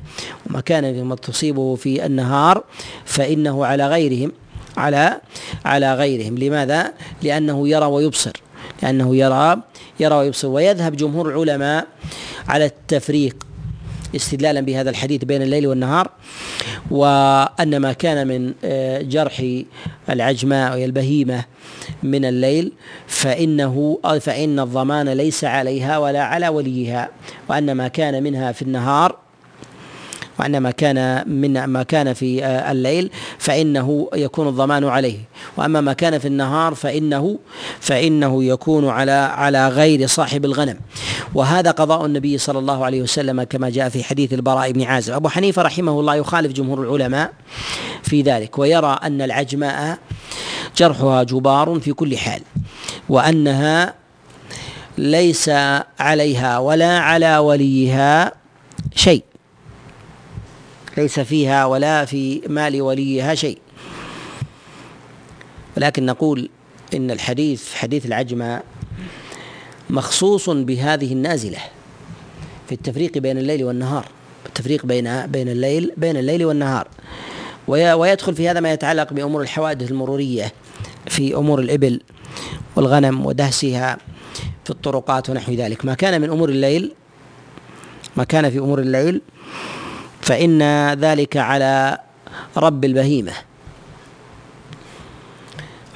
وما 0.46 0.60
كان 0.60 0.94
مما 0.94 1.14
تصيبه 1.14 1.74
في 1.74 2.06
النهار 2.06 2.64
فإنه 3.04 3.66
على 3.66 3.88
غيرهم 3.88 4.32
على 4.76 5.20
على 5.64 5.94
غيرهم. 5.94 6.38
لماذا؟ 6.38 6.92
لأنه 7.22 7.68
يرى 7.68 7.86
ويبصر 7.86 8.32
لأنه 8.82 9.16
يرى 9.16 9.62
يرى 10.00 10.14
ويبصر. 10.14 10.48
ويذهب 10.48 10.96
جمهور 10.96 11.28
العلماء 11.28 11.86
على 12.48 12.64
التفريق 12.64 13.49
استدلالا 14.16 14.60
بهذا 14.60 14.90
الحديث 14.90 15.24
بين 15.24 15.42
الليل 15.42 15.66
والنهار 15.66 16.10
وأن 16.90 17.76
ما 17.76 17.92
كان 17.92 18.26
من 18.26 18.54
آه، 18.64 19.02
جرح 19.02 19.42
العجماء 20.10 20.80
والبهيمة 20.80 21.44
من 22.02 22.24
الليل 22.24 22.72
فإنه 23.06 23.98
فإن 24.20 24.60
الضمان 24.60 25.08
ليس 25.08 25.44
عليها 25.44 25.98
ولا 25.98 26.22
على 26.22 26.48
وليها 26.48 27.08
وأن 27.48 27.72
ما 27.72 27.88
كان 27.88 28.22
منها 28.22 28.52
في 28.52 28.62
النهار 28.62 29.29
وأن 30.40 30.58
ما 30.58 30.70
كان 30.70 31.24
من 31.30 31.64
ما 31.64 31.82
كان 31.82 32.12
في 32.12 32.44
آه، 32.44 32.72
الليل 32.72 33.10
فإنه 33.38 34.08
يكون 34.14 34.48
الضمان 34.48 34.84
عليه. 34.84 35.18
وأما 35.56 35.80
ما 35.80 35.92
كان 35.92 36.18
في 36.18 36.28
النهار 36.28 36.74
فإنه 36.74 37.38
فإنه 37.80 38.44
يكون 38.44 38.88
على 38.88 39.12
على 39.12 39.68
غير 39.68 40.06
صاحب 40.06 40.44
الغنم. 40.44 40.76
وهذا 41.34 41.70
قضاء 41.70 42.06
النبي 42.06 42.38
صلى 42.38 42.58
الله 42.58 42.84
عليه 42.84 43.02
وسلم 43.02 43.42
كما 43.42 43.70
جاء 43.70 43.88
في 43.88 44.04
حديث 44.04 44.32
البراء 44.32 44.72
بن 44.72 44.82
عازب. 44.82 45.12
أبو 45.12 45.28
حنيفة 45.28 45.62
رحمه 45.62 46.00
الله 46.00 46.14
يخالف 46.14 46.52
جمهور 46.52 46.82
العلماء 46.82 47.32
في 48.02 48.22
ذلك 48.22 48.58
ويرى 48.58 48.98
أن 49.02 49.22
العجماء 49.22 49.98
جرحها 50.76 51.22
جبار 51.22 51.80
في 51.80 51.92
كل 51.92 52.18
حال 52.18 52.42
وأنها 53.08 53.94
ليس 54.98 55.48
عليها 56.00 56.58
ولا 56.58 56.98
على 56.98 57.38
وليها 57.38 58.32
شيء. 58.94 59.29
ليس 61.00 61.20
فيها 61.20 61.66
ولا 61.66 62.04
في 62.04 62.40
مال 62.48 62.82
وليها 62.82 63.34
شيء. 63.34 63.58
ولكن 65.76 66.06
نقول 66.06 66.48
إن 66.94 67.10
الحديث 67.10 67.74
حديث 67.74 68.06
العجمة 68.06 68.62
مخصوص 69.90 70.50
بهذه 70.50 71.12
النازلة 71.12 71.58
في 72.66 72.72
التفريق 72.74 73.18
بين 73.18 73.38
الليل 73.38 73.64
والنهار 73.64 74.06
التفريق 74.46 74.86
بين 74.86 75.26
بين 75.26 75.48
الليل 75.48 75.92
بين 75.96 76.16
الليل 76.16 76.44
والنهار. 76.44 76.88
ويدخل 77.68 78.34
في 78.34 78.48
هذا 78.48 78.60
ما 78.60 78.72
يتعلق 78.72 79.12
بأمور 79.12 79.42
الحوادث 79.42 79.90
المرورية 79.90 80.52
في 81.06 81.34
أمور 81.34 81.60
الإبل 81.60 82.00
والغنم 82.76 83.26
ودهسها 83.26 83.98
في 84.64 84.70
الطرقات 84.70 85.30
ونحو 85.30 85.52
ذلك. 85.52 85.84
ما 85.84 85.94
كان 85.94 86.20
من 86.20 86.30
أمور 86.30 86.48
الليل 86.48 86.92
ما 88.16 88.24
كان 88.24 88.50
في 88.50 88.58
أمور 88.58 88.78
الليل 88.78 89.20
فإن 90.30 90.62
ذلك 90.92 91.36
على 91.36 91.98
رب 92.56 92.84
البهيمة. 92.84 93.32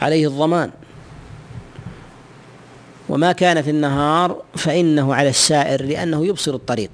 عليه 0.03 0.29
الضمان. 0.29 0.71
وما 3.09 3.33
كان 3.33 3.63
في 3.63 3.71
النهار 3.71 4.43
فإنه 4.57 5.15
على 5.15 5.29
السائر 5.29 5.85
لأنه 5.85 6.27
يبصر 6.27 6.55
الطريق. 6.55 6.91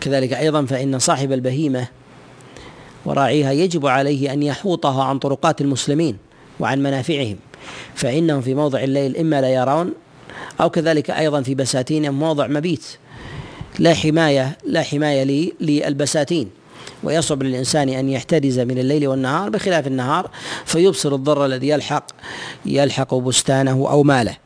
كذلك 0.00 0.32
أيضا 0.32 0.64
فإن 0.66 0.98
صاحب 0.98 1.32
البهيمة 1.32 1.88
وراعيها 3.04 3.52
يجب 3.52 3.86
عليه 3.86 4.32
أن 4.32 4.42
يحوطها 4.42 5.04
عن 5.04 5.18
طرقات 5.18 5.60
المسلمين 5.60 6.18
وعن 6.60 6.82
منافعهم. 6.82 7.36
فإنهم 7.94 8.40
في 8.40 8.54
موضع 8.54 8.78
الليل 8.78 9.16
إما 9.16 9.40
لا 9.40 9.48
يرون 9.48 9.94
أو 10.60 10.70
كذلك 10.70 11.10
أيضا 11.10 11.42
في 11.42 11.54
بساتينهم 11.54 12.18
موضع 12.18 12.46
مبيت. 12.46 12.98
لا 13.78 13.94
حماية 13.94 14.58
لا 14.64 14.82
حماية 14.82 15.52
للبساتين. 15.60 16.50
ويصعب 17.02 17.42
للإنسان 17.42 17.88
أن 17.88 18.08
يحترز 18.08 18.58
من 18.58 18.78
الليل 18.78 19.08
والنهار 19.08 19.50
بخلاف 19.50 19.86
النهار 19.86 20.30
فيبصر 20.64 21.14
الضر 21.14 21.46
الذي 21.46 21.68
يلحق 21.68 22.06
يلحق 22.66 23.14
بستانه 23.14 23.72
أو 23.72 24.02
ماله. 24.02 24.36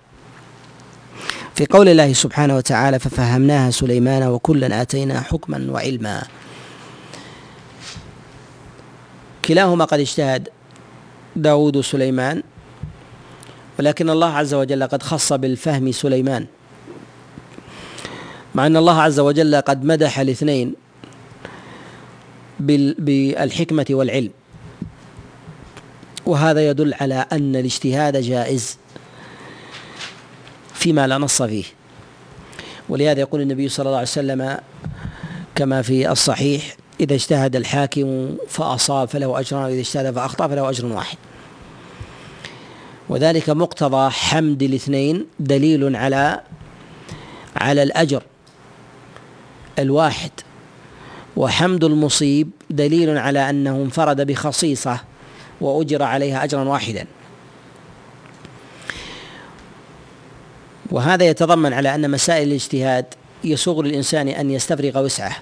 في 1.54 1.66
قول 1.66 1.88
الله 1.88 2.12
سبحانه 2.12 2.56
وتعالى 2.56 2.98
ففهمناها 2.98 3.70
سليمان 3.70 4.22
وكلا 4.22 4.82
آتينا 4.82 5.20
حكما 5.20 5.66
وعلما. 5.70 6.22
كلاهما 9.44 9.84
قد 9.84 10.00
اجتهد 10.00 10.48
داود 11.36 11.76
وسليمان 11.76 12.42
ولكن 13.78 14.10
الله 14.10 14.32
عز 14.36 14.54
وجل 14.54 14.86
قد 14.86 15.02
خص 15.02 15.32
بالفهم 15.32 15.92
سليمان. 15.92 16.46
مع 18.59 18.66
أن 18.66 18.76
الله 18.76 19.02
عز 19.02 19.20
وجل 19.20 19.56
قد 19.56 19.84
مدح 19.84 20.18
الاثنين 20.18 20.74
بالحكمة 22.61 23.86
والعلم. 23.90 24.30
وهذا 26.26 26.68
يدل 26.68 26.94
على 26.94 27.26
أن 27.32 27.56
الاجتهاد 27.56 28.16
جائز 28.16 28.78
فيما 30.74 31.06
لا 31.06 31.18
نص 31.18 31.42
فيه. 31.42 31.64
ولهذا 32.88 33.20
يقول 33.20 33.40
النبي 33.40 33.68
صلى 33.68 33.86
الله 33.86 33.96
عليه 33.96 34.09
وسلم 34.09 34.59
كما 35.54 35.82
في 35.82 36.11
الصحيح 36.11 36.76
إذا 37.00 37.14
اجتهد 37.14 37.56
الحاكم 37.56 38.36
فأصاب 38.48 39.09
فله 39.09 39.40
أجران 39.40 39.64
وإذا 39.64 39.80
اجتهد 39.80 40.14
فأخطأ 40.14 40.48
فله 40.48 40.70
أجر 40.70 40.86
واحد. 40.86 41.18
وذلك 43.09 43.50
مقتضى 43.50 44.11
حمد 44.11 44.62
الاثنين 44.62 45.26
دليل 45.40 45.96
على 45.96 46.40
على 47.56 47.82
الأجر. 47.82 48.22
الواحد. 49.78 50.30
وحمد 51.36 51.84
المصيب 51.84 52.50
دليل 52.70 53.18
على 53.18 53.50
أنه 53.50 53.76
انفرد 53.76 54.26
بخصيصة 54.26 55.00
وأجر 55.60 56.02
عليها 56.02 56.44
اجرا 56.44 56.64
واحدا. 56.64 57.06
وهذا 60.90 61.24
يتضمن 61.24 61.72
على 61.72 61.94
أن 61.94 62.10
مسائل 62.10 62.48
الاجتهاد 62.48 63.04
يسوغ 63.44 63.82
للإنسان 63.82 64.28
أن 64.28 64.50
يستفرغ 64.50 65.04
وسعه. 65.04 65.36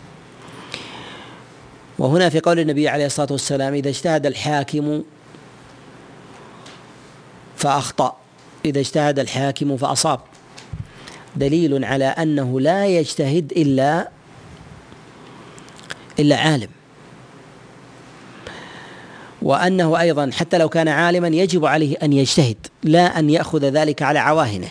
وهنا 1.99 2.29
في 2.29 2.41
قول 2.41 2.61
النبي 2.61 2.89
عليه 2.89 3.07
الصلاة 3.07 3.29
والسلام 3.31 3.75
إذا 3.75 3.89
اجتهد 3.89 4.27
الحاكم 4.27 5.03
فأخطأ 7.57 8.17
إذا 8.65 8.81
اجتهد 8.81 9.19
الحاكم 9.19 9.77
فأصاب. 9.77 10.21
دليل 11.37 11.85
على 11.85 12.05
أنه 12.05 12.61
لا 12.61 12.87
يجتهد 12.87 13.53
إلا 13.57 14.16
إلا 16.19 16.37
عالم. 16.37 16.69
وأنه 19.43 20.01
أيضا 20.01 20.31
حتى 20.33 20.59
لو 20.59 20.69
كان 20.69 20.89
عالما 20.89 21.29
يجب 21.29 21.65
عليه 21.65 21.97
أن 22.03 22.13
يجتهد 22.13 22.57
لا 22.83 23.19
أن 23.19 23.31
يأخذ 23.31 23.65
ذلك 23.65 24.03
على 24.03 24.19
عواهنه 24.19 24.69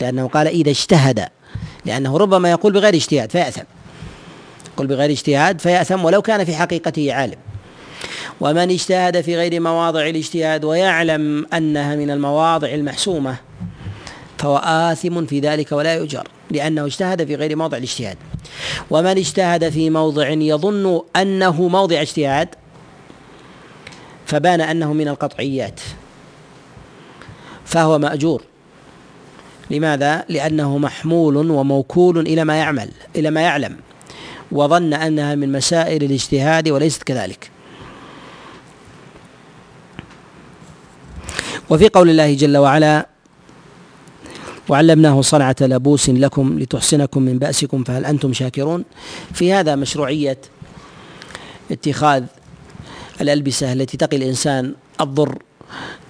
لأنه 0.00 0.28
قال 0.28 0.46
إذا 0.46 0.70
اجتهد 0.70 1.28
لأنه 1.84 2.16
ربما 2.16 2.50
يقول 2.50 2.72
بغير 2.72 2.94
اجتهاد 2.94 3.30
فيأثم. 3.30 3.62
يقول 4.74 4.86
بغير 4.86 5.10
اجتهاد 5.10 5.60
فيأثم 5.60 6.04
ولو 6.04 6.22
كان 6.22 6.44
في 6.44 6.56
حقيقته 6.56 7.14
عالم. 7.14 7.38
ومن 8.40 8.70
اجتهد 8.70 9.20
في 9.20 9.36
غير 9.36 9.60
مواضع 9.60 10.06
الاجتهاد 10.06 10.64
ويعلم 10.64 11.46
أنها 11.54 11.96
من 11.96 12.10
المواضع 12.10 12.68
المحسومة 12.68 13.36
فهو 14.38 14.56
آثم 14.56 15.26
في 15.26 15.40
ذلك 15.40 15.72
ولا 15.72 15.94
يؤجر 15.94 16.28
لأنه 16.50 16.86
اجتهد 16.86 17.24
في 17.24 17.34
غير 17.34 17.56
موضع 17.56 17.76
الاجتهاد. 17.76 18.16
ومن 18.90 19.06
اجتهد 19.18 19.68
في 19.68 19.90
موضع 19.90 20.28
يظن 20.28 21.02
أنه 21.16 21.68
موضع 21.68 22.00
اجتهاد 22.00 22.48
فبان 24.26 24.60
أنه 24.60 24.92
من 24.92 25.08
القطعيات 25.08 25.80
فهو 27.64 27.98
مأجور 27.98 28.42
لماذا؟ 29.70 30.24
لأنه 30.28 30.78
محمول 30.78 31.36
وموكول 31.36 32.18
إلى 32.18 32.44
ما 32.44 32.56
يعمل 32.56 32.90
إلى 33.16 33.30
ما 33.30 33.40
يعلم 33.40 33.76
وظن 34.52 34.94
أنها 34.94 35.34
من 35.34 35.52
مسائل 35.52 36.02
الاجتهاد 36.02 36.68
وليست 36.68 37.02
كذلك 37.02 37.50
وفي 41.70 41.88
قول 41.88 42.10
الله 42.10 42.34
جل 42.34 42.56
وعلا 42.56 43.15
وعلمناه 44.68 45.20
صنعة 45.20 45.56
لبوس 45.60 46.10
لكم 46.10 46.58
لتحصنكم 46.58 47.22
من 47.22 47.38
بأسكم 47.38 47.84
فهل 47.84 48.04
أنتم 48.04 48.32
شاكرون؟ 48.32 48.84
في 49.32 49.52
هذا 49.52 49.76
مشروعية 49.76 50.38
اتخاذ 51.70 52.24
الألبسة 53.20 53.72
التي 53.72 53.96
تقي 53.96 54.16
الإنسان 54.16 54.74
الضر 55.00 55.38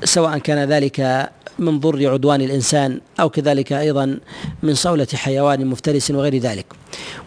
سواء 0.04 0.38
كان 0.38 0.68
ذلك 0.68 1.30
من 1.58 1.80
ضر 1.80 2.12
عدوان 2.12 2.40
الإنسان 2.40 3.00
أو 3.20 3.30
كذلك 3.30 3.72
أيضا 3.72 4.18
من 4.62 4.74
صولة 4.74 5.06
حيوان 5.14 5.66
مفترس 5.66 6.10
وغير 6.10 6.36
ذلك. 6.36 6.66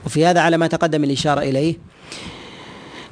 وفي 0.06 0.26
هذا 0.26 0.40
على 0.40 0.58
ما 0.58 0.68
تقدم 0.68 1.04
الإشارة 1.04 1.42
إليه 1.42 1.76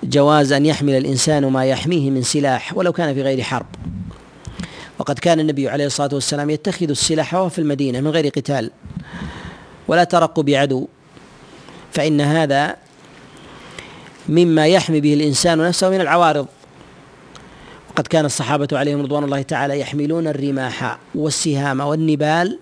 جواز 0.04 0.52
أن 0.52 0.66
يحمل 0.66 0.94
الإنسان 0.98 1.46
ما 1.46 1.66
يحميه 1.66 2.10
من 2.10 2.22
سلاح 2.22 2.78
ولو 2.78 2.94
كان 2.94 3.14
في 3.14 3.22
غير 3.22 3.42
حرب. 3.42 3.66
وقد 5.00 5.20
كان 5.20 5.40
النبي 5.40 5.70
عليه 5.70 5.86
الصلاة 5.86 6.10
والسلام 6.14 6.50
يتخذ 6.50 6.90
السلاح 6.90 7.34
وهو 7.34 7.50
في 7.50 7.60
المدينة 7.60 8.02
من 8.02 8.08
غير 8.08 8.28
قتال. 8.28 8.72
ولا 9.88 10.04
ترقب 10.04 10.50
عدو 10.50 10.88
فإن 11.92 12.22
هذا 12.22 12.76
مما 14.30 14.68
يحمي 14.68 15.02
به 15.02 15.14
الإنسان 15.14 15.58
نفسه 15.58 15.90
من 15.90 16.02
العوارض. 16.02 16.48
وقد 17.90 18.08
كان 18.08 18.26
الصحابة 18.26 18.68
عليهم 18.72 19.02
رضوان 19.02 19.24
الله 19.24 19.42
تعالى 19.42 19.80
يحملون 19.80 20.28
الرماح 20.28 20.98
والسهام 21.16 21.80
والنبال 21.80 22.60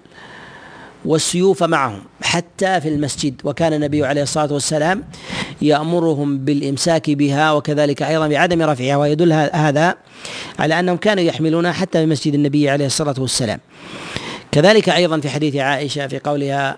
والسيوف 1.05 1.63
معهم 1.63 1.99
حتى 2.21 2.81
في 2.81 2.89
المسجد. 2.89 3.41
وكان 3.43 3.73
النبي 3.73 4.05
عليه 4.05 4.23
الصلاة 4.23 4.53
والسلام 4.53 5.03
يأمرهم 5.61 6.37
بالإمساك 6.37 7.09
بها 7.09 7.51
وكذلك 7.51 8.03
أيضا 8.03 8.27
بعدم 8.27 8.61
رفعها 8.61 8.97
ويدل 8.97 9.33
هذا 9.33 9.95
على 10.59 10.79
أنهم 10.79 10.97
كانوا 10.97 11.23
يحملونها 11.23 11.71
حتى 11.71 11.99
في 11.99 12.05
مسجد 12.05 12.33
النبي 12.33 12.69
عليه 12.69 12.85
الصلاة 12.85 13.15
والسلام. 13.17 13.59
كذلك 14.51 14.89
أيضا 14.89 15.19
في 15.19 15.29
حديث 15.29 15.55
عائشة 15.55 16.07
في 16.07 16.19
قولها 16.19 16.77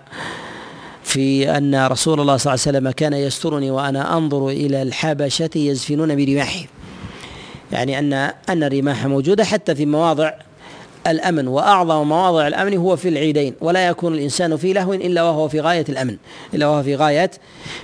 في 1.02 1.56
أن 1.56 1.86
رسول 1.86 2.20
الله 2.20 2.36
صلى 2.36 2.54
الله 2.54 2.64
عليه 2.66 2.78
وسلم 2.78 2.90
كان 2.90 3.12
يسترني 3.12 3.70
وأنا 3.70 4.16
أنظر 4.16 4.48
إلى 4.48 4.82
الحبشة 4.82 5.50
يزفنون 5.56 6.16
برماحهم 6.16 6.66
يعني 7.72 7.98
أن 7.98 8.12
أن 8.48 8.62
الرماح 8.62 9.06
موجودة 9.06 9.44
حتى 9.44 9.74
في 9.74 9.86
مواضع 9.86 10.32
الأمن 11.06 11.48
وأعظم 11.48 12.08
مواضع 12.08 12.46
الأمن 12.46 12.76
هو 12.76 12.96
في 12.96 13.08
العيدين 13.08 13.54
ولا 13.60 13.86
يكون 13.86 14.14
الإنسان 14.14 14.56
في 14.56 14.72
لهو 14.72 14.94
إلا 14.94 15.22
وهو 15.22 15.48
في 15.48 15.60
غاية 15.60 15.84
الأمن 15.88 16.16
إلا 16.54 16.66
وهو 16.66 16.82
في 16.82 16.96
غاية 16.96 17.30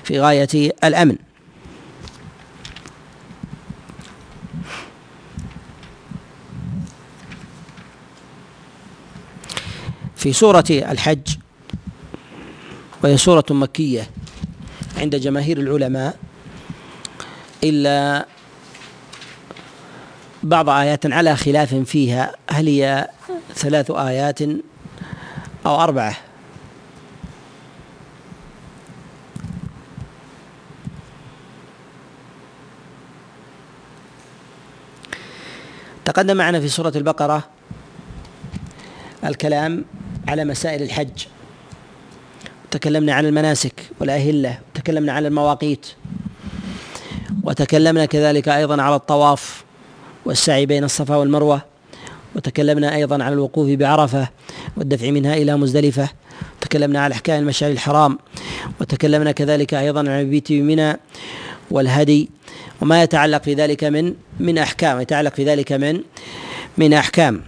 في 0.05 0.21
غاية 0.21 0.73
الأمن. 0.85 1.17
في 10.17 10.33
سورة 10.33 10.65
الحج 10.71 11.29
وهي 13.03 13.17
سورة 13.17 13.45
مكية 13.51 14.11
عند 14.97 15.17
جماهير 15.17 15.59
العلماء 15.59 16.17
إلا 17.65 18.27
بعض 20.45 20.69
آيات 20.69 21.07
على 21.07 21.37
خلاف 21.37 21.75
فيها. 21.75 22.33
هل 22.51 22.67
هي 22.67 23.09
ثلاث 23.55 23.91
آيات 23.91 24.43
أو 25.67 25.81
أربعة؟ 25.83 26.17
تقدم 36.05 36.37
معنا 36.37 36.61
في 36.61 36.69
سورة 36.69 36.93
البقرة 36.97 37.45
الكلام 39.25 39.85
على 40.29 40.45
مسائل 40.45 40.83
الحج. 40.83 41.27
تكلمنا 42.71 43.15
عن 43.15 43.27
المناسك 43.27 43.91
والأهلة 44.01 44.59
وتكلمنا 44.69 45.13
عن 45.13 45.27
المواقيت 45.27 45.87
وتكلمنا 47.43 48.05
كذلك 48.07 48.49
أيضا 48.49 48.83
على 48.83 48.97
الطواف. 48.97 49.65
والسعي 50.25 50.67
بين 50.67 50.85
الصفا 50.85 51.17
والمروة. 51.17 51.63
وتكلمنا 52.37 52.95
أيضا 52.95 53.25
عن 53.25 53.33
الوقوف 53.33 53.71
بعرفة 53.71 54.29
والدفع 54.77 55.11
منها 55.11 55.35
إلى 55.35 55.57
مزدلفة. 55.57 56.09
تكلمنا 56.61 57.01
على 57.01 57.15
أحكام 57.15 57.43
المشعر 57.43 57.71
الحرام. 57.71 58.19
وتكلمنا 58.81 59.33
كذلك 59.33 59.75
أيضا 59.75 60.01
عن 60.01 60.21
البيت 60.21 60.53
بمنى 60.53 60.97
والهدي. 61.71 62.31
وما 62.81 63.03
يتعلق 63.03 63.43
في 63.43 63.55
ذلك 63.55 63.85
من 63.85 64.15
من 64.41 64.59
أحكام. 64.59 65.01
يتعلق 65.01 65.35
في 65.35 65.45
ذلك 65.45 65.73
من 65.73 66.01
من 66.79 66.93
أحكام. 66.93 67.43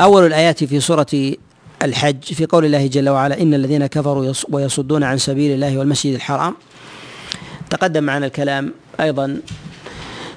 أول 0.00 0.26
الآيات 0.26 0.64
في 0.64 0.80
سورة 0.80 1.06
الحج 1.82 2.22
في 2.22 2.46
قول 2.46 2.64
الله 2.64 2.86
جل 2.86 3.08
وعلا 3.08 3.42
إن 3.42 3.54
الذين 3.54 3.86
كفروا 3.86 4.32
ويصدون 4.50 5.02
عن 5.02 5.18
سبيل 5.18 5.54
الله 5.54 5.78
والمسجد 5.78 6.14
الحرام. 6.14 6.54
تقدم 7.76 8.04
معنا 8.04 8.26
الكلام 8.26 8.72
أيضا 9.00 9.40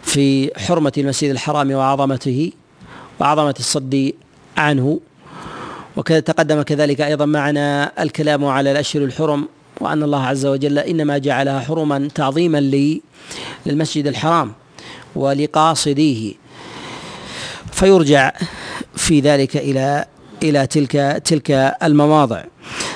في 0.04 0.52
حرمة 0.58 0.92
المسجد 0.98 1.30
الحرام 1.30 1.72
وعظمته 1.72 2.52
وعظمة 3.20 3.56
الصد 3.60 4.14
عنه. 4.58 5.00
وكذا 5.98 6.20
تقدم 6.20 6.62
كذلك 6.62 7.02
أيضا 7.02 7.26
معنا 7.26 7.92
الكلام 8.04 8.46
على 8.46 8.72
الأشهر 8.72 9.04
الحرم 9.04 9.48
وأن 9.82 10.04
الله 10.04 10.26
عز 10.26 10.46
وجل 10.46 10.80
إنما 10.80 11.18
جعلها 11.18 11.60
حرما 11.60 12.08
تعظيما 12.16 12.62
للمسجد 13.66 14.08
الحرام 14.08 14.54
ولقاصديه. 15.16 16.34
فيرجع 17.72 18.34
في 18.96 19.20
ذلك 19.20 19.58
إلى 19.58 20.06
إلى 20.44 20.68
تلك 20.68 21.22
تلك 21.26 21.76
المواضع. 21.84 22.44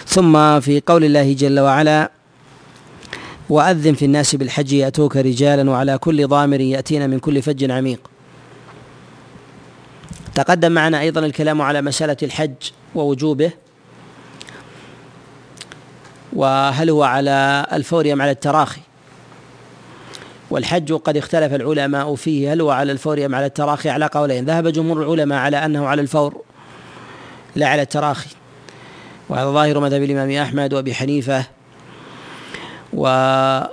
ثم 0.07 0.59
في 0.59 0.81
قول 0.85 1.03
الله 1.03 1.33
جل 1.33 1.59
وعلا 1.59 2.11
وأذن 3.49 3.93
في 3.93 4.05
الناس 4.05 4.35
بالحج 4.35 4.73
يأتوك 4.73 5.17
رجالا 5.17 5.71
وعلى 5.71 5.97
كل 5.97 6.27
ضامر 6.27 6.61
يأتين 6.61 7.09
من 7.09 7.19
كل 7.19 7.41
فج 7.41 7.71
عميق. 7.71 7.99
تقدم 10.35 10.71
معنا 10.71 10.99
أيضا 10.99 11.25
الكلام 11.25 11.61
على 11.61 11.81
مسألة 11.81 12.17
الحج 12.23 12.53
ووجوبه. 12.95 13.51
وهل 16.33 16.89
هو 16.89 17.03
على 17.03 17.65
الفور 17.73 18.13
أم 18.13 18.21
على 18.21 18.31
التراخي؟ 18.31 18.81
والحج 20.49 20.93
قد 20.93 21.17
اختلف 21.17 21.53
العلماء 21.53 22.15
فيه 22.15 22.53
هل 22.53 22.61
هو 22.61 22.71
على 22.71 22.91
الفور 22.91 23.25
أم 23.25 23.35
على 23.35 23.45
التراخي؟ 23.45 23.89
على 23.89 24.05
قولين 24.05 24.45
ذهب 24.45 24.67
جمهور 24.67 25.03
العلماء 25.03 25.39
على 25.39 25.57
أنه 25.57 25.87
على 25.87 26.01
الفور 26.01 26.41
لا 27.55 27.67
على 27.67 27.81
التراخي. 27.81 28.29
وهذا 29.29 29.51
ظاهر 29.51 29.79
مذهب 29.79 30.03
الإمام 30.03 30.31
أحمد 30.31 30.73
وأبي 30.73 30.93
حنيفة. 30.93 31.45
والإمام 32.95 33.71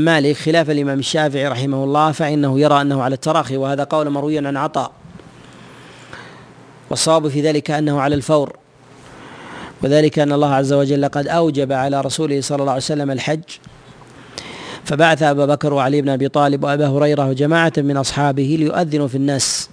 مالك 0.00 0.36
خلاف 0.36 0.70
الإمام 0.70 0.98
الشافعي 0.98 1.48
رحمه 1.48 1.84
الله 1.84 2.12
فإنه 2.12 2.60
يرى 2.60 2.80
أنه 2.80 3.02
على 3.02 3.14
التراخي 3.14 3.56
وهذا 3.56 3.84
قول 3.84 4.10
مروي 4.10 4.38
عن 4.38 4.56
عطاء. 4.56 4.92
والصواب 6.90 7.28
في 7.28 7.40
ذلك 7.40 7.70
أنه 7.70 8.00
على 8.00 8.14
الفور. 8.14 8.56
وذلك 9.82 10.18
أن 10.18 10.32
الله 10.32 10.54
عز 10.54 10.72
وجل 10.72 11.08
قد 11.08 11.28
أوجب 11.28 11.72
على 11.72 12.00
رسوله 12.00 12.40
صلى 12.40 12.60
الله 12.60 12.72
عليه 12.72 12.82
وسلم 12.82 13.10
الحج. 13.10 13.42
فبعث 14.84 15.22
أبا 15.22 15.46
بكر 15.46 15.72
وعلي 15.72 16.02
بن 16.02 16.08
أبي 16.08 16.28
طالب 16.28 16.64
وأبا 16.64 16.86
هريرة 16.86 17.28
وجماعة 17.28 17.72
من 17.76 17.96
أصحابه 17.96 18.56
ليؤذنوا 18.58 19.08
في 19.08 19.14
الناس. 19.14 19.70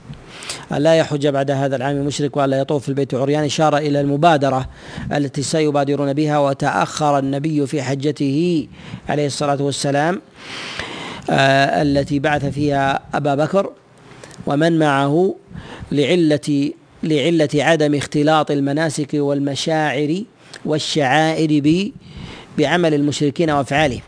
لا 0.78 0.96
يحج 0.96 1.28
بعد 1.28 1.52
هذا 1.52 1.76
العام 1.76 1.96
مشرك 2.06 2.38
وأن 2.38 2.50
لا 2.50 2.60
يطوف 2.60 2.84
في 2.84 2.90
البيت 2.90 3.14
عريان. 3.14 3.44
إشارة 3.44 3.78
إلى 3.78 4.02
المبادرة 4.02 4.70
التي 5.14 5.42
سيبادرون 5.42 6.14
بها 6.14 6.38
وتأخر 6.38 7.20
النبي 7.20 7.68
في 7.68 7.82
حجته 7.82 8.68
عليه 9.10 9.26
الصلاة 9.26 9.62
والسلام 9.62 10.22
آه 11.30 11.82
التي 11.82 12.20
بعث 12.20 12.46
فيها 12.46 13.02
أبا 13.14 13.36
بكر. 13.36 13.70
ومن 14.48 14.80
معه 14.80 15.36
لعلة 15.92 16.72
لعلة 17.04 17.50
عدم 17.56 17.96
اختلاط 17.96 18.52
المناسك 18.52 19.10
والمشاعر 19.14 20.24
والشعائر 20.66 21.92
بعمل 22.58 22.94
المشركين 22.94 23.50
وأفعالهم. 23.50 24.02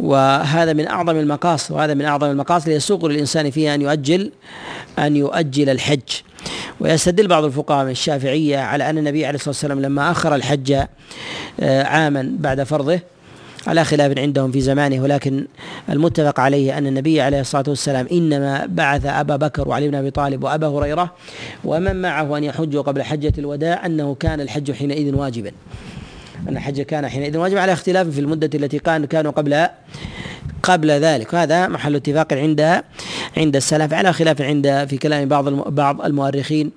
وهذا 0.00 0.72
من 0.72 0.86
أعظم 0.86 1.16
المقاصد 1.16 1.74
وهذا 1.74 1.94
من 1.94 2.04
أعظم 2.04 2.30
المقاصد 2.30 2.68
يسوق 2.68 3.06
للإنسان 3.06 3.50
فيها 3.50 3.74
أن 3.74 3.82
يؤجل 3.82 4.32
أن 4.98 5.16
يؤجل 5.16 5.70
الحج. 5.70 6.00
ويستدل 6.80 7.28
بعض 7.28 7.44
الفقهاء 7.44 7.84
من 7.84 7.90
الشافعية 7.90 8.58
على 8.58 8.90
أن 8.90 8.98
النبي 8.98 9.26
عليه 9.26 9.34
الصلاة 9.34 9.50
والسلام 9.50 9.80
لما 9.80 10.10
أخر 10.10 10.34
الحج 10.34 10.72
آه، 11.60 11.82
عاما 11.82 12.32
بعد 12.38 12.62
فرضه 12.62 13.00
على 13.66 13.84
خلاف 13.84 14.18
عندهم 14.18 14.52
في 14.52 14.60
زمانه. 14.60 15.02
ولكن 15.02 15.46
المتفق 15.88 16.40
عليه 16.40 16.78
أن 16.78 16.86
النبي 16.86 17.20
عليه 17.20 17.40
الصلاة 17.40 17.64
والسلام 17.68 18.06
إنما 18.12 18.66
بعث 18.66 19.06
أبا 19.06 19.36
بكر 19.36 19.68
وعلي 19.68 19.88
بن 19.88 19.94
أبي 19.94 20.10
طالب 20.10 20.44
وأبا 20.44 20.66
هريرة 20.66 21.14
ومن 21.64 22.02
معه 22.02 22.38
أن 22.38 22.44
يحجوا 22.44 22.82
قبل 22.82 23.02
حجة 23.02 23.32
الوداع 23.38 23.86
أنه 23.86 24.14
كان 24.14 24.40
الحج 24.40 24.72
حينئذ 24.72 25.14
واجبا. 25.14 25.50
أن 26.48 26.56
الحج 26.56 26.80
كان 26.80 27.08
حينئذ 27.08 27.36
واجبا 27.36 27.60
على 27.60 27.72
اختلاف 27.72 28.08
في 28.08 28.20
المدة 28.20 28.50
التي 28.54 28.78
كان 28.78 29.04
كانوا 29.04 29.32
قبل 29.32 29.66
قبل 30.62 30.90
ذلك. 30.90 31.32
وهذا 31.32 31.68
محل 31.68 31.96
اتفاق 31.96 32.32
عند 32.32 32.82
عند 33.36 33.56
السلف 33.56 33.94
على 33.94 34.12
خلاف 34.12 34.42
عند 34.42 34.86
في 34.90 34.96
كلام 34.98 35.28
بعض 35.28 35.48
بعض 35.68 36.02
المؤرخين. 36.02 36.70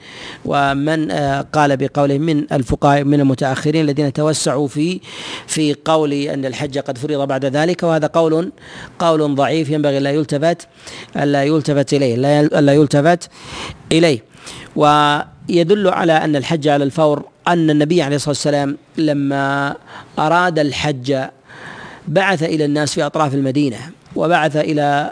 ومن 0.45 1.11
آه، 1.11 1.41
قال 1.41 1.77
بقوله 1.77 2.17
من 2.17 2.53
الفقهاء 2.53 3.03
من 3.03 3.19
المتأخرين 3.19 3.81
الذين 3.81 4.13
توسعوا 4.13 4.67
في 4.67 4.99
في 5.47 5.75
قول 5.85 6.13
أن 6.13 6.45
الحج 6.45 6.77
قد 6.77 6.97
فرض 6.97 7.27
بعد 7.27 7.45
ذلك. 7.45 7.83
وهذا 7.83 8.07
قول 8.07 8.51
قول 8.99 9.35
ضعيف 9.35 9.69
ينبغي 9.69 9.99
لا 9.99 10.11
يلتفت 10.11 10.67
الا 11.15 11.43
يلتفت 11.43 11.93
إليه 11.93 12.15
لا 12.59 12.73
يلتفت 12.73 13.29
إليه. 13.91 14.23
ويدل 14.75 15.87
على 15.87 16.13
أن 16.13 16.35
الحج 16.35 16.67
على 16.67 16.83
الفور 16.83 17.32
أن 17.47 17.69
النبي 17.69 18.01
عليه 18.01 18.15
الصلاة 18.15 18.29
والسلام 18.29 18.77
لما 18.97 19.75
أراد 20.19 20.59
الحج 20.59 21.17
بعث 22.07 22.43
إلى 22.43 22.65
الناس 22.65 22.93
في 22.93 23.05
أطراف 23.05 23.33
المدينة 23.33 23.77
وبعث 24.15 24.55
إلى 24.57 25.09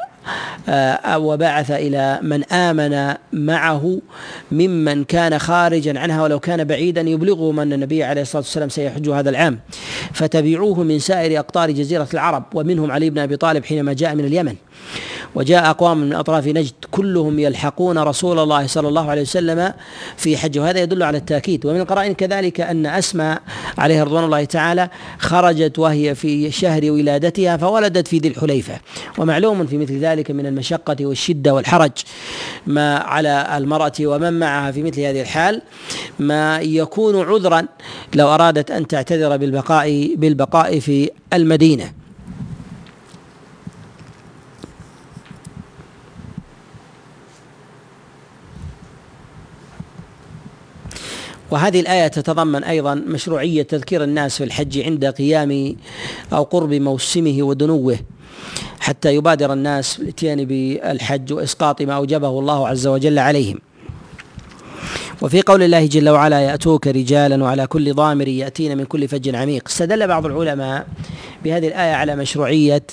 آه، 0.70 1.18
وبعث 1.18 1.72
إلى 1.72 2.20
من 2.22 2.44
آمن 2.44 3.14
معه 3.34 4.00
ممن 4.52 5.04
كان 5.04 5.40
خارجا 5.40 6.00
عنها 6.00 6.24
ولو 6.24 6.40
كان 6.40 6.64
بعيدا 6.64 7.02
يبلغهم 7.02 7.60
أن 7.60 7.74
النبي 7.74 8.04
عليه 8.04 8.22
الصلاة 8.22 8.42
والسلام 8.42 8.70
سيحج 8.70 9.10
هذا 9.10 9.30
العام. 9.30 9.60
فتبعوه 10.14 10.84
من 10.84 11.00
سائر 11.00 11.40
أقطار 11.40 11.72
جزيرة 11.72 12.08
العرب 12.14 12.44
ومنهم 12.54 12.92
علي 12.92 13.10
بن 13.10 13.20
أبي 13.20 13.38
طالب 13.38 13.66
حينما 13.66 13.94
جاء 13.94 14.16
من 14.16 14.26
اليمن. 14.26 14.56
وجاء 15.36 15.70
أقوام 15.70 15.98
من 15.98 16.14
أطراف 16.14 16.48
نجد 16.48 16.74
كلهم 16.92 17.40
يلحقون 17.40 17.98
رسول 17.98 18.40
الله 18.40 18.68
صلى 18.68 18.88
الله 18.88 19.10
عليه 19.10 19.22
وسلم 19.22 19.74
في 20.18 20.38
حج 20.38 20.60
وهذا 20.60 20.80
يدل 20.80 21.04
على 21.04 21.18
التأكيد. 21.18 21.66
ومن 21.66 21.82
القرائن 21.82 22.14
كذلك 22.14 22.62
أن 22.62 22.86
أسماء 22.86 23.42
عليها 23.78 24.04
رضوان 24.04 24.24
الله 24.24 24.44
تعالى 24.44 24.90
خرجت 25.20 25.80
وهي 25.80 26.16
في 26.16 26.52
شهر 26.52 26.92
ولادتها 26.92 27.58
فولدت 27.58 28.08
في 28.08 28.18
ذي 28.18 28.28
الحليفة. 28.28 28.80
ومعلوم 29.18 29.66
في 29.68 29.78
مثل 29.78 30.00
ذلك 30.00 30.32
من 30.32 30.46
المشقة 30.46 30.96
والشدة 31.02 31.54
والحرج 31.54 31.92
ما 32.68 32.98
على 32.98 33.58
المرأة 33.58 33.94
ومن 34.02 34.40
معها 34.40 34.72
في 34.72 34.84
مثل 34.84 35.02
هذه 35.02 35.22
الحال 35.22 35.62
ما 36.20 36.60
يكون 36.62 37.22
عذرا 37.22 37.66
لو 38.16 38.28
أرادت 38.28 38.72
أن 38.72 38.88
تعتذر 38.88 39.38
بالبقاء 39.38 40.16
بالبقاء 40.16 40.80
في 40.80 41.10
المدينة. 41.34 42.01
وهذه 51.52 51.80
الآية 51.80 52.08
تتضمن 52.08 52.64
أيضا 52.64 52.96
مشروعية 52.96 53.64
تذكير 53.64 54.04
الناس 54.04 54.38
في 54.38 54.44
الحج 54.44 54.80
عند 54.80 55.06
قيام 55.06 55.76
أو 56.34 56.44
قرب 56.44 56.74
موسمه 56.74 57.38
ودنوه 57.40 58.00
حتى 58.80 59.16
يبادر 59.16 59.54
الناس 59.54 59.98
بالاتيان 59.98 60.46
بالحج 60.46 61.34
وإسقاط 61.34 61.82
ما 61.82 61.94
أوجبه 61.94 62.40
الله 62.40 62.68
عز 62.68 62.88
وجل 62.88 63.20
عليهم. 63.20 63.60
وفي 65.22 65.42
قول 65.42 65.64
الله 65.64 65.86
جل 65.86 66.10
وعلا 66.10 66.42
يأتوك 66.42 66.88
رجالا 66.88 67.44
وعلى 67.44 67.68
كل 67.68 67.94
ضامر 67.94 68.28
يأتين 68.28 68.78
من 68.78 68.86
كل 68.86 69.08
فج 69.08 69.36
عميق 69.36 69.68
استدل 69.68 70.08
بعض 70.08 70.26
العلماء 70.26 70.88
بهذه 71.44 71.68
الآية 71.68 71.94
على 71.94 72.16
مشروعية 72.16 72.84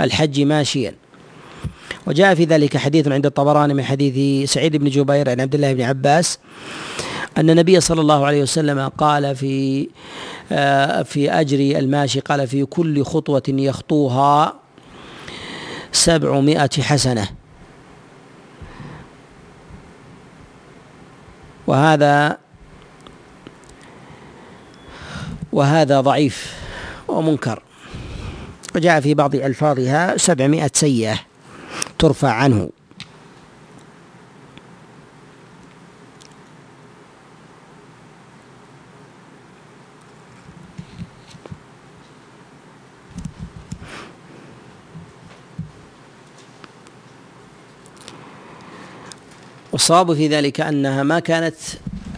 الحج 0.00 0.40
ماشيا. 0.40 0.94
وجاء 2.06 2.34
في 2.34 2.44
ذلك 2.44 2.76
حديث 2.76 3.08
عند 3.08 3.26
الطبراني 3.26 3.74
من 3.74 3.82
حديث 3.82 4.50
سعيد 4.52 4.76
بن 4.76 4.90
جبير 4.90 5.30
عن 5.30 5.40
عبد 5.40 5.54
الله 5.54 5.72
بن 5.72 5.82
عباس 5.82 6.38
أن 7.38 7.50
النبي 7.50 7.80
صلى 7.80 8.00
الله 8.00 8.26
عليه 8.26 8.42
وسلم 8.42 8.88
قال 8.88 9.36
في 9.36 9.88
آه، 10.52 11.02
في 11.02 11.30
أجر 11.30 11.78
الماشي 11.78 12.20
قال 12.20 12.46
في 12.46 12.64
كل 12.64 13.04
خطوة 13.04 13.42
يخطوها 13.48 14.54
سبعمائة 15.92 16.70
حسنة. 16.82 17.28
وهذا 21.66 22.38
وهذا 25.52 26.00
ضعيف 26.00 26.54
ومنكر. 27.08 27.62
وجاء 28.74 29.00
في 29.00 29.14
بعض 29.14 29.34
ألفاظها 29.34 30.16
سبعمائة 30.16 30.70
سيئة 30.74 31.18
ترفع 31.98 32.30
عنه. 32.30 32.70
والصواب 49.76 50.14
في 50.14 50.28
ذلك 50.28 50.60
أنها 50.60 51.02
ما 51.02 51.18
كانت 51.18 51.54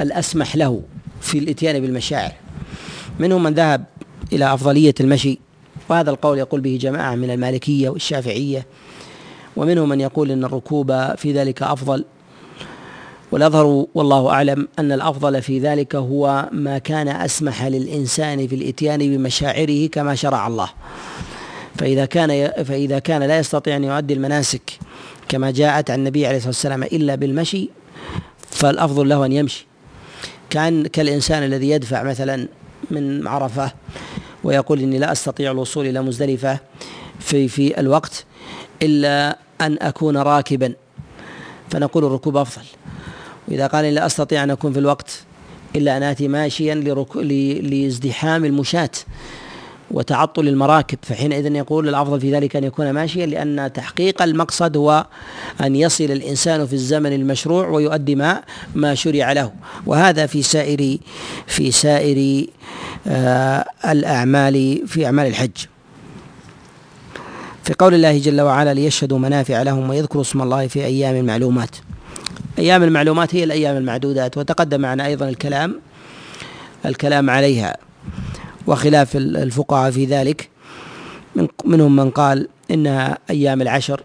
الأسمح 0.00 0.56
له 0.56 0.82
في 1.20 1.38
الإتيان 1.38 1.80
بالمشاعر. 1.80 2.32
منهم 3.18 3.42
من 3.42 3.54
ذهب 3.54 3.84
إلى 4.32 4.54
أفضلية 4.54 4.94
المشي 5.00 5.38
وهذا 5.88 6.10
القول 6.10 6.38
يقول 6.38 6.60
به 6.60 6.78
جماعة 6.80 7.14
من 7.14 7.30
المالكية 7.30 7.88
والشافعية. 7.88 8.66
ومنهم 9.56 9.88
من 9.88 10.00
يقول 10.00 10.30
إن 10.30 10.44
الركوب 10.44 11.14
في 11.16 11.32
ذلك 11.32 11.62
أفضل. 11.62 12.04
والأظهر 13.32 13.86
والله 13.94 14.28
أعلم 14.28 14.68
أن 14.78 14.92
الأفضل 14.92 15.42
في 15.42 15.58
ذلك 15.58 15.96
هو 15.96 16.48
ما 16.52 16.78
كان 16.78 17.08
أسمح 17.08 17.64
للإنسان 17.64 18.46
في 18.46 18.54
الإتيان 18.54 18.98
بمشاعره 18.98 19.86
كما 19.86 20.14
شرع 20.14 20.46
الله. 20.46 20.68
فإذا 21.78 22.04
كان 22.04 22.50
فإذا 22.64 22.98
كان 22.98 23.22
لا 23.22 23.38
يستطيع 23.38 23.76
أن 23.76 23.84
يؤدي 23.84 24.14
المناسك 24.14 24.72
كما 25.28 25.50
جاءت 25.50 25.90
عن 25.90 25.98
النبي 25.98 26.26
عليه 26.26 26.36
الصلاة 26.36 26.50
والسلام 26.50 26.82
إلا 26.82 27.14
بالمشي 27.14 27.70
فالأفضل 28.50 29.08
له 29.08 29.26
أن 29.26 29.32
يمشي. 29.32 29.66
كأن 30.50 30.86
كالإنسان 30.86 31.42
الذي 31.42 31.70
يدفع 31.70 32.02
مثلا 32.02 32.48
من 32.90 33.26
عرفة 33.26 33.72
ويقول 34.44 34.80
إني 34.80 34.98
لا 34.98 35.12
أستطيع 35.12 35.50
الوصول 35.50 35.86
إلى 35.86 36.02
مزدلفة 36.02 36.58
في 37.20 37.48
في 37.48 37.80
الوقت 37.80 38.24
إلا 38.82 39.38
أن 39.60 39.78
أكون 39.80 40.16
راكبا 40.16 40.74
فنقول 41.70 42.04
الركوب 42.04 42.36
أفضل. 42.36 42.64
وإذا 43.48 43.66
قال 43.66 43.94
لا 43.94 44.06
أستطيع 44.06 44.44
أن 44.44 44.50
أكون 44.50 44.72
في 44.72 44.78
الوقت 44.78 45.22
إلا 45.76 45.96
أن 45.96 46.02
آتي 46.02 46.28
ماشيا 46.28 46.74
لازدحام 47.62 48.44
المشاة. 48.44 48.90
وتعطل 49.90 50.48
المراكب 50.48 50.98
فحينئذ 51.02 51.54
يقول 51.54 51.88
الأفضل 51.88 52.20
في 52.20 52.32
ذلك 52.34 52.56
أن 52.56 52.64
يكون 52.64 52.90
ماشيا 52.90 53.26
لأن 53.26 53.72
تحقيق 53.72 54.22
المقصد 54.22 54.76
هو 54.76 55.06
أن 55.60 55.76
يصل 55.76 56.04
الإنسان 56.04 56.66
في 56.66 56.72
الزمن 56.72 57.12
المشروع 57.12 57.68
ويؤدي 57.68 58.14
ما 58.14 58.42
ما 58.74 58.94
شرع 58.94 59.32
له. 59.32 59.52
وهذا 59.86 60.26
في 60.26 60.42
سائر 60.42 60.98
في 61.46 61.70
سائر 61.70 62.46
آه 63.06 63.64
الأعمال 63.88 64.82
في 64.86 65.06
أعمال 65.06 65.26
الحج. 65.26 65.56
في 67.64 67.74
قول 67.78 67.94
الله 67.94 68.18
جل 68.18 68.40
وعلا 68.40 68.74
ليشهدوا 68.74 69.18
منافع 69.18 69.62
لهم 69.62 69.90
ويذكروا 69.90 70.22
اسم 70.22 70.42
الله 70.42 70.66
في 70.66 70.84
أيام 70.84 71.16
المعلومات. 71.16 71.76
أيام 72.58 72.82
المعلومات 72.82 73.34
هي 73.34 73.44
الأيام 73.44 73.76
المعدودات 73.76 74.38
وتقدم 74.38 74.80
معنا 74.80 75.06
أيضا 75.06 75.28
الكلام 75.28 75.80
الكلام 76.86 77.30
عليها. 77.30 77.87
وخلاف 78.68 79.16
الفقهاء 79.16 79.90
في 79.90 80.04
ذلك. 80.04 80.48
منهم 81.64 81.96
من 81.96 82.10
قال 82.10 82.48
انها 82.70 83.18
أيام 83.30 83.62
العشر 83.62 84.02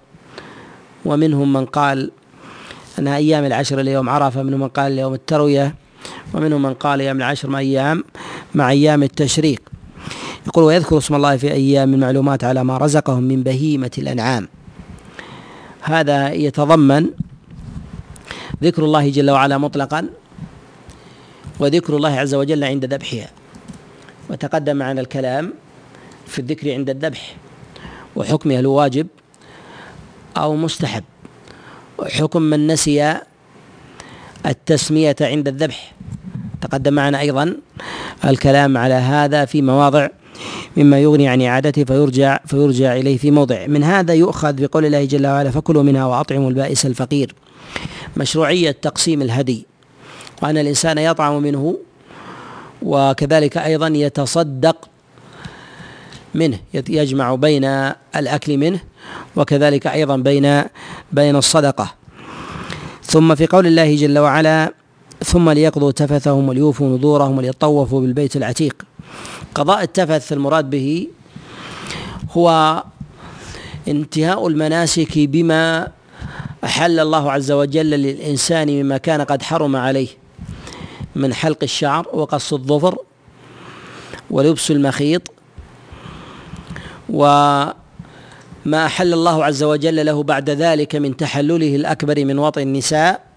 ومنهم 1.05 1.53
من 1.53 1.66
قال 1.66 2.11
انها 2.99 3.18
أيام 3.18 3.45
العشر 3.45 3.80
ليوم 3.80 4.09
عرفة 4.09 4.43
منهم 4.43 4.59
من 4.59 4.68
قال 4.68 4.91
ليوم 4.91 5.14
التروية 5.14 5.76
ومنهم 6.34 6.61
من 6.61 6.74
قال 6.74 7.01
أيام 7.01 7.18
العشر 7.18 7.49
مع 7.49 7.59
أيام 7.59 8.03
مع 8.55 8.70
أيام 8.70 9.03
التشريق. 9.03 9.61
يقول 10.47 10.64
ويذكر 10.64 10.97
اسم 10.97 11.16
الله 11.16 11.38
في 11.38 11.51
أيام 11.51 11.93
المعلومات 11.93 12.43
على 12.43 12.64
ما 12.64 12.78
رزقهم 12.78 13.24
من 13.24 13.43
بهيمة 13.43 13.91
الأنعام. 13.97 14.47
هذا 15.82 16.34
يتضمن 16.34 17.09
ذكر 18.64 18.86
الله 18.86 19.09
جل 19.09 19.32
وعلا 19.32 19.57
مطلقا 19.57 20.09
وذكر 21.59 21.95
الله 21.97 22.14
عز 22.20 22.36
وجل 22.36 22.64
عند 22.64 22.93
ذبحها. 22.93 23.43
وتقدم 24.30 24.76
معنا 24.76 25.01
الكلام 25.01 25.53
في 26.28 26.39
الذكر 26.39 26.74
عند 26.74 26.89
الذبح 26.89 27.36
وحكمه 28.15 28.59
هل 28.59 28.65
واجب 28.67 29.07
أو 30.38 30.55
مستحب؟ 30.55 31.03
وحكم 31.97 32.41
من 32.41 32.67
نسي 32.67 33.17
التسمية 34.45 35.15
عند 35.21 35.47
الذبح. 35.47 35.93
تقدم 36.61 36.93
معنا 36.93 37.19
أيضا 37.19 37.57
الكلام 38.26 38.78
على 38.78 38.93
هذا 38.93 39.45
في 39.45 39.61
مواضع 39.61 40.07
مما 40.78 40.99
يغني 40.99 41.28
عن 41.28 41.41
إعادته 41.41 41.84
فيرجع 41.84 42.39
فيرجع 42.45 42.95
إليه 42.95 43.17
في 43.17 43.32
موضع. 43.32 43.67
من 43.67 43.84
هذا 43.84 44.13
يؤخذ 44.13 44.53
بقول 44.53 44.86
الله 44.86 45.05
جل 45.05 45.28
وعلا 45.28 45.51
فكلوا 45.51 45.84
منها 45.84 46.05
وأطعموا 46.05 46.49
البائس 46.49 46.86
الفقير. 46.86 47.36
مشروعية 48.17 48.71
تقسيم 48.71 49.21
الهدي. 49.21 49.65
وأن 50.41 50.57
الإنسان 50.57 50.97
يطعم 50.97 51.43
منه 51.43 51.78
وكذلك 52.84 53.58
أيضا 53.58 53.88
يتصدق 53.88 54.90
منه 56.36 56.60
يجمع 56.74 57.36
بين 57.36 57.66
الأكل 58.16 58.58
منه 58.58 58.80
وكذلك 59.36 59.88
أيضا 59.88 60.18
بين 60.18 60.64
بين 61.12 61.36
الصدقة. 61.36 61.94
ثم 63.04 63.36
في 63.36 63.48
قول 63.48 63.68
الله 63.68 63.96
جل 63.96 64.20
وعلا 64.20 64.74
ثم 65.24 65.50
ليقضوا 65.50 65.92
تفثهم 65.92 66.50
وليوفوا 66.50 66.98
نذورهم 66.98 67.38
وليطوفوا 67.38 68.02
بالبيت 68.02 68.36
العتيق. 68.36 68.84
قضاء 69.56 69.84
التفث 69.84 70.34
المراد 70.34 70.70
به 70.70 71.08
هو 72.32 72.84
انتهاء 73.88 74.48
المناسك 74.48 75.20
بما 75.20 75.88
أحل 76.64 77.00
الله 77.00 77.32
عز 77.32 77.52
وجل 77.52 77.90
للإنسان 77.90 78.68
مما 78.68 78.98
كان 78.98 79.22
قد 79.22 79.42
حرم 79.42 79.76
عليه. 79.76 80.22
من 81.16 81.34
حلق 81.34 81.57
الشعر 81.64 82.07
وقص 82.14 82.53
الظفر 82.53 82.97
ولبس 84.32 84.72
المخيط 84.72 85.22
وما 87.09 87.74
أحل 88.86 89.14
الله 89.14 89.45
عز 89.45 89.64
وجل 89.64 90.05
له 90.05 90.24
بعد 90.24 90.49
ذلك 90.49 90.95
من 90.95 91.18
تحلله 91.18 91.76
الأكبر 91.76 92.26
من 92.26 92.39
وطئ 92.39 92.62
النساء. 92.62 93.33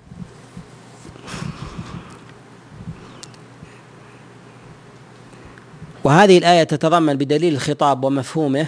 وهذه 6.05 6.39
الآية 6.39 6.63
تتضمن 6.63 7.15
بدليل 7.15 7.55
الخطاب 7.55 8.05
ومفهومه 8.05 8.67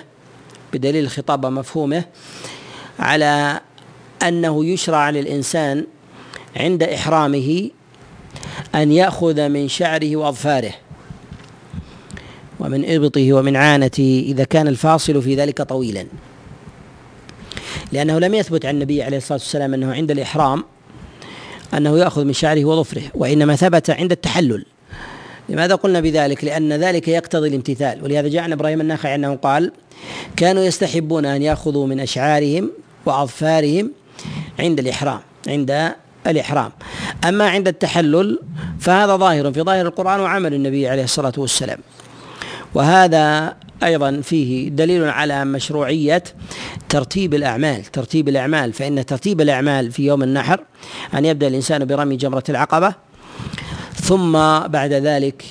بدليل 0.73 1.05
الخطاب 1.05 1.45
ومفهومه 1.45 2.05
على 2.99 3.61
أنه 4.23 4.65
يشرع 4.65 5.11
للإنسان 5.11 5.87
عند 6.57 6.83
إحرامه 6.83 7.70
أن 8.75 8.93
يأخذ 8.93 9.49
من 9.49 9.69
شعره 9.69 10.17
وأظفاره 10.17 10.73
ومن 12.61 12.91
إبطه 12.91 13.33
ومن 13.33 13.57
عانته 13.57 14.25
إذا 14.27 14.45
كان 14.45 14.69
الفاصل 14.69 15.23
في 15.23 15.35
ذلك 15.35 15.63
طويلا. 15.63 16.07
لأنه 17.93 18.19
لم 18.19 18.35
يثبت 18.35 18.67
عن 18.67 18.75
النبي 18.75 19.03
عليه 19.03 19.17
الصلاة 19.17 19.39
والسلام 19.39 19.75
أنه 19.75 19.93
عند 19.93 20.11
الإحرام 20.11 20.65
أنه 21.75 21.99
يأخذ 21.99 22.25
من 22.25 22.33
شعره 22.33 22.65
وظفره 22.65 23.03
وإنما 23.15 23.57
ثبت 23.57 23.91
عند 23.91 24.13
التحلل. 24.13 24.65
لماذا 25.49 25.75
قلنا 25.75 26.01
بذلك؟ 26.01 26.45
لأن 26.45 26.73
ذلك 26.73 27.09
يقتضي 27.09 27.49
الامتثال. 27.49 28.05
ولهذا 28.05 28.29
جاء 28.29 28.43
عن 28.43 28.53
إبراهيم 28.53 28.81
النخعي 28.81 29.15
أنه 29.15 29.35
قال 29.35 29.73
كانوا 30.37 30.63
يستحبون 30.63 31.27
أن 31.27 31.43
يأخذوا 31.43 31.87
من 31.87 32.01
أشعارهم 32.01 32.71
وأظفارهم 33.07 33.91
عند 34.59 34.79
الإحرام 34.79 35.21
عند 35.49 35.93
الإحرام. 36.29 36.73
أما 37.25 37.49
عند 37.49 37.69
التحلل 37.69 38.39
فهذا 38.81 39.17
ظاهر 39.17 39.53
في 39.53 39.63
ظاهر 39.63 39.87
القرآن 39.87 40.21
وعمل 40.21 40.55
النبي 40.55 40.89
عليه 40.89 41.05
الصلاة 41.05 41.33
والسلام. 41.37 41.79
وهذا 42.75 43.55
أيضا 43.85 44.21
فيه 44.21 44.69
دليل 44.69 45.05
على 45.05 45.45
مشروعية 45.45 46.25
ترتيب 46.89 47.35
الأعمال. 47.35 47.85
ترتيب 47.85 48.29
الأعمال 48.29 48.73
فإن 48.73 49.07
ترتيب 49.07 49.41
الأعمال 49.41 49.93
في 49.93 50.07
يوم 50.07 50.23
النحر 50.23 50.61
أن 51.15 51.25
يبدأ 51.25 51.49
الإنسان 51.49 51.85
برمي 51.85 52.17
جمرة 52.17 52.45
العقبة 52.49 52.95
ثم 53.95 54.33
بعد 54.67 54.93
ذلك 54.93 55.45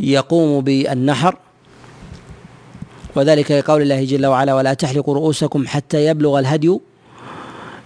يقوم 0.00 0.60
بالنحر. 0.64 1.36
وذلك 3.16 3.50
لقول 3.50 3.82
الله 3.82 4.04
جل 4.04 4.26
وعلا 4.26 4.54
ولا 4.54 4.74
تحلقوا 4.74 5.14
رؤوسكم 5.14 5.66
حتى 5.66 6.06
يبلغ 6.06 6.38
الهدي 6.38 6.80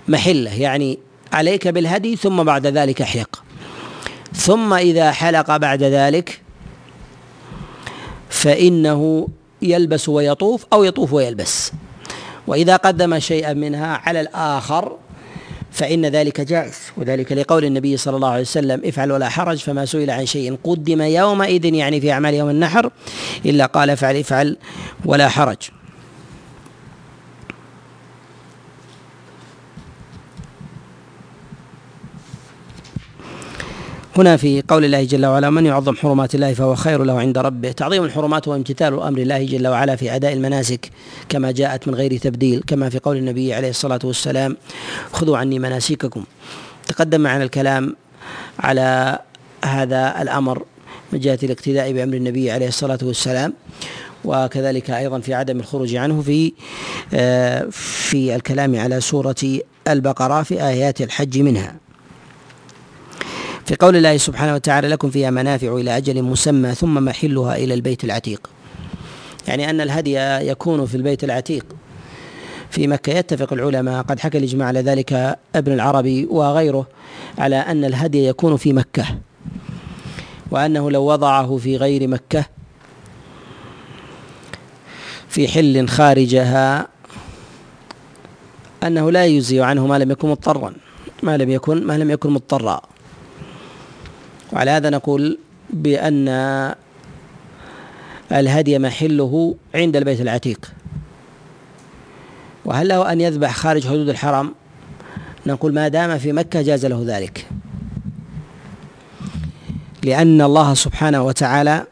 محلة. 0.09 0.61
يعني 0.61 0.99
عليك 1.33 1.69
بالهدي 1.69 2.17
ثم 2.17 2.43
بعد 2.43 2.67
ذلك 2.67 3.03
احلق. 3.03 3.43
ثم 4.35 4.75
إذا 4.75 5.11
حلق 5.11 5.57
بعد 5.57 5.83
ذلك 5.83 6.41
فإنه 8.29 9.29
يلبس 9.63 10.09
ويطوف 10.09 10.67
أو 10.73 10.85
يطوف 10.85 11.13
ويلبس. 11.13 11.73
وإذا 12.47 12.77
قدم 12.77 13.19
شيئا 13.19 13.53
منها 13.53 13.97
على 13.97 14.21
الآخر 14.21 14.97
فإن 15.73 16.07
ذلك 16.07 16.41
جائز. 16.41 16.79
وذلك 16.97 17.33
لقول 17.33 17.65
النبي 17.65 17.97
صلى 17.97 18.17
الله 18.17 18.29
عليه 18.29 18.41
وسلم 18.41 18.83
افعل 18.85 19.13
ولا 19.13 19.29
حرج 19.29 19.59
فما 19.59 19.85
سئل 19.87 20.11
عن 20.11 20.27
شيء 20.27 20.59
قدم 20.65 21.03
يومئذ 21.03 21.65
يعني 21.65 22.01
في 22.01 22.13
أعمال 22.13 22.35
يوم 22.35 22.51
النحر 22.51 22.91
إلا 23.47 23.67
قال 23.67 23.91
افعل 23.91 24.17
افعل 24.17 24.57
ولا 25.05 25.29
حرج. 25.29 25.57
هنا 34.21 34.37
في 34.37 34.63
قول 34.69 34.85
الله 34.85 35.05
جل 35.05 35.27
وعلا 35.27 35.51
من 35.51 35.67
يعظم 35.67 35.97
حرمات 35.97 36.35
الله 36.35 36.55
فهو 36.55 36.75
خير 36.75 37.05
له 37.05 37.21
عند 37.21 37.39
ربه. 37.39 37.73
تعظيم 37.73 38.05
الحرمات 38.05 38.49
هو 38.49 38.55
امتثال 38.55 39.01
أمر 39.01 39.19
الله 39.19 39.45
جل 39.45 39.69
وعلا 39.69 39.97
في 39.97 40.15
أداء 40.15 40.33
المناسك 40.33 40.91
كما 41.29 41.51
جاءت 41.51 41.89
من 41.89 41.95
غير 41.95 42.17
تبديل 42.17 42.63
كما 42.67 42.89
في 42.89 42.99
قول 42.99 43.17
النبي 43.17 43.55
عليه 43.55 43.71
الصلاة 43.71 43.99
والسلام 44.05 44.57
خذوا 45.13 45.39
عني 45.39 45.59
مناسككم. 45.59 46.25
تقدم 46.89 47.21
معنا 47.21 47.45
الكلام 47.45 47.97
على 48.59 49.19
هذا 49.65 50.23
الأمر 50.23 50.63
من 51.13 51.21
جهة 51.21 51.39
الاقتداء 51.43 51.93
بأمر 51.93 52.15
النبي 52.15 52.51
عليه 52.51 52.69
الصلاة 52.69 52.99
والسلام 53.03 53.53
وكذلك 54.25 54.91
أيضا 54.91 55.21
في 55.21 55.35
عدم 55.35 55.61
الخروج 55.61 55.95
عنه 55.95 56.23
في 56.23 56.53
آه، 57.15 57.67
في 57.71 58.37
الكلام 58.37 58.77
على 58.77 59.01
سورة 59.01 59.61
البقرة 59.89 60.43
في 60.43 60.63
آيات 60.63 61.01
الحج 61.01 61.39
منها. 61.39 61.90
في 63.71 63.77
قول 63.77 63.97
الله 63.97 64.17
سبحانه 64.17 64.55
وتعالى 64.55 64.89
لكم 64.89 65.11
فيها 65.11 65.31
منافع 65.31 65.75
إلى 65.77 65.97
أجل 65.97 66.23
مسمى 66.23 66.75
ثم 66.75 67.05
محلها 67.05 67.57
إلى 67.57 67.75
البيت 67.75 68.05
العتيق. 68.05 68.51
يعني 69.49 69.71
أن 69.71 69.81
الهدي 69.81 70.17
يكون 70.51 70.87
في 70.87 70.95
البيت 70.95 71.25
العتيق. 71.25 71.67
في 72.71 72.87
مكة 72.87 73.13
يتفق 73.13 73.53
العلماء 73.53 74.03
قد 74.03 74.21
حكى 74.21 74.39
الإجماع 74.39 74.69
على 74.69 74.81
ذلك 74.81 75.39
ابن 75.55 75.73
العربي 75.73 76.27
وغيره 76.31 76.87
على 77.39 77.57
أن 77.57 77.85
الهدي 77.85 78.27
يكون 78.27 78.57
في 78.57 78.73
مكة. 78.73 79.07
وأنه 80.51 80.91
لو 80.91 81.03
وضعه 81.03 81.57
في 81.57 81.77
غير 81.77 82.09
مكة 82.09 82.45
في 85.29 85.49
حل 85.49 85.89
خارجها 85.89 86.89
أنه 88.83 89.11
لا 89.11 89.27
يجزي 89.27 89.61
عنه 89.61 89.87
ما 89.87 89.99
لم 89.99 90.11
يكن 90.11 90.29
مضطرا. 90.29 90.73
ما 91.23 91.37
لم 91.37 91.51
يكن 91.51 91.87
ما 91.87 91.99
لم 91.99 92.11
يكن 92.11 92.31
مضطرا. 92.31 92.90
وعلى 94.53 94.71
هذا 94.71 94.91
نقول 94.91 95.39
بأن 95.71 96.29
الهدي 98.33 98.79
محله 98.79 99.55
عند 99.75 99.97
البيت 99.97 100.21
العتيق. 100.21 100.73
وهل 102.65 102.89
له 102.89 103.13
أن 103.13 103.21
يذبح 103.21 103.55
خارج 103.55 103.87
حدود 103.87 104.09
الحرم؟ 104.09 104.55
نقول 105.47 105.75
ما 105.75 105.89
دام 105.89 106.19
في 106.19 106.33
مكة 106.33 106.63
جاز 106.63 106.87
له 106.87 107.05
ذلك. 107.07 107.47
لأن 110.05 110.43
الله 110.43 110.75
سبحانه 110.75 111.23
وتعالى 111.23 111.85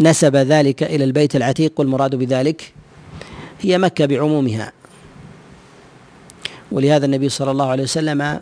نسب 0.00 0.36
ذلك 0.36 0.82
إلى 0.82 1.04
البيت 1.04 1.36
العتيق 1.36 1.72
والمراد 1.80 2.14
بذلك 2.14 2.72
هي 3.60 3.78
مكة 3.78 4.06
بعمومها. 4.06 4.72
ولهذا 6.72 7.06
النبي 7.06 7.28
صلى 7.28 7.50
الله 7.50 7.68
عليه 7.68 7.82
وسلم 7.82 8.40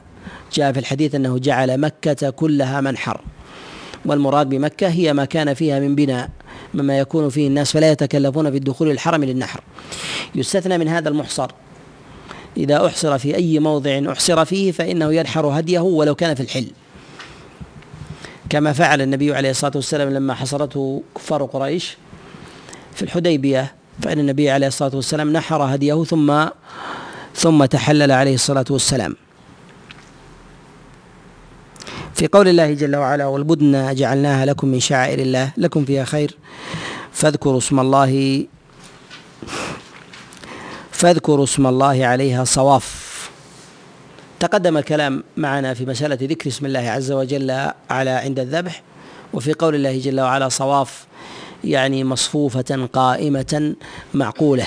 جاء 0.53 0.73
في 0.73 0.79
الحديث 0.79 1.15
أنه 1.15 1.39
جعل 1.39 1.81
مكة 1.81 2.31
كلها 2.31 2.81
منحر. 2.81 3.21
والمراد 4.05 4.49
بمكة 4.49 4.89
هي 4.89 5.13
ما 5.13 5.25
كان 5.25 5.55
فيها 5.55 5.81
من 5.81 5.95
بناء 5.95 6.31
مما 6.75 6.99
يكون 6.99 7.29
فيه 7.29 7.49
الناس 7.49 7.73
فلا 7.73 7.91
يتكلفون 7.91 8.51
في 8.51 8.57
الدخول 8.57 8.91
الحرم 8.91 9.25
للنحر. 9.25 9.61
يستثنى 10.35 10.79
من 10.79 10.89
هذا 10.89 11.09
المحصر. 11.09 11.51
إذا 12.57 12.87
أحصر 12.87 13.19
في 13.19 13.37
أي 13.37 13.59
موضع 13.59 14.13
أحصر 14.13 14.45
فيه 14.45 14.73
فإنه 14.73 15.15
ينحر 15.15 15.47
هديه 15.47 15.81
ولو 15.81 16.15
كان 16.15 16.35
في 16.35 16.43
الحل. 16.43 16.67
كما 18.51 18.73
فعل 18.73 19.03
النبي 19.03 19.35
عليه 19.35 19.51
الصلاة 19.51 19.73
والسلام 19.75 20.11
لما 20.11 20.35
حصرته 20.35 21.03
كفار 21.17 21.45
قريش 21.45 21.97
في 22.95 23.03
الحديبية 23.03 23.75
فإن 24.03 24.19
النبي 24.19 24.51
عليه 24.51 24.67
الصلاة 24.67 24.97
والسلام 24.97 25.33
نحر 25.33 25.63
هديه 25.63 26.05
ثم 26.05 26.45
ثم 27.35 27.65
تحلل 27.65 28.13
عليه 28.13 28.35
الصلاة 28.35 28.65
والسلام. 28.71 29.17
في 32.21 32.27
قول 32.27 32.49
الله 32.49 32.75
جل 32.75 32.97
وعلا 32.97 33.27
والبدن 33.27 33.95
جعلناها 33.95 34.47
لكم 34.47 34.69
من 34.69 34.81
شعائر 34.81 35.19
الله 35.19 35.53
لكم 35.57 35.85
فيها 35.85 36.05
خير. 36.05 36.37
فاذكروا 37.13 37.59
اسم 37.59 37.81
الله 37.81 38.45
فاذكروا 40.91 41.45
اسم 41.45 41.67
الله 41.67 42.07
عليها 42.07 42.45
صواف. 42.45 43.31
تقدم 44.41 44.77
الكلام 44.77 45.25
معنا 45.37 45.75
في 45.75 45.87
مسألة 45.87 46.19
ذكر 46.21 46.49
اسم 46.49 46.67
الله 46.67 46.81
عز 46.81 47.13
وجل 47.13 47.51
على 47.91 48.11
عند 48.11 48.39
الذبح 48.39 48.83
وفي 49.33 49.53
قول 49.53 49.75
الله 49.75 49.99
جل 49.99 50.21
وعلا 50.21 50.49
صواف 50.49 51.07
يعني 51.65 52.05
مصفوفة 52.05 52.89
قائمة 52.93 53.75
معقولة. 54.15 54.67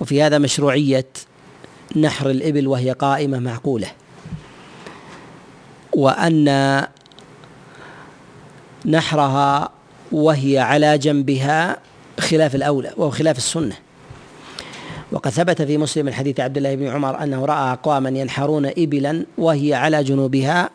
وفي 0.00 0.22
هذا 0.22 0.38
مشروعية 0.38 1.08
نحر 1.96 2.30
الإبل 2.30 2.66
وهي 2.66 2.92
قائمة 2.92 3.38
معقولة. 3.38 3.88
وأن 5.96 6.86
نحرها 8.86 9.70
وهي 10.12 10.58
على 10.58 10.98
جنبها 10.98 11.76
خلاف 12.20 12.54
الأولى 12.54 12.92
وهو 12.96 13.10
خلاف 13.10 13.36
السنة. 13.38 13.76
وقد 15.12 15.30
ثبت 15.30 15.62
في 15.62 15.78
مسلم 15.78 16.08
الحديث 16.08 16.40
عبد 16.40 16.56
الله 16.56 16.74
بن 16.74 16.88
عمر 16.88 17.22
أنه 17.22 17.44
رأى 17.44 17.72
أقواما 17.72 18.08
ينحرون 18.08 18.66
إبلا 18.66 19.26
وهي 19.38 19.74
على 19.74 20.04
جنوبها 20.04 20.70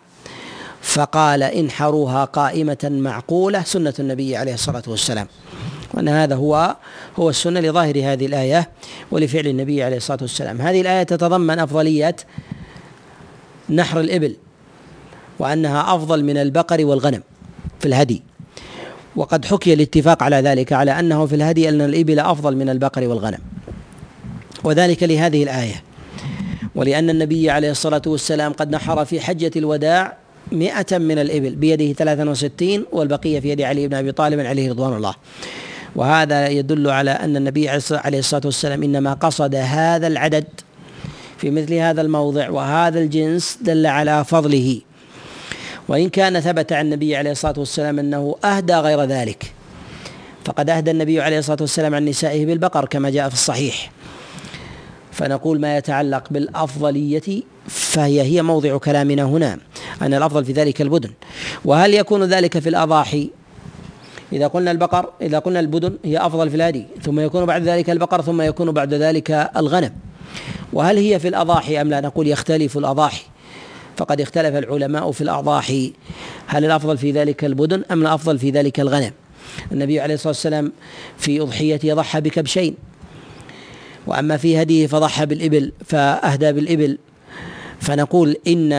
فقال 0.81 1.43
انحروها 1.43 2.25
قائمة 2.25 2.89
معقولة 2.91 3.63
سنة 3.63 3.93
النبي 3.99 4.35
عليه 4.37 4.53
الصلاة 4.53 4.83
والسلام. 4.87 5.27
وأن 5.93 6.09
هذا 6.09 6.35
هو 6.35 6.75
هو 7.19 7.29
السنة 7.29 7.59
لظاهر 7.59 7.97
هذه 7.97 8.25
الآية 8.25 8.69
ولفعل 9.11 9.47
النبي 9.47 9.83
عليه 9.83 9.97
الصلاة 9.97 10.19
والسلام. 10.21 10.61
هذه 10.61 10.81
الآية 10.81 11.03
تتضمن 11.03 11.59
أفضلية 11.59 12.15
نحر 13.69 13.99
الإبل 13.99 14.35
وأنها 15.41 15.95
أفضل 15.95 16.23
من 16.23 16.37
البقر 16.37 16.85
والغنم 16.85 17.21
في 17.79 17.85
الهدي. 17.87 18.23
وقد 19.15 19.45
حكي 19.45 19.73
الاتفاق 19.73 20.23
على 20.23 20.35
ذلك 20.35 20.73
على 20.73 20.99
أنه 20.99 21.25
في 21.25 21.35
الهدي 21.35 21.69
أن 21.69 21.81
الإبل 21.81 22.19
أفضل 22.19 22.55
من 22.55 22.69
البقر 22.69 23.07
والغنم. 23.07 23.39
وذلك 24.63 25.03
لهذه 25.03 25.43
الآية. 25.43 25.83
ولأن 26.75 27.09
النبي 27.09 27.49
عليه 27.49 27.71
الصلاة 27.71 28.01
والسلام 28.07 28.53
قد 28.53 28.71
نحر 28.71 29.05
في 29.05 29.19
حجة 29.21 29.51
الوداع 29.55 30.17
مئة 30.51 30.97
من 30.97 31.19
الإبل 31.19 31.55
بيده 31.55 31.93
ثلاثا 31.93 32.29
وستين 32.29 32.85
والبقية 32.91 33.39
في 33.39 33.49
يد 33.49 33.61
علي 33.61 33.87
بن 33.87 33.93
أبي 33.93 34.11
طالب 34.11 34.39
عليه 34.39 34.69
رضوان 34.69 34.93
الله. 34.93 35.15
وهذا 35.95 36.47
يدل 36.47 36.89
على 36.89 37.11
أن 37.11 37.37
النبي 37.37 37.69
عليه 37.91 38.19
الصلاة 38.19 38.41
والسلام 38.45 38.83
إنما 38.83 39.13
قصد 39.13 39.55
هذا 39.55 40.07
العدد 40.07 40.45
في 41.37 41.51
مثل 41.51 41.73
هذا 41.73 42.01
الموضع 42.01 42.49
وهذا 42.49 42.99
الجنس 42.99 43.57
دل 43.61 43.85
على 43.85 44.25
فضله. 44.25 44.81
وإن 45.91 46.09
كان 46.09 46.39
ثبت 46.39 46.73
عن 46.73 46.85
النبي 46.85 47.15
عليه 47.15 47.31
الصلاة 47.31 47.53
والسلام 47.57 47.99
أنه 47.99 48.35
أهدى 48.45 48.73
غير 48.73 49.03
ذلك 49.03 49.53
فقد 50.45 50.69
أهدى 50.69 50.91
النبي 50.91 51.21
عليه 51.21 51.39
الصلاة 51.39 51.57
والسلام 51.61 51.95
عن 51.95 52.05
نسائه 52.05 52.45
بالبقر 52.45 52.85
كما 52.85 53.09
جاء 53.09 53.29
في 53.29 53.35
الصحيح. 53.35 53.91
فنقول 55.11 55.61
ما 55.61 55.77
يتعلق 55.77 56.23
بالأفضلية 56.31 57.41
فهي 57.67 58.21
هي 58.21 58.41
موضع 58.41 58.77
كلامنا 58.77 59.23
هنا 59.23 59.57
أن 60.01 60.13
الأفضل 60.13 60.45
في 60.45 60.51
ذلك 60.51 60.81
البدن. 60.81 61.11
وهل 61.65 61.93
يكون 61.93 62.23
ذلك 62.23 62.59
في 62.59 62.69
الأضاحي؟ 62.69 63.29
إذا 64.33 64.47
قلنا 64.47 64.71
البقر 64.71 65.09
إذا 65.21 65.39
قلنا 65.39 65.59
البدن 65.59 65.97
هي 66.05 66.17
أفضل 66.17 66.49
في 66.49 66.55
الهدي 66.55 66.85
ثم 67.01 67.19
يكون 67.19 67.45
بعد 67.45 67.63
ذلك 67.63 67.89
البقر 67.89 68.21
ثم 68.21 68.41
يكون 68.41 68.71
بعد 68.71 68.93
ذلك 68.93 69.49
الغنم. 69.57 69.91
وهل 70.73 70.97
هي 70.97 71.19
في 71.19 71.27
الأضاحي 71.27 71.81
أم 71.81 71.89
لا؟ 71.89 72.01
نقول 72.01 72.27
يختلف 72.27 72.77
الأضاحي. 72.77 73.30
فقد 73.97 74.21
اختلف 74.21 74.55
العلماء 74.55 75.11
في 75.11 75.21
الأضاحي. 75.21 75.93
هل 76.47 76.65
الأفضل 76.65 76.97
في 76.97 77.11
ذلك 77.11 77.45
البدن 77.45 77.83
أم 77.91 78.01
الأفضل 78.01 78.39
في 78.39 78.49
ذلك 78.49 78.79
الغنم؟ 78.79 79.11
النبي 79.71 79.99
عليه 79.99 80.13
الصلاة 80.13 80.29
والسلام 80.29 80.71
في 81.17 81.41
أضحيته 81.41 81.93
ضحى 81.93 82.21
بكبشين. 82.21 82.75
وأما 84.07 84.37
في 84.37 84.61
هديه 84.61 84.87
فضحى 84.87 85.25
بالإبل 85.25 85.71
فأهدى 85.85 86.51
بالإبل. 86.51 86.97
فنقول 87.79 88.35
إن 88.47 88.73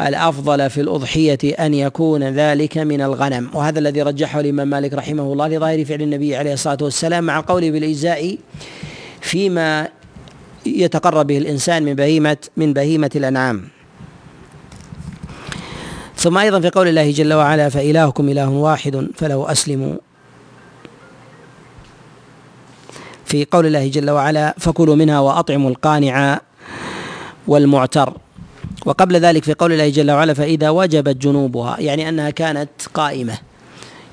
الأفضل 0.00 0.70
في 0.70 0.80
الأضحية 0.80 1.38
أن 1.44 1.74
يكون 1.74 2.22
ذلك 2.22 2.78
من 2.78 3.00
الغنم. 3.00 3.50
وهذا 3.54 3.78
الذي 3.78 4.02
رجحه 4.02 4.40
الإمام 4.40 4.68
مالك 4.68 4.92
رحمه 4.94 5.32
الله 5.32 5.48
لظاهر 5.48 5.84
فعل 5.84 6.02
النبي 6.02 6.36
عليه 6.36 6.52
الصلاة 6.52 6.78
والسلام 6.80 7.24
مع 7.24 7.40
قوله 7.40 7.70
بالإجزاء 7.70 8.38
فيما 9.20 9.88
يتقرب 10.66 11.26
به 11.26 11.38
الإنسان 11.38 11.82
من 11.82 11.94
بهيمة 11.94 12.36
من 12.56 12.72
بهيمة 12.72 13.10
الأنعام. 13.16 13.68
ثم 16.16 16.38
أيضا 16.38 16.60
في 16.60 16.70
قول 16.70 16.88
الله 16.88 17.10
جل 17.10 17.32
وعلا 17.32 17.68
فإلهكم 17.68 18.28
إله 18.28 18.48
واحد 18.48 19.08
فله 19.14 19.52
أسلموا. 19.52 19.94
في 23.24 23.46
قول 23.50 23.66
الله 23.66 23.88
جل 23.88 24.10
وعلا 24.10 24.54
فكلوا 24.58 24.96
منها 24.96 25.20
وأطعموا 25.20 25.70
القانع 25.70 26.40
والمعتر. 27.46 28.16
وقبل 28.86 29.16
ذلك 29.16 29.44
في 29.44 29.54
قول 29.54 29.72
الله 29.72 29.88
جل 29.88 30.10
وعلا 30.10 30.34
فإذا 30.34 30.70
وجبت 30.70 31.16
جنوبها. 31.16 31.80
يعني 31.80 32.08
أنها 32.08 32.30
كانت 32.30 32.70
قائمة. 32.94 33.38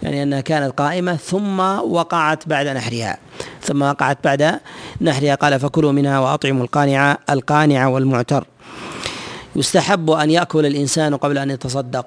يعني 0.04 0.24
أنها 0.24 0.42
كانت 0.42 0.80
قائمة 0.80 1.16
ثم 1.16 1.60
وقعت 1.60 2.48
بعد 2.48 2.68
نحرها. 2.68 3.18
ثم 3.62 3.82
وقعت 3.82 4.18
بعد 4.24 4.60
نحرها 5.02 5.36
قال 5.36 5.60
فكلوا 5.60 5.92
منها 5.92 6.20
وأطعموا 6.20 6.64
القانع 6.64 7.18
القانع 7.30 7.88
والمعتر. 7.88 8.46
يستحب 9.56 10.12
أن 10.12 10.30
يأكل 10.32 10.66
الإنسان 10.66 11.16
قبل 11.16 11.38
أن 11.38 11.50
يتصدق. 11.50 12.06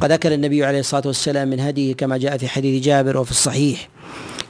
قد 0.00 0.10
أكل 0.12 0.32
النبي 0.32 0.64
عليه 0.64 0.80
الصلاة 0.80 1.02
والسلام 1.06 1.48
من 1.48 1.60
هديه 1.60 1.94
كما 1.94 2.18
جاء 2.18 2.36
في 2.36 2.48
حديث 2.48 2.84
جابر 2.84 3.16
وفي 3.16 3.30
الصحيح. 3.30 3.88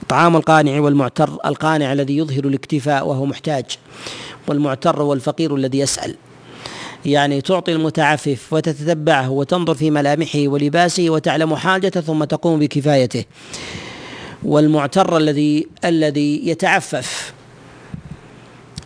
طعام 0.09 0.36
القانع 0.36 0.81
والمعتر 0.81 1.39
القانع 1.47 1.93
الذي 1.93 2.16
يظهر 2.16 2.44
الاكتفاء 2.44 3.06
وهو 3.06 3.27
محتاج 3.27 3.64
والمعتر 4.48 5.02
والفقير 5.02 5.56
الذي 5.56 5.78
يسأل. 5.78 6.16
يعني 7.05 7.40
تعطي 7.40 7.72
المتعفف 7.72 8.52
وتتتبعه 8.52 9.31
وتنظر 9.31 9.74
في 9.74 9.90
ملامحه 9.90 10.48
ولباسه 10.48 11.10
وتعلم 11.10 11.55
حاجته 11.56 12.01
ثم 12.01 12.24
تقوم 12.24 12.59
بكفايته. 12.59 13.24
والمعتر 14.43 15.17
الذي 15.17 15.69
الذي 15.85 16.49
يتعفف. 16.49 17.33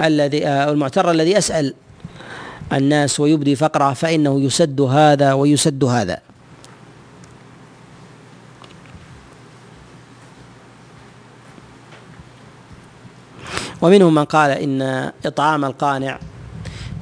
الذي 0.01 0.47
آه، 0.47 0.71
المعتر 0.71 1.11
الذي 1.11 1.31
يسأل 1.33 1.75
الناس 2.73 3.21
ويبدي 3.21 3.57
فقره 3.57 3.93
فإنه 3.93 4.41
يسد 4.41 4.81
هذا 4.81 5.33
ويسد 5.33 5.85
هذا. 5.85 6.19
ومنهم 13.83 14.15
من 14.15 14.25
قال 14.25 14.51
إن 14.51 15.13
إطعام 15.27 15.65
القانع 15.65 16.19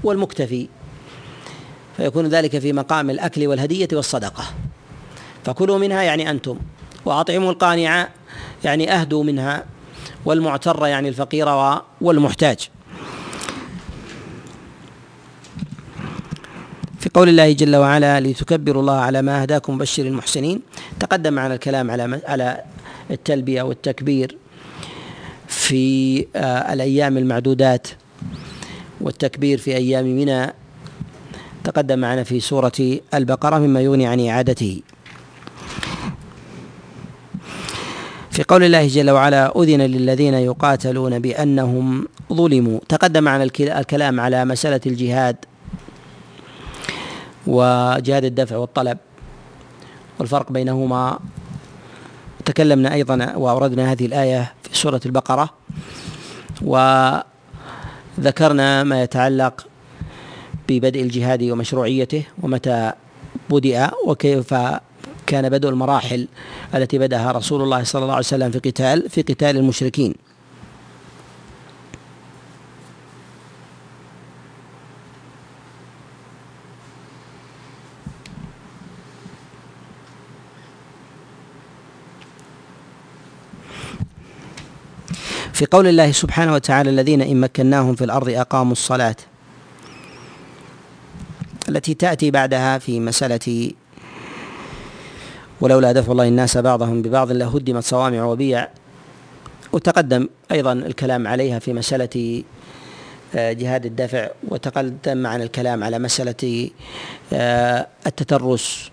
والمكتفي 0.05 0.69
فيكون 1.97 2.27
ذلك 2.27 2.59
في 2.59 2.73
مقام 2.73 3.11
الأكل 3.11 3.47
والهدية 3.47 3.89
والصدقة. 3.93 4.45
فكلوا 5.45 5.79
منها 5.79 6.03
يعني 6.03 6.31
أنتم 6.31 6.59
وأطعموا 7.05 7.51
القانع 7.53 8.09
يعني 8.65 8.93
أهدوا 8.93 9.25
منها 9.25 9.65
والمعتر 10.25 10.87
يعني 10.87 11.09
الفقير 11.09 11.49
والمحتاج. 12.01 12.69
في 16.99 17.11
قول 17.15 17.29
الله 17.29 17.53
جل 17.53 17.77
وعلا 17.77 18.21
لتكبروا 18.21 18.83
الله 18.83 18.99
على 18.99 19.23
ما 19.23 19.45
هداكم 19.45 19.79
بشر 19.79 20.07
المحسنين 20.07 20.61
تقدم 21.01 21.33
معنا 21.33 21.55
الكلام 21.55 21.91
على 21.91 22.21
على 22.27 22.63
التلبية 23.11 23.63
والتكبير 23.63 24.37
في 25.49 26.27
آه، 26.37 26.73
الأيام 26.73 27.19
المعدودات 27.19 27.89
والتكبير 29.01 29.59
في 29.59 29.77
أيام 29.77 30.05
منى 30.05 30.53
تقدم 31.65 31.99
معنا 31.99 32.23
في 32.23 32.41
سورة 32.41 33.01
البقرة 33.15 33.59
مما 33.59 33.81
يغني 33.81 34.07
عن 34.07 34.27
إعادته. 34.29 34.83
في 38.33 38.43
قول 38.43 38.65
الله 38.65 38.87
جل 38.87 39.11
وعلا 39.11 39.53
أذن 39.63 39.81
للذين 39.81 40.35
يقاتلون 40.35 41.19
بأنهم 41.19 42.09
ظلموا. 42.33 42.81
تقدم 42.89 43.25
معنا 43.25 43.45
الكلام 43.61 44.21
على 44.21 44.45
مسألة 44.45 44.81
الجهاد 44.87 45.37
وجهاد 47.47 48.25
الدفع 48.25 48.57
والطلب 48.57 48.99
والفرق 50.19 50.53
بينهما. 50.53 51.19
تكلمنا 52.45 52.95
أيضا 52.95 53.37
وأوردنا 53.37 53.93
هذه 53.93 54.07
الآية 54.07 54.53
في 54.63 54.79
سورة 54.79 55.01
البقرة 55.07 55.51
وذكرنا 58.19 58.85
ما 58.85 59.03
يتعلق 59.03 59.67
ببدء 60.69 61.03
الجهاد 61.03 61.43
ومشروعيته 61.43 62.23
ومتى 62.43 62.93
بدأ 63.51 63.91
وكيف 64.07 64.55
كان 65.27 65.49
بدء 65.49 65.69
المراحل 65.69 66.29
التي 66.75 66.99
بدأها 66.99 67.33
رسول 67.33 67.63
الله 67.63 67.85
صلى 67.85 68.03
الله 68.03 68.15
عليه 68.15 68.27
وسلم 68.27 68.51
في 68.51 68.59
قتال 68.59 69.11
في 69.11 69.23
قتال 69.23 69.57
المشركين. 69.57 70.15
في 85.53 85.67
قول 85.67 85.87
الله 85.87 86.13
سبحانه 86.13 86.55
وتعالى 86.55 86.91
الذين 86.91 87.23
إن 87.23 87.41
مكناهم 87.41 87.95
في 87.95 88.05
الأرض 88.05 88.29
أقاموا 88.29 88.73
الصلاة. 88.73 89.17
التي 91.69 91.95
تأتي 91.95 92.31
بعدها 92.31 92.79
في 92.79 93.01
مسألة 93.01 93.73
ولولا 95.63 95.93
دفع 95.93 96.13
الله 96.13 96.29
الناس 96.29 96.59
بعضهم 96.59 97.03
ببعض 97.03 97.33
لهدمت 97.33 97.85
صوامع 97.85 98.25
وبيع. 98.25 98.69
وتقدم 99.73 100.29
أيضا 100.53 100.73
الكلام 100.73 101.27
عليها 101.27 101.59
في 101.59 101.73
مسألة 101.73 102.43
آه، 103.35 103.53
جهاد 103.53 103.87
الدفع 103.87 104.29
وتقدم 104.49 105.17
معنا 105.17 105.45
الكلام 105.45 105.85
على 105.85 105.99
مسألة 105.99 106.71
آه، 107.33 107.87
التترس 108.07 108.91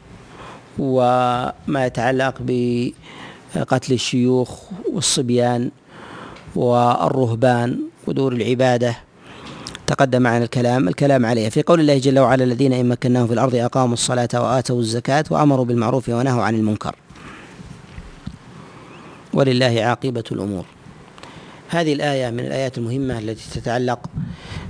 وما 0.79 1.85
يتعلق 1.85 2.33
بقتل 2.39 3.93
الشيوخ 3.93 4.59
والصبيان 4.93 5.71
والرهبان 6.55 7.79
ودور 8.07 8.33
العبادة. 8.33 8.95
تقدم 9.89 10.21
معنا 10.21 10.43
الكلام 10.43 10.87
الكلام 10.87 11.25
عليها 11.25 11.49
في 11.49 11.61
قول 11.61 11.79
الله 11.79 11.97
جل 11.97 12.19
وعلا 12.19 12.43
الذين 12.43 12.73
إن 12.73 12.89
مكناهم 12.89 13.27
في 13.27 13.33
الأرض 13.33 13.55
أقاموا 13.55 13.93
الصلاة 13.93 14.29
وآتوا 14.33 14.79
الزكاة 14.79 15.23
وأمروا 15.29 15.65
بالمعروف 15.65 16.09
ونهوا 16.09 16.43
عن 16.43 16.55
المنكر. 16.55 16.95
ولله 19.33 19.81
عاقبة 19.83 20.23
الأمور. 20.31 20.65
هذه 21.69 21.93
الآية 21.93 22.29
من 22.29 22.39
الآيات 22.39 22.77
المهمة 22.77 23.19
التي 23.19 23.59
تتعلق 23.59 23.99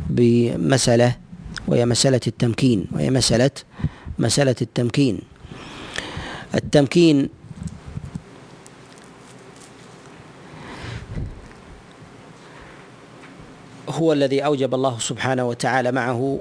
بمسألة 0.09 1.15
وهي 1.67 1.85
مسألة 1.85 2.19
التمكين 2.27 2.85
وهي 2.91 3.09
مسألة 3.09 3.51
مسألة 4.19 4.55
التمكين. 4.61 5.19
التمكين 6.55 7.29
هو 13.90 14.14
الذي 14.14 14.45
أوجب 14.45 14.74
الله 14.76 14.99
سبحانه 14.99 15.44
وتعالى 15.44 15.91
معه 15.91 16.40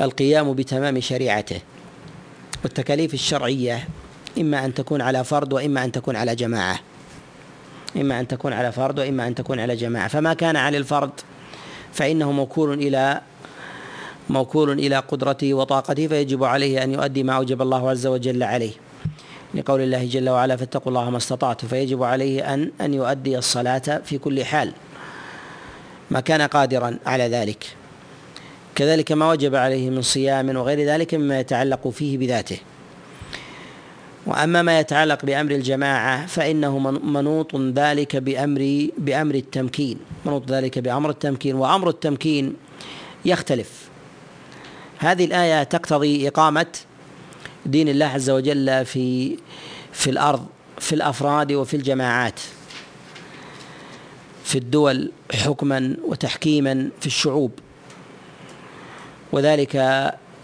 القيام 0.00 0.52
بتمام 0.52 1.00
شريعته 1.00 1.60
والتكاليف 2.64 3.14
الشرعية 3.14 3.88
إما 4.40 4.64
أن 4.64 4.74
تكون 4.74 5.00
على 5.00 5.24
فرد 5.24 5.52
وإما 5.52 5.84
أن 5.84 5.92
تكون 5.92 6.16
على 6.16 6.34
جماعة. 6.34 6.80
إما 7.96 8.20
أن 8.20 8.28
تكون 8.28 8.52
على 8.52 8.72
فرد 8.72 8.98
وإما 8.98 9.26
أن 9.28 9.34
تكون 9.34 9.60
على 9.60 9.76
جماعة. 9.76 10.08
فما 10.08 10.34
كان 10.34 10.56
على 10.56 10.76
الفرد 10.78 11.10
فإنه 11.92 12.32
موكول 12.32 12.72
إلى 12.72 13.20
موكول 14.30 14.70
إلى 14.70 14.96
قدرته 14.96 15.54
وطاقته 15.54 16.06
فيجب 16.06 16.44
عليه 16.44 16.84
أن 16.84 16.92
يؤدي 16.92 17.22
ما 17.22 17.32
أوجب 17.32 17.62
الله 17.62 17.90
عز 17.90 18.06
وجل 18.06 18.42
عليه. 18.42 18.72
لقول 19.54 19.80
الله 19.80 20.04
جل 20.04 20.28
وعلا 20.28 20.56
فاتقوا 20.56 20.88
الله 20.88 21.10
ما 21.10 21.16
استطعتم 21.16 21.68
فيجب 21.68 22.02
عليه 22.02 22.54
أن 22.54 22.70
أن 22.80 22.94
يؤدي 22.94 23.38
الصلاة 23.38 24.00
في 24.04 24.18
كل 24.18 24.44
حال. 24.44 24.72
ما 26.12 26.20
كان 26.20 26.42
قادرا 26.42 26.98
على 27.06 27.24
ذلك. 27.28 27.76
كذلك 28.74 29.12
ما 29.12 29.30
وجب 29.30 29.54
عليه 29.54 29.90
من 29.90 30.02
صيام 30.02 30.56
وغير 30.56 30.80
ذلك 30.80 31.14
مما 31.14 31.40
يتعلق 31.40 31.88
فيه 31.88 32.18
بذاته. 32.18 32.58
وأما 34.26 34.62
ما 34.62 34.80
يتعلق 34.80 35.24
بأمر 35.24 35.50
الجماعة 35.50 36.26
فإنه 36.26 36.78
منوط 37.04 37.56
ذلك 37.56 38.16
بامر 38.16 38.88
بأمر 38.98 39.34
التمكين. 39.34 39.98
منوط 40.26 40.50
ذلك 40.50 40.78
بأمر 40.78 41.10
التمكين 41.10 41.54
وأمر 41.54 41.88
التمكين 41.88 42.56
يختلف. 43.24 43.70
هذه 44.98 45.24
الآية 45.24 45.62
تقتضي 45.62 46.28
إقامة 46.28 46.66
دين 47.66 47.88
الله 47.88 48.06
عز 48.06 48.30
وجل 48.30 48.84
في 48.84 49.36
في 49.92 50.10
الأرض 50.10 50.46
في 50.78 50.94
الأفراد 50.94 51.52
وفي 51.52 51.76
الجماعات. 51.76 52.40
في 54.44 54.58
الدول 54.58 55.12
حكما 55.34 55.96
وتحكيما 56.04 56.88
في 57.00 57.06
الشعوب. 57.06 57.52
وذلك 59.32 59.74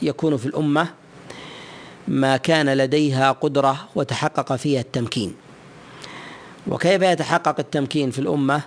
يكون 0.02 0.36
في 0.36 0.46
الأمة 0.46 0.88
ما 2.08 2.36
كان 2.36 2.68
لديها 2.68 3.32
قدرة 3.32 3.88
وتحقق 3.94 4.56
فيها 4.56 4.80
التمكين. 4.80 5.34
وكيف 6.66 7.02
يتحقق 7.02 7.54
التمكين 7.58 8.10
في 8.10 8.18
الأمة؟ 8.18 8.62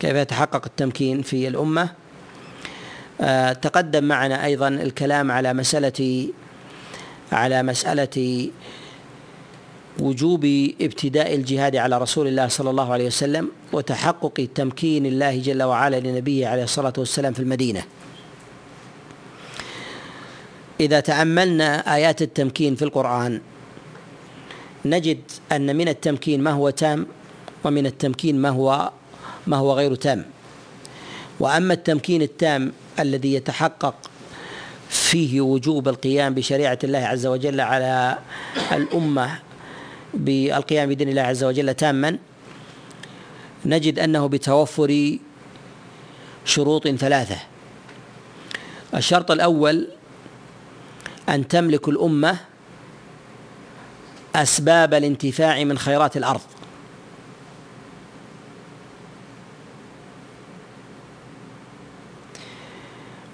كيف 0.00 0.14
يتحقق 0.14 0.64
التمكين 0.66 1.22
في 1.22 1.48
الأمة؟ 1.48 1.88
آه 3.20 3.52
تقدم 3.52 4.04
معنا 4.04 4.44
أيضا 4.44 4.68
الكلام 4.68 5.30
على 5.30 5.54
مساله 5.54 6.28
على 7.32 7.62
مسألة 7.62 8.50
وجوب 9.98 10.44
ابتداء 10.80 11.34
الجهاد 11.34 11.76
على 11.76 11.98
رسول 11.98 12.26
الله 12.26 12.48
صلى 12.48 12.70
الله 12.70 12.92
عليه 12.92 13.06
وسلم 13.06 13.50
وتحقق 13.72 14.48
تمكين 14.54 15.06
الله 15.06 15.38
جل 15.38 15.62
وعلا 15.62 16.00
لنبيه 16.00 16.48
عليه 16.48 16.64
الصلاة 16.64 16.92
والسلام 16.98 17.32
في 17.32 17.40
المدينة. 17.40 17.82
إذا 20.80 21.00
تأملنا 21.00 21.94
آيات 21.94 22.22
التمكين 22.22 22.74
في 22.74 22.82
القرآن 22.82 23.40
نجد 24.84 25.18
أن 25.52 25.76
من 25.76 25.88
التمكين 25.88 26.40
ما 26.42 26.50
هو 26.50 26.70
تام 26.70 27.06
ومن 27.64 27.86
التمكين 27.86 28.38
ما 28.38 28.48
هو 28.48 28.90
ما 29.46 29.56
هو 29.56 29.72
غير 29.72 29.94
تام. 29.94 30.24
وأما 31.40 31.74
التمكين 31.74 32.22
التام 32.22 32.72
الذي 33.00 33.34
يتحقق 33.34 33.94
فيه 34.88 35.40
وجوب 35.40 35.88
القيام 35.88 36.34
بشريعة 36.34 36.78
الله 36.84 36.98
عز 36.98 37.26
وجل 37.26 37.60
على 37.60 38.18
الأمة 38.72 39.38
بالقيام 40.14 40.88
بدين 40.88 41.08
الله 41.08 41.22
عز 41.22 41.44
وجل 41.44 41.74
تاما 41.74 42.18
نجد 43.66 43.98
أنه 43.98 44.26
بتوفر 44.26 45.18
شروط 46.44 46.88
ثلاثة. 46.88 47.36
الشرط 48.94 49.30
الأول 49.30 49.88
أن 51.28 51.48
تملك 51.48 51.88
الأمة 51.88 52.36
أسباب 54.34 54.94
الانتفاع 54.94 55.64
من 55.64 55.78
خيرات 55.78 56.16
الأرض. 56.16 56.40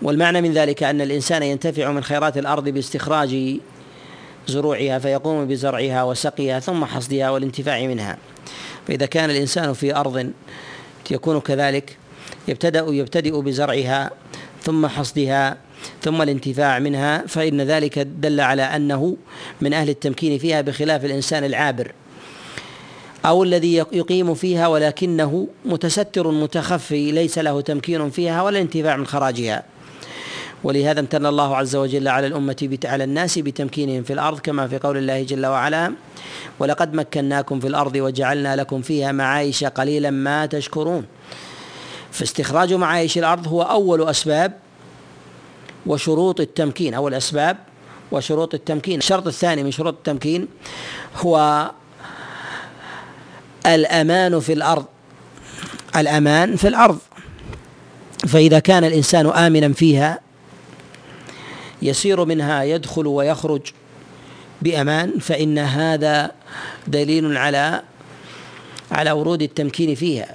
والمعنى 0.02 0.40
من 0.40 0.52
ذلك 0.52 0.82
أن 0.82 1.01
الإنسان 1.01 1.42
ينتفع 1.42 1.92
من 1.92 2.02
خيرات 2.02 2.38
الأرض 2.38 2.68
باستخراج 2.68 3.60
زروعها 4.51 4.98
فيقوم 4.98 5.47
بزرعها 5.47 6.02
وسقيها 6.02 6.60
ثم 6.60 6.85
حصدها 6.85 7.31
والانتفاع 7.31 7.86
منها. 7.86 8.18
فإذا 8.86 9.06
كان 9.06 9.31
الإنسان 9.31 9.72
في 9.72 9.97
أرض 9.97 10.31
يكون 11.10 11.40
كذلك 11.40 11.97
يبتدأ 12.48 12.86
يبتدئ 12.89 13.40
بزرعها 13.40 14.10
ثم 14.62 14.86
حصدها 14.86 15.56
ثم 16.02 16.22
الانتفاع 16.22 16.78
منها 16.78 17.27
فإن 17.27 17.60
ذلك 17.60 17.98
دل 17.98 18.40
على 18.40 18.62
أنه 18.62 19.16
من 19.60 19.72
أهل 19.72 19.89
التمكين 19.89 20.39
فيها 20.39 20.60
بخلاف 20.60 21.05
الإنسان 21.05 21.44
العابر 21.44 21.93
أو 23.24 23.43
الذي 23.43 23.74
يقيم 23.74 24.35
فيها 24.35 24.66
ولكنه 24.66 25.48
متستر 25.64 26.31
متخفي 26.31 27.12
ليس 27.12 27.39
له 27.39 27.60
تمكين 27.60 28.10
فيها 28.10 28.43
ولا 28.43 28.60
انتفاع 28.60 28.97
من 28.97 29.06
خراجها. 29.06 29.62
ولهذا 30.65 31.01
امتن 31.01 31.27
الله 31.27 31.57
عز 31.57 31.77
وجل 31.77 32.09
على 32.09 32.27
الأمة 32.27 32.78
على 32.85 33.05
الناس 33.05 33.39
بتمكينهم 33.39 34.03
في 34.03 34.12
الأرض 34.12 34.39
كما 34.39 34.69
في 34.69 34.78
قول 34.78 34.97
الله 34.97 35.23
جل 35.23 35.47
وعلا 35.47 35.93
ولقد 36.59 36.95
مكناكم 36.95 37.61
في 37.61 37.66
الأرض 37.66 37.97
وجعلنا 37.97 38.57
لكم 38.57 38.82
فيها 38.82 39.12
معايش 39.12 39.65
قليلا 39.65 40.11
ما 40.11 40.47
تشكرون. 40.47 41.05
فاستخراج 42.12 42.74
معايش 42.74 43.19
الأرض 43.19 43.49
هو 43.49 43.62
أول 43.62 44.09
أسباب 44.09 44.53
وشروط 45.87 46.41
التمكين 46.41 46.95
أو 46.95 47.09
الأسباب 47.09 47.57
وشروط 48.12 48.55
التمكين. 48.55 48.99
الشرط 48.99 49.27
الثاني 49.27 49.62
من 49.62 49.70
شروط 49.70 49.95
التمكين 49.95 50.49
هو 51.16 51.70
الأمان 53.66 54.41
في 54.41 54.53
الأرض 54.53 54.85
الأمان 55.97 56.57
في 56.57 56.69
الأرض. 56.69 56.99
فإذا 58.28 58.59
كان 58.59 58.85
الإنسان 58.85 59.27
آمنا 59.27 59.73
فيها 59.73 60.30
يسير 61.82 62.24
منها 62.24 62.62
يدخل 62.62 63.07
ويخرج 63.07 63.61
بأمان 64.62 65.19
فإن 65.19 65.59
هذا 65.59 66.31
دليل 66.86 67.36
على 67.36 67.82
على 68.90 69.12
ورود 69.12 69.43
التمكين 69.43 69.94
فيها. 69.94 70.35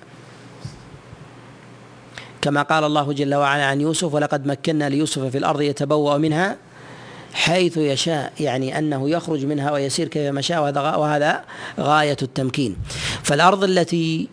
كما 2.41 2.61
قال 2.61 2.83
الله 2.83 3.13
جل 3.13 3.35
وعلا 3.35 3.65
عن 3.65 3.81
يوسف 3.81 4.13
ولقد 4.13 4.45
مكنا 4.45 4.89
ليوسف 4.89 5.21
في 5.21 5.37
الأرض 5.37 5.61
يتبوأ 5.61 6.17
منها 6.17 6.57
حيث 7.33 7.77
يشاء. 7.77 8.33
يعني 8.39 8.77
أنه 8.79 9.09
يخرج 9.09 9.45
منها 9.45 9.71
ويسير 9.71 10.07
كيف 10.07 10.39
شاء 10.39 10.61
وهذا 10.61 10.81
وهذا 10.81 11.43
غاية 11.79 12.17
التمكين. 12.21 12.77
فالأرض 13.23 13.63
التي 13.63 14.27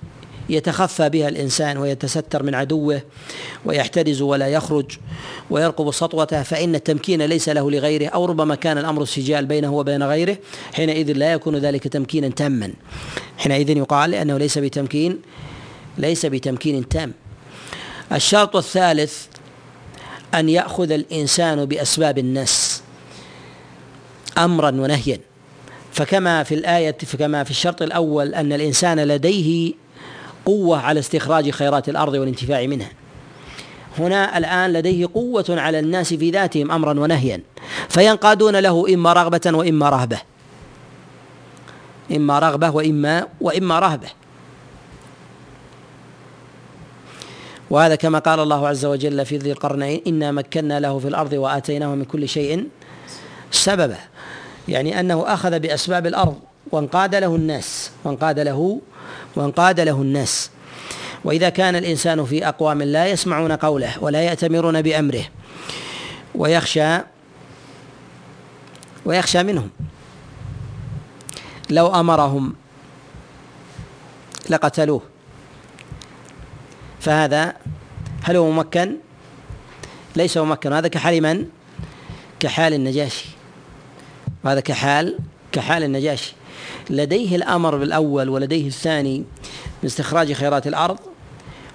يتخفى 0.49 1.09
بها 1.09 1.29
الإنسان 1.29 1.79
ويتستر 1.79 2.43
من 2.43 2.55
عدوه 2.55 3.03
ويحترز 3.65 4.23
ولا 4.23 4.49
يخرج 4.49 4.87
ويرقب 5.51 5.91
سطوته 5.91 6.43
فإن 6.43 6.75
التمكين 6.75 7.23
ليس 7.23 7.49
له 7.49 7.71
لغيره 7.71 8.07
أو 8.07 8.25
ربما 8.25 8.55
كان 8.55 8.79
الأمر 8.79 9.03
السجال 9.03 9.47
بينه 9.47 9.75
وبين 9.75 10.03
غيره 10.03 10.37
حينئذ 10.73 11.13
لا 11.13 11.33
يكون 11.33 11.57
ذلك 11.57 11.89
تمكينا 11.89 12.29
تاما. 12.29 12.73
حينئذ 13.39 13.71
يقال 13.77 14.15
أنه 14.15 14.39
ليس 14.39 14.59
بتمكين 14.59 15.19
ليس 15.99 16.27
بتمكين 16.27 16.89
تام. 16.89 17.13
الشرط 18.13 18.57
الثالث 18.57 19.27
أن 20.35 20.49
يأخذ 20.49 20.91
الإنسان 20.91 21.65
بأسباب 21.65 22.19
الناس 22.19 22.83
أمرا 24.39 24.71
ونهيا. 24.71 25.21
فكما 25.93 26.43
في 26.43 26.55
الآية 26.55 26.97
فكما 27.07 27.45
في 27.45 27.51
الشرط 27.51 27.83
الأول 27.83 28.35
أن 28.35 28.53
الإنسان 28.53 29.01
لديه 29.01 29.73
قوة 30.47 30.79
على 30.79 31.01
استخراج 31.01 31.51
خيرات 31.51 31.89
الأرض 31.89 32.15
والانتفاع 32.15 32.67
منها. 32.67 32.91
هنا 33.99 34.39
الآن 34.39 34.73
لديه 34.73 35.07
قوة 35.15 35.45
على 35.49 35.79
الناس 35.79 36.15
في 36.15 36.31
ذاتهم 36.31 36.71
أمرا 36.71 37.01
ونهيا. 37.01 37.41
فينقادون 37.89 38.57
له 38.57 38.95
إما 38.95 39.13
رغبة 39.13 39.41
وإما 39.47 39.89
رهبة. 39.89 40.19
إما 42.13 42.39
رغبة 42.39 42.71
وإما 42.71 43.27
وإما 43.41 43.79
رهبة. 43.79 44.09
وهذا 47.71 47.95
كما 47.95 48.19
قال 48.19 48.41
الله 48.41 48.69
عز 48.69 48.85
وجل 48.85 49.27
في 49.27 49.37
ذي 49.37 49.53
القرنين 49.53 50.03
إنا 50.07 50.33
مكنا 50.33 50.81
له 50.81 50.99
في 50.99 51.09
الأرض 51.09 51.33
وآتيناه 51.33 51.95
من 51.95 52.05
كل 52.05 52.29
شيء 52.29 52.69
سببا. 53.51 53.99
يعني 54.69 55.01
أنه 55.01 55.25
أخذ 55.27 55.59
بأسباب 55.59 56.07
الأرض 56.07 56.37
وانقاد 56.71 57.15
له 57.15 57.37
الناس 57.37 57.91
وانقاد 58.05 58.39
له 58.39 58.81
وانقاد 59.37 59.81
له 59.81 60.03
الناس. 60.03 60.51
وإذا 61.25 61.49
كان 61.49 61.77
الإنسان 61.77 62.25
في 62.25 62.49
أقوام 62.49 62.83
لا 62.83 63.07
يسمعون 63.07 63.53
قوله 63.53 63.95
ولا 64.01 64.23
يأتمرون 64.23 64.83
بأمره 64.83 65.25
ويخشى 66.35 66.99
ويخشى 69.05 69.43
منهم. 69.43 69.71
لو 71.71 71.87
أمرهم 71.87 72.55
لقتلوه. 74.51 75.03
فهذا 77.01 77.55
هل 78.23 78.37
هو 78.37 78.51
ممكن؟ 78.51 78.97
ليس 80.17 80.37
ممكن. 80.37 80.73
هذا 80.73 80.89
كحال 80.89 81.23
من؟ 81.23 81.47
كحال 82.41 82.75
النجاشي. 82.75 83.29
وهذا 84.45 84.61
كحال 84.61 85.19
كحال 85.53 85.83
النجاشي. 85.83 86.35
لديه 86.91 87.37
الأمر 87.37 87.77
بالأول 87.77 88.29
ولديه 88.29 88.67
الثاني 88.67 89.25
باستخراج 89.83 90.33
خيرات 90.33 90.67
الأرض 90.67 90.99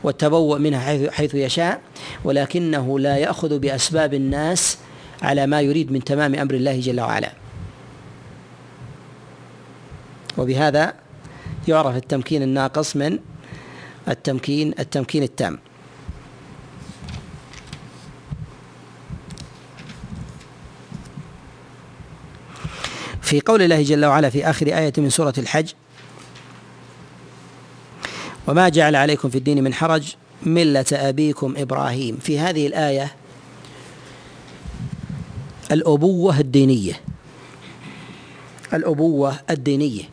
والتبوء 0.03 0.57
منها 0.57 0.79
حيث 0.79 1.09
حيث 1.09 1.35
يشاء 1.35 1.81
ولكنه 2.23 2.99
لا 2.99 3.17
يأخذ 3.17 3.59
بأسباب 3.59 4.13
الناس 4.13 4.77
على 5.21 5.47
ما 5.47 5.61
يريد 5.61 5.91
من 5.91 6.03
تمام 6.03 6.35
أمر 6.35 6.53
الله 6.53 6.79
جل 6.79 7.01
وعلا. 7.01 7.31
وبهذا 10.37 10.93
يعرف 11.67 11.95
التمكين 11.95 12.43
الناقص 12.43 12.95
من 12.95 13.19
التمكين 14.07 14.73
التمكين 14.79 15.23
التام. 15.23 15.59
في 23.27 23.41
قول 23.41 23.61
الله 23.61 23.83
جل 23.83 24.05
وعلا 24.05 24.29
في 24.29 24.49
آخر 24.49 24.67
آية 24.67 24.93
من 24.97 25.09
سورة 25.09 25.33
الحج 25.37 25.71
وما 28.47 28.69
جعل 28.69 28.95
عليكم 28.95 29.29
في 29.29 29.37
الدين 29.37 29.63
من 29.63 29.73
حرج 29.73 30.15
ملة 30.43 30.85
أبيكم 30.91 31.53
إبراهيم. 31.57 32.17
في 32.17 32.39
هذه 32.39 32.67
الآية 32.67 33.11
الأبوة 35.71 36.39
الدينية 36.39 36.93
الأبوة 38.73 39.39
الدينية. 39.49 40.03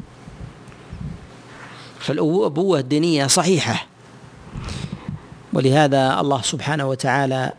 فالأبوة 2.01 2.79
الدينية 2.79 3.27
صحيحة 3.27 3.87
ولهذا 5.53 6.21
الله 6.21 6.43
سبحانه 6.43 6.89
وتعالى 6.89 7.53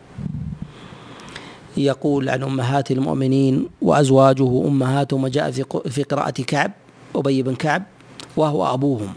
يقول 1.77 2.29
عن 2.29 2.43
أمهات 2.43 2.91
المؤمنين 2.91 3.69
وأزواجه 3.81 4.67
أمهاتهم 4.67 5.23
وجاء 5.23 5.51
في 5.89 6.03
قراءة 6.03 6.41
كعب 6.41 6.71
أبي 7.15 7.43
بن 7.43 7.55
كعب 7.55 7.83
وهو 8.37 8.73
أبوهم. 8.73 9.13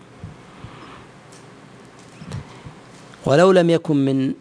ولو 3.26 3.52
لم 3.52 3.70
يكن 3.70 3.96
من 3.96 4.32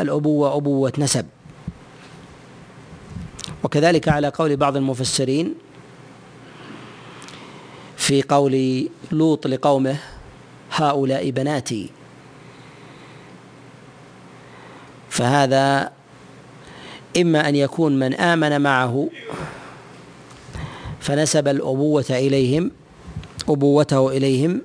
الأبوة 0.00 0.56
أبوة 0.56 0.92
نسب. 0.98 1.26
وكذلك 3.64 4.08
على 4.08 4.28
قول 4.28 4.56
بعض 4.56 4.76
المفسرين 4.76 5.54
في 7.96 8.22
قول 8.22 8.88
لوط 9.12 9.46
لقومه 9.46 9.96
هؤلاء 10.72 11.30
بناتي. 11.30 11.90
فهذا 15.10 15.92
إما 17.16 17.48
أن 17.48 17.56
يكون 17.56 17.98
من 17.98 18.14
آمن 18.14 18.60
معه 18.60 19.08
فنسب 21.00 21.48
الأبوة 21.48 22.04
إليهم 22.10 22.70
أبوته 23.48 24.08
إليهم 24.08 24.62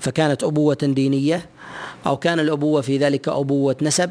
فكانت 0.00 0.44
أبوة 0.44 0.78
دينية 0.82 1.46
أو 2.06 2.16
كان 2.16 2.40
الأبوة 2.40 2.80
في 2.80 2.98
ذلك 2.98 3.28
أبوة 3.28 3.76
نسب 3.82 4.10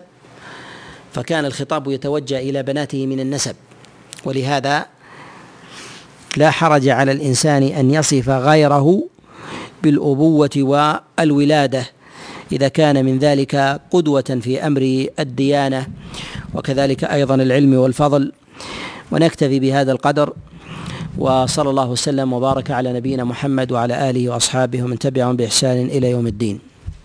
فكان 1.13 1.45
الخطاب 1.45 1.87
يتوجه 1.91 2.39
إلى 2.39 2.63
بناته 2.63 3.07
من 3.07 3.19
النسب. 3.19 3.55
ولهذا 4.25 4.85
لا 6.37 6.51
حرج 6.51 6.87
على 6.89 7.11
الإنسان 7.11 7.63
أن 7.63 7.91
يصف 7.91 8.29
غيره 8.29 9.03
بالأبوة 9.83 10.49
والولادة. 10.57 11.85
إذا 12.51 12.67
كان 12.67 13.05
من 13.05 13.19
ذلك 13.19 13.81
قدوة 13.91 14.39
في 14.41 14.67
أمر 14.67 15.05
الديانة 15.19 15.87
وكذلك 16.53 17.03
أيضا 17.03 17.35
العلم 17.35 17.73
والفضل. 17.73 18.31
ونكتفي 19.11 19.59
بهذا 19.59 19.91
القدر 19.91 20.33
وصلى 21.17 21.69
الله 21.69 21.89
وسلم 21.89 22.33
وبارك 22.33 22.71
على 22.71 22.93
نبينا 22.93 23.23
محمد 23.23 23.71
وعلى 23.71 24.09
آله 24.09 24.29
وأصحابه 24.29 24.83
ومن 24.83 24.99
تبعهم 24.99 25.35
بإحسان 25.35 25.85
إلى 25.85 26.09
يوم 26.09 26.27
الدين. 26.27 26.70